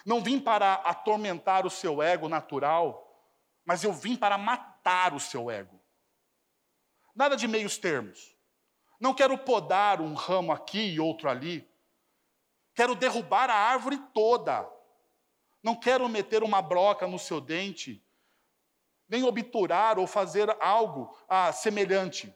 Não 0.06 0.22
vim 0.22 0.40
para 0.40 0.76
atormentar 0.76 1.66
o 1.66 1.70
seu 1.70 2.02
ego 2.02 2.30
natural, 2.30 3.28
mas 3.66 3.84
eu 3.84 3.92
vim 3.92 4.16
para 4.16 4.38
matar 4.38 4.71
o 5.14 5.20
seu 5.20 5.50
ego. 5.50 5.80
Nada 7.16 7.36
de 7.36 7.48
meios 7.48 7.78
termos. 7.78 8.36
Não 9.00 9.14
quero 9.14 9.38
podar 9.38 10.00
um 10.02 10.14
ramo 10.14 10.52
aqui 10.52 10.94
e 10.94 11.00
outro 11.00 11.30
ali. 11.30 11.68
Quero 12.74 12.96
derrubar 12.96 13.50
a 13.50 13.56
árvore 13.56 13.98
toda. 14.14 14.70
Não 15.62 15.76
quero 15.76 16.08
meter 16.10 16.44
uma 16.44 16.62
broca 16.62 17.06
no 17.08 17.20
seu 17.20 17.40
dente, 17.40 18.04
nem 19.08 19.24
obturar 19.24 20.00
ou 20.00 20.08
fazer 20.08 20.50
algo 20.60 21.16
ah, 21.28 21.52
semelhante. 21.52 22.34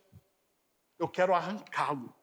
Eu 0.99 1.07
quero 1.07 1.33
arrancá-lo. 1.33 2.13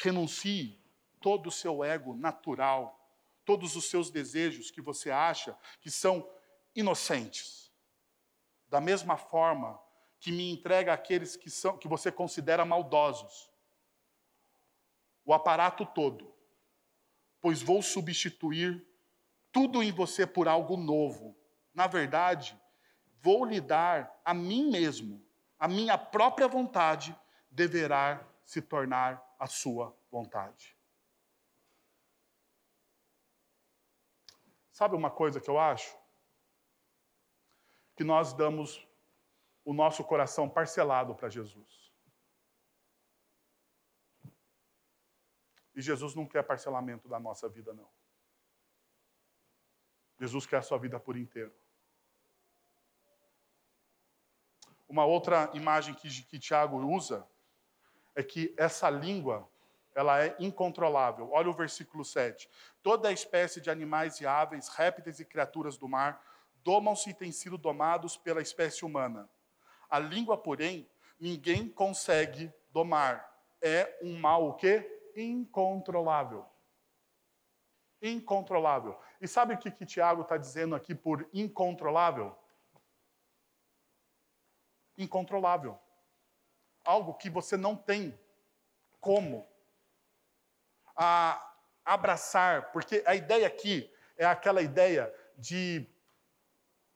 Renuncie 0.00 0.82
todo 1.20 1.48
o 1.48 1.52
seu 1.52 1.84
ego 1.84 2.14
natural, 2.14 3.00
todos 3.44 3.76
os 3.76 3.88
seus 3.88 4.10
desejos 4.10 4.70
que 4.70 4.80
você 4.80 5.10
acha 5.10 5.56
que 5.80 5.90
são 5.90 6.28
inocentes. 6.74 7.63
Da 8.74 8.80
mesma 8.80 9.16
forma 9.16 9.80
que 10.18 10.32
me 10.32 10.50
entrega 10.50 10.92
aqueles 10.92 11.36
que 11.36 11.48
são 11.48 11.78
que 11.78 11.86
você 11.86 12.10
considera 12.10 12.64
maldosos. 12.64 13.48
O 15.24 15.32
aparato 15.32 15.86
todo, 15.86 16.34
pois 17.40 17.62
vou 17.62 17.80
substituir 17.80 18.84
tudo 19.52 19.80
em 19.80 19.92
você 19.92 20.26
por 20.26 20.48
algo 20.48 20.76
novo. 20.76 21.36
Na 21.72 21.86
verdade, 21.86 22.60
vou 23.22 23.44
lhe 23.44 23.60
dar 23.60 24.20
a 24.24 24.34
mim 24.34 24.68
mesmo, 24.72 25.24
a 25.56 25.68
minha 25.68 25.96
própria 25.96 26.48
vontade 26.48 27.16
deverá 27.48 28.26
se 28.44 28.60
tornar 28.60 29.24
a 29.38 29.46
sua 29.46 29.96
vontade. 30.10 30.76
Sabe 34.72 34.96
uma 34.96 35.12
coisa 35.12 35.40
que 35.40 35.48
eu 35.48 35.60
acho? 35.60 36.03
Que 37.96 38.04
nós 38.04 38.32
damos 38.32 38.86
o 39.64 39.72
nosso 39.72 40.04
coração 40.04 40.48
parcelado 40.48 41.14
para 41.14 41.28
Jesus. 41.28 41.92
E 45.74 45.80
Jesus 45.80 46.14
não 46.14 46.26
quer 46.26 46.42
parcelamento 46.42 47.08
da 47.08 47.18
nossa 47.18 47.48
vida, 47.48 47.72
não. 47.72 47.88
Jesus 50.20 50.46
quer 50.46 50.58
a 50.58 50.62
sua 50.62 50.78
vida 50.78 51.00
por 51.00 51.16
inteiro. 51.16 51.52
Uma 54.88 55.04
outra 55.04 55.50
imagem 55.54 55.94
que, 55.94 56.08
que 56.24 56.38
Tiago 56.38 56.76
usa 56.76 57.26
é 58.14 58.22
que 58.22 58.54
essa 58.56 58.88
língua 58.88 59.48
ela 59.94 60.22
é 60.22 60.36
incontrolável. 60.38 61.30
Olha 61.32 61.48
o 61.48 61.54
versículo 61.54 62.04
7. 62.04 62.48
Toda 62.82 63.12
espécie 63.12 63.60
de 63.60 63.70
animais 63.70 64.20
e 64.20 64.26
aves, 64.26 64.68
répteis 64.68 65.20
e 65.20 65.24
criaturas 65.24 65.76
do 65.76 65.88
mar 65.88 66.22
domam-se 66.64 67.10
e 67.10 67.14
têm 67.14 67.30
sido 67.30 67.58
domados 67.58 68.16
pela 68.16 68.40
espécie 68.40 68.84
humana. 68.84 69.28
A 69.88 69.98
língua, 69.98 70.36
porém, 70.36 70.90
ninguém 71.20 71.68
consegue 71.68 72.52
domar. 72.70 73.30
É 73.60 73.98
um 74.02 74.18
mal 74.18 74.48
o 74.48 74.54
quê? 74.54 75.12
Incontrolável. 75.14 76.44
Incontrolável. 78.02 78.98
E 79.20 79.28
sabe 79.28 79.54
o 79.54 79.58
que, 79.58 79.70
que 79.70 79.86
Tiago 79.86 80.22
está 80.22 80.36
dizendo 80.36 80.74
aqui 80.74 80.94
por 80.94 81.28
incontrolável? 81.32 82.36
Incontrolável. 84.98 85.78
Algo 86.84 87.14
que 87.14 87.30
você 87.30 87.56
não 87.56 87.76
tem 87.76 88.18
como 89.00 89.46
a 90.96 91.54
abraçar, 91.84 92.72
porque 92.72 93.02
a 93.06 93.14
ideia 93.14 93.46
aqui 93.46 93.90
é 94.16 94.24
aquela 94.24 94.62
ideia 94.62 95.12
de, 95.36 95.86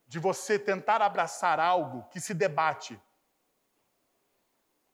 de 0.08 0.18
você 0.18 0.58
tentar 0.58 1.02
abraçar 1.02 1.60
algo 1.60 2.08
que 2.08 2.18
se 2.18 2.32
debate 2.32 3.00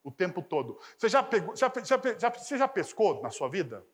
o 0.02 0.10
tempo 0.10 0.42
todo. 0.42 0.78
Você 0.98 1.08
já, 1.08 1.22
pegou, 1.22 1.56
já, 1.56 1.72
já, 1.82 1.98
já, 2.18 2.28
você 2.28 2.58
já 2.58 2.68
pescou 2.68 3.22
na 3.22 3.30
sua 3.30 3.48
vida? 3.48 3.86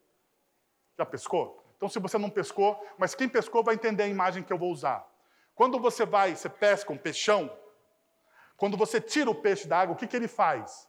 Já 0.98 1.04
pescou? 1.04 1.62
Então, 1.76 1.88
se 1.88 1.98
você 1.98 2.18
não 2.18 2.30
pescou, 2.30 2.84
mas 2.98 3.14
quem 3.14 3.28
pescou 3.28 3.62
vai 3.62 3.74
entender 3.74 4.02
a 4.02 4.08
imagem 4.08 4.42
que 4.42 4.52
eu 4.52 4.58
vou 4.58 4.72
usar. 4.72 5.06
Quando 5.54 5.78
você 5.78 6.04
vai, 6.06 6.34
você 6.34 6.48
pesca 6.48 6.92
um 6.92 6.98
peixão, 6.98 7.54
quando 8.56 8.76
você 8.76 9.00
tira 9.00 9.30
o 9.30 9.34
peixe 9.34 9.68
da 9.68 9.78
água, 9.78 9.94
o 9.94 9.98
que, 9.98 10.06
que 10.06 10.16
ele 10.16 10.28
faz? 10.28 10.88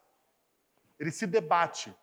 Ele 0.99 1.11
se 1.11 1.27
debate. 1.27 1.95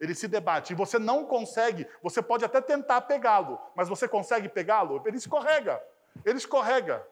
Ele 0.00 0.14
se 0.14 0.26
debate. 0.26 0.72
E 0.72 0.76
você 0.76 0.98
não 0.98 1.26
consegue, 1.26 1.86
você 2.02 2.22
pode 2.22 2.44
até 2.44 2.60
tentar 2.60 3.02
pegá-lo, 3.02 3.60
mas 3.74 3.88
você 3.88 4.08
consegue 4.08 4.48
pegá-lo? 4.48 5.02
Ele 5.06 5.16
escorrega. 5.16 5.82
Ele 6.24 6.38
escorrega. 6.38 7.06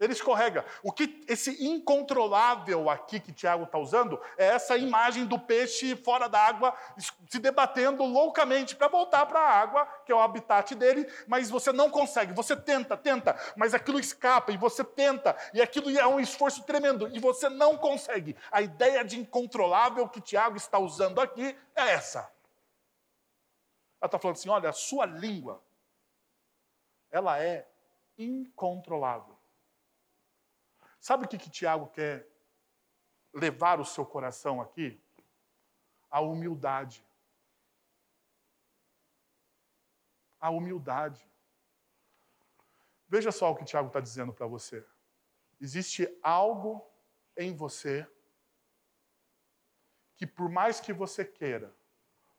Ele 0.00 0.12
escorrega. 0.12 0.64
O 0.80 0.92
que 0.92 1.24
esse 1.26 1.64
incontrolável 1.64 2.88
aqui 2.88 3.18
que 3.18 3.32
Tiago 3.32 3.64
está 3.64 3.78
usando 3.78 4.20
é 4.36 4.46
essa 4.46 4.76
imagem 4.76 5.26
do 5.26 5.40
peixe 5.40 5.96
fora 5.96 6.28
da 6.28 6.40
água 6.40 6.72
se 7.28 7.40
debatendo 7.40 8.04
loucamente 8.04 8.76
para 8.76 8.86
voltar 8.86 9.26
para 9.26 9.40
a 9.40 9.60
água, 9.60 9.86
que 10.06 10.12
é 10.12 10.14
o 10.14 10.20
habitat 10.20 10.72
dele, 10.76 11.04
mas 11.26 11.50
você 11.50 11.72
não 11.72 11.90
consegue. 11.90 12.32
Você 12.32 12.56
tenta, 12.56 12.96
tenta, 12.96 13.36
mas 13.56 13.74
aquilo 13.74 13.98
escapa 13.98 14.52
e 14.52 14.56
você 14.56 14.84
tenta 14.84 15.36
e 15.52 15.60
aquilo 15.60 15.90
é 15.90 16.06
um 16.06 16.20
esforço 16.20 16.62
tremendo 16.62 17.08
e 17.08 17.18
você 17.18 17.48
não 17.48 17.76
consegue. 17.76 18.36
A 18.52 18.62
ideia 18.62 19.04
de 19.04 19.18
incontrolável 19.18 20.08
que 20.08 20.20
Tiago 20.20 20.56
está 20.56 20.78
usando 20.78 21.20
aqui 21.20 21.56
é 21.74 21.88
essa. 21.90 22.20
Ela 24.00 24.06
está 24.06 24.16
falando 24.16 24.36
assim: 24.36 24.48
olha, 24.48 24.68
a 24.68 24.72
sua 24.72 25.06
língua, 25.06 25.60
ela 27.10 27.42
é 27.42 27.66
incontrolável. 28.18 29.38
Sabe 31.00 31.24
o 31.24 31.28
que, 31.28 31.38
que 31.38 31.48
Tiago 31.48 31.88
quer 31.88 32.28
levar 33.32 33.80
o 33.80 33.84
seu 33.84 34.04
coração 34.04 34.60
aqui? 34.60 35.00
A 36.10 36.20
humildade. 36.20 37.06
A 40.40 40.50
humildade. 40.50 41.26
Veja 43.08 43.32
só 43.32 43.50
o 43.50 43.56
que 43.56 43.64
Tiago 43.64 43.88
está 43.88 44.00
dizendo 44.00 44.32
para 44.32 44.46
você. 44.46 44.84
Existe 45.60 46.08
algo 46.22 46.86
em 47.36 47.54
você 47.54 48.06
que, 50.16 50.26
por 50.26 50.48
mais 50.50 50.80
que 50.80 50.92
você 50.92 51.24
queira, 51.24 51.74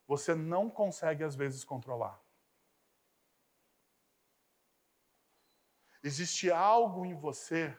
você 0.06 0.34
não 0.34 0.68
consegue 0.68 1.24
às 1.24 1.34
vezes 1.34 1.64
controlar. 1.64 2.19
Existe 6.02 6.50
algo 6.50 7.04
em 7.04 7.14
você 7.14 7.76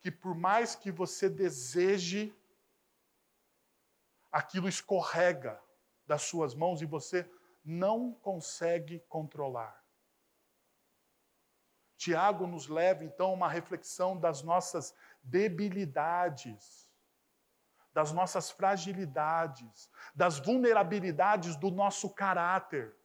que, 0.00 0.10
por 0.10 0.34
mais 0.34 0.74
que 0.74 0.90
você 0.90 1.28
deseje, 1.28 2.34
aquilo 4.30 4.68
escorrega 4.68 5.60
das 6.06 6.22
suas 6.22 6.54
mãos 6.54 6.80
e 6.82 6.86
você 6.86 7.30
não 7.64 8.12
consegue 8.12 9.00
controlar. 9.08 9.84
Tiago 11.96 12.46
nos 12.46 12.68
leva 12.68 13.04
então 13.04 13.30
a 13.30 13.34
uma 13.34 13.48
reflexão 13.48 14.16
das 14.16 14.42
nossas 14.42 14.94
debilidades, 15.22 16.88
das 17.92 18.12
nossas 18.12 18.50
fragilidades, 18.50 19.90
das 20.14 20.38
vulnerabilidades 20.38 21.56
do 21.56 21.70
nosso 21.70 22.08
caráter, 22.10 22.96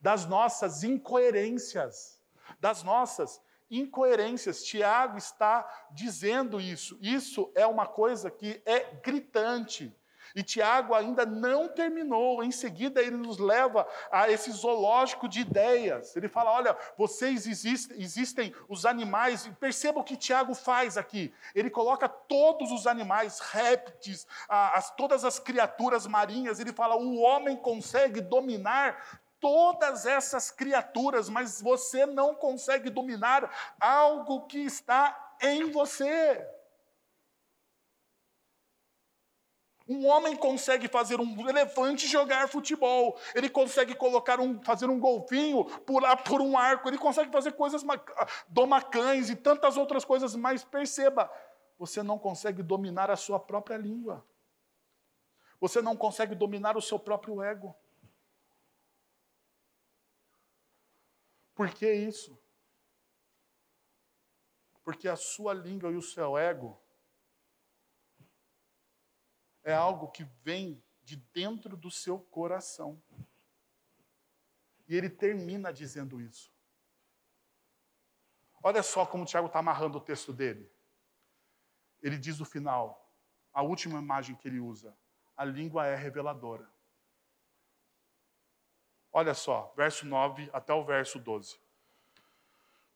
das 0.00 0.24
nossas 0.24 0.84
incoerências, 0.84 2.21
das 2.60 2.82
nossas 2.82 3.40
incoerências. 3.70 4.62
Tiago 4.62 5.16
está 5.16 5.66
dizendo 5.90 6.60
isso. 6.60 6.98
Isso 7.00 7.50
é 7.54 7.66
uma 7.66 7.86
coisa 7.86 8.30
que 8.30 8.62
é 8.66 8.80
gritante. 9.02 9.94
E 10.34 10.42
Tiago 10.42 10.94
ainda 10.94 11.26
não 11.26 11.68
terminou. 11.68 12.42
Em 12.42 12.50
seguida, 12.50 13.00
ele 13.02 13.16
nos 13.16 13.38
leva 13.38 13.86
a 14.10 14.30
esse 14.30 14.50
zoológico 14.50 15.28
de 15.28 15.40
ideias. 15.40 16.16
Ele 16.16 16.28
fala: 16.28 16.50
olha, 16.50 16.76
vocês 16.96 17.46
existem, 17.46 18.00
existem 18.00 18.54
os 18.68 18.86
animais. 18.86 19.50
Perceba 19.60 20.00
o 20.00 20.04
que 20.04 20.16
Tiago 20.16 20.54
faz 20.54 20.96
aqui. 20.96 21.32
Ele 21.54 21.70
coloca 21.70 22.08
todos 22.08 22.70
os 22.72 22.86
animais, 22.86 23.40
répteis, 23.40 24.26
as, 24.48 24.90
todas 24.94 25.24
as 25.24 25.38
criaturas 25.38 26.06
marinhas. 26.06 26.60
Ele 26.60 26.72
fala: 26.72 26.96
o 26.96 27.18
homem 27.18 27.56
consegue 27.56 28.20
dominar 28.20 29.21
todas 29.42 30.06
essas 30.06 30.52
criaturas, 30.52 31.28
mas 31.28 31.60
você 31.60 32.06
não 32.06 32.32
consegue 32.32 32.88
dominar 32.88 33.50
algo 33.80 34.46
que 34.46 34.60
está 34.60 35.34
em 35.42 35.68
você. 35.68 36.48
Um 39.88 40.06
homem 40.06 40.36
consegue 40.36 40.86
fazer 40.86 41.20
um 41.20 41.48
elefante 41.48 42.06
jogar 42.06 42.48
futebol, 42.48 43.18
ele 43.34 43.50
consegue 43.50 43.96
colocar 43.96 44.38
um, 44.38 44.62
fazer 44.62 44.86
um 44.86 45.00
golfinho 45.00 45.64
pular 45.80 46.16
por 46.22 46.40
um 46.40 46.56
arco, 46.56 46.88
ele 46.88 46.96
consegue 46.96 47.32
fazer 47.32 47.52
coisas 47.52 47.82
domacães 48.48 49.28
e 49.28 49.34
tantas 49.34 49.76
outras 49.76 50.04
coisas, 50.04 50.36
mas 50.36 50.62
perceba, 50.62 51.28
você 51.76 52.00
não 52.00 52.16
consegue 52.16 52.62
dominar 52.62 53.10
a 53.10 53.16
sua 53.16 53.40
própria 53.40 53.76
língua. 53.76 54.24
Você 55.60 55.82
não 55.82 55.96
consegue 55.96 56.36
dominar 56.36 56.76
o 56.76 56.82
seu 56.82 56.98
próprio 56.98 57.42
ego. 57.42 57.74
Por 61.54 61.70
que 61.72 61.92
isso? 61.92 62.38
Porque 64.84 65.08
a 65.08 65.16
sua 65.16 65.54
língua 65.54 65.90
e 65.90 65.96
o 65.96 66.02
seu 66.02 66.36
ego 66.36 66.80
é 69.62 69.72
algo 69.72 70.10
que 70.10 70.24
vem 70.42 70.82
de 71.02 71.16
dentro 71.16 71.76
do 71.76 71.90
seu 71.90 72.18
coração. 72.18 73.02
E 74.88 74.96
ele 74.96 75.08
termina 75.08 75.72
dizendo 75.72 76.20
isso. 76.20 76.52
Olha 78.62 78.82
só 78.82 79.04
como 79.06 79.24
o 79.24 79.26
Tiago 79.26 79.46
está 79.46 79.58
amarrando 79.58 79.98
o 79.98 80.00
texto 80.00 80.32
dele. 80.32 80.70
Ele 82.00 82.18
diz 82.18 82.40
o 82.40 82.44
final, 82.44 83.12
a 83.52 83.62
última 83.62 83.98
imagem 83.98 84.34
que 84.36 84.48
ele 84.48 84.60
usa: 84.60 84.96
a 85.36 85.44
língua 85.44 85.86
é 85.86 85.94
reveladora. 85.94 86.68
Olha 89.12 89.34
só, 89.34 89.72
verso 89.76 90.06
9 90.06 90.48
até 90.52 90.72
o 90.72 90.84
verso 90.84 91.18
12. 91.18 91.58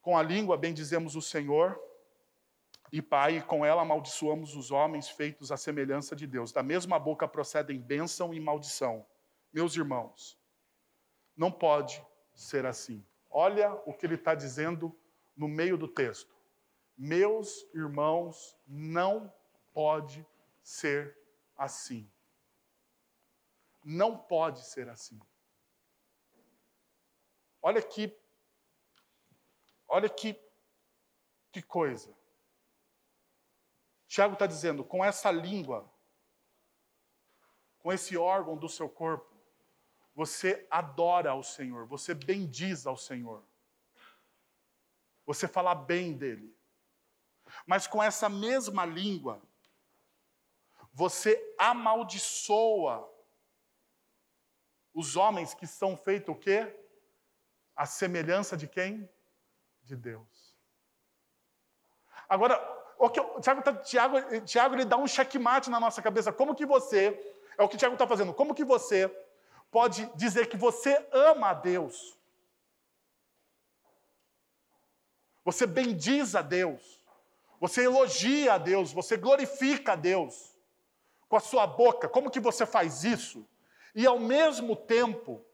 Com 0.01 0.17
a 0.17 0.23
língua 0.23 0.57
bendizemos 0.57 1.15
o 1.15 1.21
Senhor 1.21 1.79
e 2.91 3.01
Pai, 3.01 3.37
e 3.37 3.41
com 3.41 3.65
ela 3.65 3.81
amaldiçoamos 3.81 4.55
os 4.55 4.71
homens 4.71 5.09
feitos 5.09 5.51
à 5.51 5.57
semelhança 5.57 6.15
de 6.15 6.25
Deus. 6.25 6.51
Da 6.51 6.63
mesma 6.63 6.97
boca 6.97 7.27
procedem 7.27 7.79
bênção 7.79 8.33
e 8.33 8.39
maldição. 8.39 9.05
Meus 9.53 9.75
irmãos, 9.75 10.37
não 11.35 11.51
pode 11.51 12.03
ser 12.33 12.65
assim. 12.65 13.05
Olha 13.29 13.73
o 13.85 13.93
que 13.93 14.05
ele 14.05 14.15
está 14.15 14.33
dizendo 14.33 14.97
no 15.35 15.47
meio 15.47 15.77
do 15.77 15.87
texto. 15.87 16.33
Meus 16.97 17.67
irmãos, 17.75 18.57
não 18.65 19.31
pode 19.73 20.25
ser 20.63 21.15
assim. 21.55 22.09
Não 23.83 24.17
pode 24.17 24.65
ser 24.65 24.89
assim. 24.89 25.19
Olha 27.67 27.81
que, 27.81 28.17
olha 29.89 30.07
que, 30.07 30.41
que 31.51 31.61
coisa. 31.61 32.15
Tiago 34.07 34.35
está 34.35 34.47
dizendo, 34.47 34.85
com 34.85 35.03
essa 35.03 35.29
língua, 35.29 35.85
com 37.79 37.91
esse 37.91 38.15
órgão 38.15 38.55
do 38.55 38.69
seu 38.69 38.87
corpo, 38.87 39.29
você 40.15 40.65
adora 40.71 41.31
ao 41.31 41.43
Senhor, 41.43 41.85
você 41.85 42.13
bendiz 42.13 42.87
ao 42.87 42.95
Senhor. 42.95 43.43
Você 45.25 45.45
fala 45.45 45.75
bem 45.75 46.13
dele. 46.13 46.57
Mas 47.65 47.85
com 47.85 48.01
essa 48.01 48.29
mesma 48.29 48.85
língua, 48.85 49.41
você 50.93 51.53
amaldiçoa 51.57 53.13
os 54.93 55.17
homens 55.17 55.53
que 55.53 55.67
são 55.67 55.97
feitos 55.97 56.33
o 56.33 56.39
quê? 56.39 56.86
A 57.77 57.85
semelhança 57.85 58.57
de 58.57 58.67
quem? 58.67 59.07
De 59.83 59.95
Deus. 59.95 60.57
Agora, 62.27 62.59
o 62.97 63.07
que 63.07 63.19
o 63.19 63.39
Tiago, 63.39 63.61
tá, 63.61 63.73
Tiago, 63.75 64.41
Tiago 64.41 64.75
ele 64.75 64.83
dá 64.83 64.97
um 64.97 65.07
checkmate 65.07 65.69
na 65.69 65.79
nossa 65.79 66.01
cabeça. 66.01 66.33
Como 66.33 66.55
que 66.55 66.65
você, 66.65 67.17
é 67.55 67.61
o 67.61 67.69
que 67.69 67.77
Tiago 67.77 67.93
está 67.93 68.07
fazendo, 68.07 68.33
como 68.33 68.55
que 68.55 68.65
você 68.65 69.07
pode 69.69 70.07
dizer 70.15 70.47
que 70.47 70.57
você 70.57 71.07
ama 71.11 71.49
a 71.49 71.53
Deus? 71.53 72.17
Você 75.45 75.65
bendiz 75.65 76.35
a 76.35 76.41
Deus, 76.41 76.99
você 77.59 77.85
elogia 77.85 78.55
a 78.55 78.57
Deus, 78.57 78.91
você 78.91 79.15
glorifica 79.15 79.93
a 79.93 79.95
Deus 79.95 80.57
com 81.29 81.37
a 81.37 81.39
sua 81.39 81.65
boca. 81.67 82.09
Como 82.09 82.31
que 82.31 82.39
você 82.39 82.65
faz 82.65 83.03
isso? 83.03 83.47
E 83.95 84.05
ao 84.05 84.19
mesmo 84.19 84.75
tempo, 84.75 85.45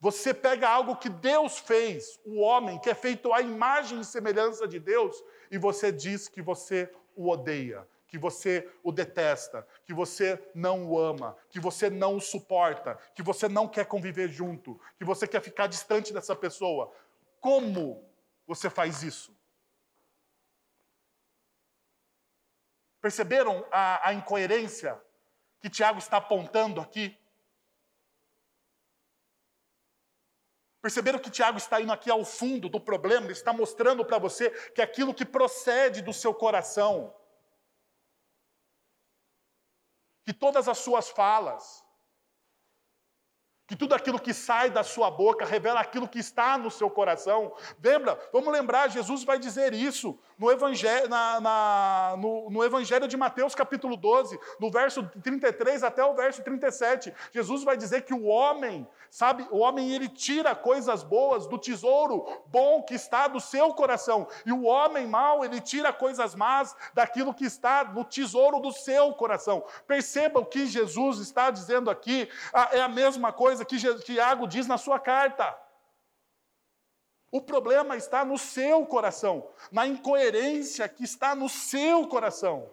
você 0.00 0.34
pega 0.34 0.68
algo 0.68 0.96
que 0.96 1.08
Deus 1.08 1.58
fez, 1.58 2.20
o 2.24 2.40
homem, 2.40 2.78
que 2.78 2.90
é 2.90 2.94
feito 2.94 3.32
à 3.32 3.40
imagem 3.40 4.00
e 4.00 4.04
semelhança 4.04 4.68
de 4.68 4.78
Deus, 4.78 5.22
e 5.50 5.58
você 5.58 5.90
diz 5.90 6.28
que 6.28 6.42
você 6.42 6.92
o 7.14 7.30
odeia, 7.30 7.88
que 8.06 8.18
você 8.18 8.70
o 8.82 8.92
detesta, 8.92 9.66
que 9.84 9.94
você 9.94 10.42
não 10.54 10.86
o 10.86 10.98
ama, 10.98 11.36
que 11.48 11.58
você 11.58 11.88
não 11.88 12.16
o 12.16 12.20
suporta, 12.20 12.96
que 13.14 13.22
você 13.22 13.48
não 13.48 13.66
quer 13.66 13.86
conviver 13.86 14.28
junto, 14.28 14.80
que 14.98 15.04
você 15.04 15.26
quer 15.26 15.40
ficar 15.40 15.66
distante 15.66 16.12
dessa 16.12 16.36
pessoa. 16.36 16.92
Como 17.40 18.08
você 18.46 18.68
faz 18.68 19.02
isso? 19.02 19.34
Perceberam 23.00 23.66
a, 23.70 24.08
a 24.08 24.12
incoerência 24.12 25.00
que 25.60 25.70
Tiago 25.70 25.98
está 25.98 26.18
apontando 26.18 26.80
aqui? 26.80 27.16
Perceberam 30.86 31.18
que 31.18 31.32
Tiago 31.32 31.58
está 31.58 31.80
indo 31.80 31.92
aqui 31.92 32.08
ao 32.08 32.24
fundo 32.24 32.68
do 32.68 32.78
problema, 32.78 33.32
está 33.32 33.52
mostrando 33.52 34.04
para 34.04 34.18
você 34.18 34.50
que 34.70 34.80
aquilo 34.80 35.12
que 35.12 35.24
procede 35.24 36.00
do 36.00 36.12
seu 36.12 36.32
coração, 36.32 37.12
que 40.24 40.32
todas 40.32 40.68
as 40.68 40.78
suas 40.78 41.08
falas, 41.08 41.84
que 43.66 43.74
tudo 43.74 43.94
aquilo 43.94 44.20
que 44.20 44.32
sai 44.32 44.70
da 44.70 44.84
sua 44.84 45.10
boca 45.10 45.44
revela 45.44 45.80
aquilo 45.80 46.08
que 46.08 46.18
está 46.18 46.56
no 46.56 46.70
seu 46.70 46.88
coração. 46.88 47.52
Lembra? 47.82 48.18
Vamos 48.32 48.52
lembrar, 48.52 48.88
Jesus 48.88 49.24
vai 49.24 49.38
dizer 49.38 49.74
isso 49.74 50.18
no 50.38 50.50
Evangelho, 50.50 51.08
na, 51.08 51.40
na, 51.40 52.14
no, 52.18 52.50
no 52.50 52.64
Evangelho 52.64 53.08
de 53.08 53.16
Mateus, 53.16 53.54
capítulo 53.54 53.96
12, 53.96 54.38
no 54.60 54.70
verso 54.70 55.02
33 55.22 55.82
até 55.82 56.04
o 56.04 56.14
verso 56.14 56.42
37. 56.42 57.12
Jesus 57.32 57.64
vai 57.64 57.76
dizer 57.76 58.02
que 58.02 58.14
o 58.14 58.24
homem, 58.24 58.86
sabe, 59.10 59.46
o 59.50 59.58
homem 59.58 59.92
ele 59.92 60.08
tira 60.08 60.54
coisas 60.54 61.02
boas 61.02 61.46
do 61.46 61.58
tesouro 61.58 62.26
bom 62.46 62.82
que 62.82 62.94
está 62.94 63.26
do 63.26 63.40
seu 63.40 63.72
coração, 63.74 64.28
e 64.44 64.52
o 64.52 64.64
homem 64.64 65.06
mau, 65.06 65.44
ele 65.44 65.60
tira 65.60 65.92
coisas 65.92 66.34
más 66.34 66.76
daquilo 66.94 67.34
que 67.34 67.44
está 67.44 67.84
no 67.84 68.04
tesouro 68.04 68.60
do 68.60 68.72
seu 68.72 69.12
coração. 69.14 69.64
Perceba 69.86 70.40
o 70.40 70.46
que 70.46 70.66
Jesus 70.66 71.18
está 71.18 71.50
dizendo 71.50 71.90
aqui, 71.90 72.28
é 72.72 72.80
a 72.80 72.88
mesma 72.88 73.32
coisa 73.32 73.55
coisa 73.64 73.94
que 73.96 74.04
Tiago 74.04 74.46
diz 74.46 74.66
na 74.66 74.76
sua 74.76 74.98
carta. 74.98 75.56
O 77.30 77.40
problema 77.40 77.96
está 77.96 78.24
no 78.24 78.38
seu 78.38 78.86
coração, 78.86 79.50
na 79.70 79.86
incoerência 79.86 80.88
que 80.88 81.04
está 81.04 81.34
no 81.34 81.48
seu 81.48 82.08
coração. 82.08 82.72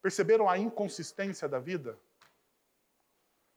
Perceberam 0.00 0.48
a 0.48 0.58
inconsistência 0.58 1.48
da 1.48 1.60
vida? 1.60 1.98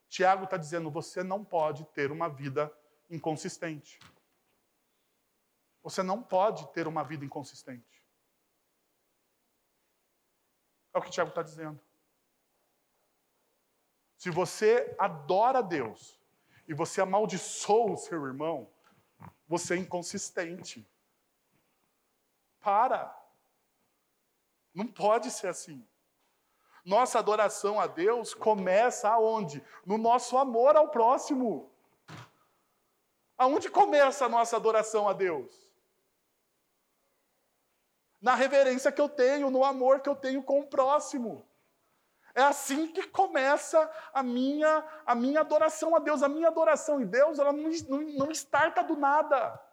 Tiago 0.07 0.43
está 0.45 0.57
dizendo: 0.57 0.91
você 0.91 1.24
não 1.24 1.43
pode 1.43 1.86
ter 1.86 2.11
uma 2.11 2.30
vida 2.30 2.72
inconsistente. 3.09 3.99
Você 5.84 6.01
não 6.01 6.22
pode 6.22 6.72
ter 6.72 6.88
uma 6.88 7.03
vida 7.03 7.26
inconsistente. 7.26 7.95
É 10.96 10.98
o 10.98 11.02
que 11.02 11.10
o 11.10 11.12
Tiago 11.12 11.30
está 11.30 11.43
dizendo. 11.43 11.78
Se 14.18 14.30
você 14.30 14.96
adora 14.98 15.62
Deus 15.62 16.18
e 16.66 16.74
você 16.74 17.02
amaldiçoa 17.02 17.91
o 17.91 17.98
seu 17.98 18.26
irmão, 18.26 18.70
você 19.46 19.74
é 19.74 19.78
inconsistente. 19.78 20.88
Para. 22.62 23.14
Não 24.74 24.88
pode 24.88 25.30
ser 25.32 25.50
assim. 25.50 25.86
Nossa 26.86 27.20
adoração 27.20 27.78
a 27.78 27.88
Deus 27.88 28.34
começa 28.34 29.10
aonde? 29.10 29.62
No 29.86 29.98
nosso 29.98 30.38
amor 30.38 30.78
ao 30.78 30.88
próximo. 30.88 31.70
Aonde 33.38 33.70
começa 33.70 34.26
a 34.26 34.30
nossa 34.30 34.56
adoração 34.56 35.10
a 35.10 35.14
Deus? 35.14 35.64
Na 38.26 38.34
reverência 38.34 38.91
que 38.91 38.99
eu 38.99 39.07
tenho, 39.07 39.51
no 39.51 39.63
amor 39.63 39.99
que 39.99 40.09
eu 40.09 40.15
tenho 40.15 40.41
com 40.41 40.59
o 40.59 40.65
próximo. 40.65 41.47
É 42.34 42.41
assim 42.41 42.91
que 42.91 43.03
começa 43.07 43.80
a 44.11 44.23
minha, 44.23 44.84
a 45.05 45.13
minha 45.13 45.41
adoração 45.41 45.95
a 45.95 45.99
Deus. 45.99 46.23
A 46.23 46.28
minha 46.28 46.47
adoração 46.47 46.99
em 46.99 47.05
Deus, 47.05 47.38
ela 47.38 47.53
não, 47.53 47.69
não, 47.88 48.01
não 48.01 48.32
starta 48.32 48.84
do 48.84 48.95
nada. 48.95 49.63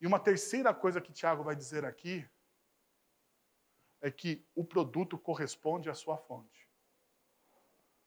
E 0.00 0.06
uma 0.06 0.20
terceira 0.20 0.72
coisa 0.72 1.00
que 1.00 1.12
Tiago 1.12 1.42
vai 1.42 1.56
dizer 1.56 1.84
aqui 1.84 2.24
é 4.00 4.12
que 4.12 4.46
o 4.54 4.64
produto 4.64 5.18
corresponde 5.18 5.90
à 5.90 5.94
sua 5.94 6.16
fonte. 6.16 6.68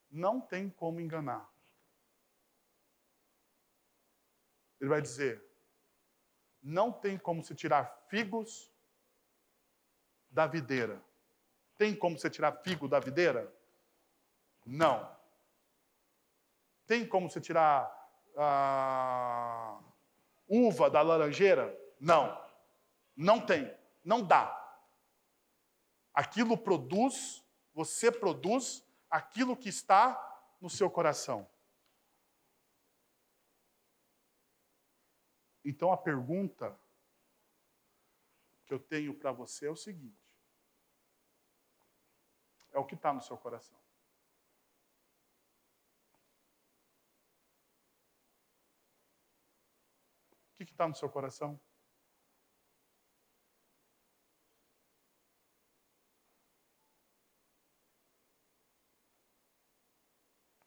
Não 0.09 0.39
tem 0.39 0.69
como 0.69 1.01
enganar. 1.01 1.53
Ele 4.85 4.89
vai 4.89 5.01
dizer: 5.01 5.43
não 6.61 6.91
tem 6.91 7.17
como 7.17 7.43
se 7.43 7.55
tirar 7.55 8.05
figos 8.07 8.71
da 10.29 10.45
videira. 10.45 11.03
Tem 11.75 11.95
como 11.95 12.19
se 12.19 12.29
tirar 12.29 12.51
figo 12.63 12.87
da 12.87 12.99
videira? 12.99 13.51
Não. 14.63 15.11
Tem 16.85 17.03
como 17.03 17.31
se 17.31 17.41
tirar 17.41 17.91
a 18.37 19.79
uva 20.47 20.87
da 20.87 21.01
laranjeira? 21.01 21.75
Não. 21.99 22.39
Não 23.17 23.43
tem. 23.43 23.75
Não 24.03 24.21
dá. 24.21 24.53
Aquilo 26.13 26.55
produz, 26.55 27.43
você 27.73 28.11
produz 28.11 28.85
aquilo 29.09 29.57
que 29.57 29.69
está 29.69 30.15
no 30.61 30.69
seu 30.69 30.91
coração. 30.91 31.49
Então 35.65 35.91
a 35.91 35.97
pergunta 35.97 36.79
que 38.65 38.73
eu 38.73 38.79
tenho 38.79 39.13
para 39.13 39.31
você 39.31 39.65
é 39.65 39.71
o 39.71 39.75
seguinte: 39.75 40.23
é 42.71 42.79
o 42.79 42.85
que 42.85 42.95
está 42.95 43.11
no 43.11 43.21
seu 43.21 43.37
coração. 43.37 43.85
que 50.65 50.71
está 50.73 50.87
no 50.87 50.95
seu 50.95 51.09
coração? 51.09 51.59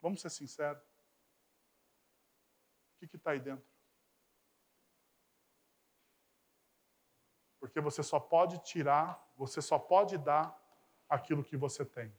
Vamos 0.00 0.20
ser 0.20 0.30
sinceros. 0.30 0.82
O 3.02 3.06
que 3.08 3.16
está 3.16 3.32
aí 3.32 3.40
dentro? 3.40 3.77
Porque 7.68 7.82
você 7.82 8.02
só 8.02 8.18
pode 8.18 8.58
tirar, 8.60 9.22
você 9.36 9.60
só 9.60 9.78
pode 9.78 10.16
dar 10.16 10.58
aquilo 11.06 11.44
que 11.44 11.54
você 11.54 11.84
tem. 11.84 12.10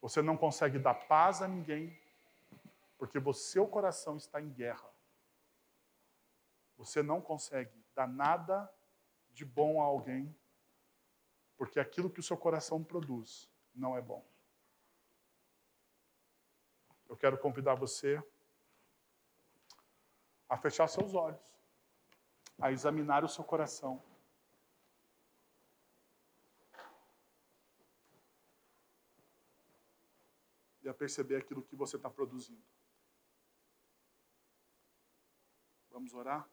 Você 0.00 0.20
não 0.20 0.36
consegue 0.36 0.76
dar 0.76 0.94
paz 0.94 1.40
a 1.40 1.46
ninguém, 1.46 1.96
porque 2.98 3.16
o 3.18 3.32
seu 3.32 3.68
coração 3.68 4.16
está 4.16 4.40
em 4.40 4.50
guerra. 4.50 4.90
Você 6.76 7.00
não 7.00 7.20
consegue 7.20 7.80
dar 7.94 8.08
nada 8.08 8.68
de 9.30 9.44
bom 9.44 9.80
a 9.80 9.84
alguém, 9.84 10.36
porque 11.56 11.78
aquilo 11.78 12.10
que 12.10 12.18
o 12.18 12.24
seu 12.24 12.36
coração 12.36 12.82
produz 12.82 13.48
não 13.72 13.96
é 13.96 14.02
bom. 14.02 14.26
Eu 17.08 17.16
quero 17.16 17.38
convidar 17.38 17.76
você 17.76 18.20
a 20.48 20.58
fechar 20.58 20.88
seus 20.88 21.14
olhos, 21.14 21.55
a 22.58 22.72
examinar 22.72 23.24
o 23.24 23.28
seu 23.28 23.44
coração. 23.44 24.02
E 30.82 30.88
a 30.88 30.94
perceber 30.94 31.36
aquilo 31.36 31.62
que 31.62 31.76
você 31.76 31.96
está 31.96 32.08
produzindo. 32.08 32.62
Vamos 35.90 36.14
orar? 36.14 36.48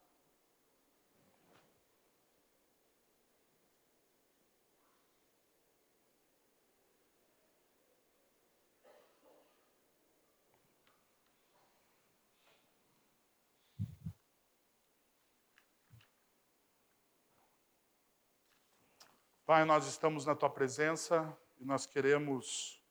Pai, 19.45 19.65
nós 19.65 19.85
estamos 19.87 20.25
na 20.25 20.33
tua 20.33 20.49
presença 20.49 21.37
e 21.59 21.65
nós 21.65 21.85
queremos 21.85 22.81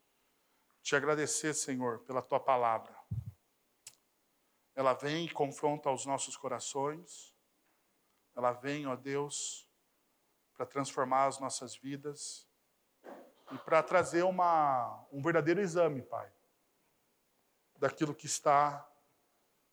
te 0.83 0.95
agradecer, 0.95 1.55
Senhor, 1.55 2.01
pela 2.01 2.21
tua 2.21 2.39
palavra. 2.39 2.95
Ela 4.75 4.93
vem 4.93 5.25
e 5.25 5.31
confronta 5.31 5.91
os 5.91 6.05
nossos 6.05 6.37
corações, 6.37 7.35
ela 8.37 8.53
vem, 8.53 8.87
ó 8.87 8.95
Deus, 8.95 9.67
para 10.53 10.67
transformar 10.67 11.25
as 11.25 11.41
nossas 11.41 11.75
vidas 11.75 12.47
e 13.51 13.57
para 13.65 13.83
trazer 13.83 14.23
uma, 14.23 15.07
um 15.11 15.23
verdadeiro 15.23 15.59
exame, 15.59 16.03
Pai, 16.03 16.31
daquilo 17.79 18.15
que 18.15 18.27
está 18.27 18.87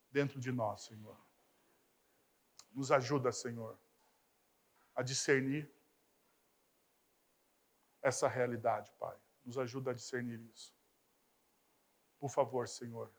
dentro 0.10 0.40
de 0.40 0.50
nós, 0.50 0.84
Senhor. 0.84 1.20
Nos 2.72 2.90
ajuda, 2.90 3.34
Senhor, 3.34 3.78
a 4.96 5.04
discernir 5.04 5.70
essa 8.02 8.28
realidade, 8.28 8.92
Pai. 9.00 9.18
Nos 9.44 9.58
ajuda 9.58 9.92
a 9.92 9.94
discernir 9.94 10.40
isso. 10.42 10.76
Por 12.18 12.30
favor, 12.30 12.68
Senhor. 12.68 13.12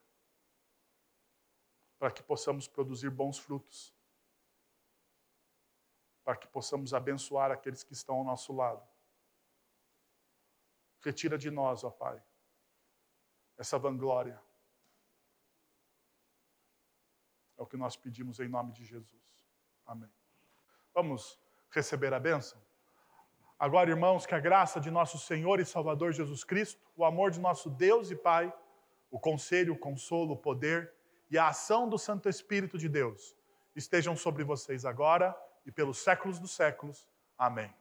Para 1.99 2.11
que 2.11 2.22
possamos 2.22 2.68
produzir 2.68 3.11
bons 3.11 3.39
frutos. 3.39 3.95
Para 6.24 6.37
que 6.37 6.47
possamos 6.49 6.95
abençoar 6.95 7.51
aqueles 7.51 7.83
que 7.83 7.93
estão 7.93 8.16
ao 8.16 8.24
nosso 8.24 8.53
lado. 8.53 8.87
Retira 11.01 11.39
de 11.39 11.51
nós, 11.51 11.83
ó 11.83 11.91
Pai, 11.91 12.22
essa 13.57 13.78
vanglória. 13.78 14.41
É 17.57 17.62
o 17.62 17.66
que 17.66 17.76
nós 17.76 17.97
pedimos 17.97 18.39
em 18.39 18.49
nome 18.49 18.72
de 18.72 18.85
Jesus. 18.85 19.22
Amém. 19.87 20.12
Vamos 20.95 21.39
receber 21.70 22.12
a 22.12 22.20
bênção? 22.20 22.69
Agora, 23.61 23.90
irmãos, 23.90 24.24
que 24.24 24.34
a 24.34 24.40
graça 24.40 24.80
de 24.80 24.90
nosso 24.90 25.18
Senhor 25.18 25.61
e 25.61 25.66
Salvador 25.66 26.14
Jesus 26.14 26.42
Cristo, 26.42 26.80
o 26.96 27.04
amor 27.04 27.30
de 27.30 27.38
nosso 27.38 27.68
Deus 27.68 28.11
e 28.11 28.16
Pai, 28.16 28.50
o 29.11 29.20
conselho, 29.20 29.74
o 29.74 29.78
consolo, 29.78 30.32
o 30.32 30.36
poder 30.36 30.90
e 31.30 31.36
a 31.36 31.48
ação 31.48 31.86
do 31.86 31.98
Santo 31.98 32.26
Espírito 32.26 32.78
de 32.78 32.88
Deus 32.88 33.36
estejam 33.76 34.16
sobre 34.16 34.44
vocês 34.44 34.86
agora 34.86 35.36
e 35.66 35.70
pelos 35.70 35.98
séculos 35.98 36.38
dos 36.38 36.52
séculos. 36.52 37.06
Amém. 37.36 37.80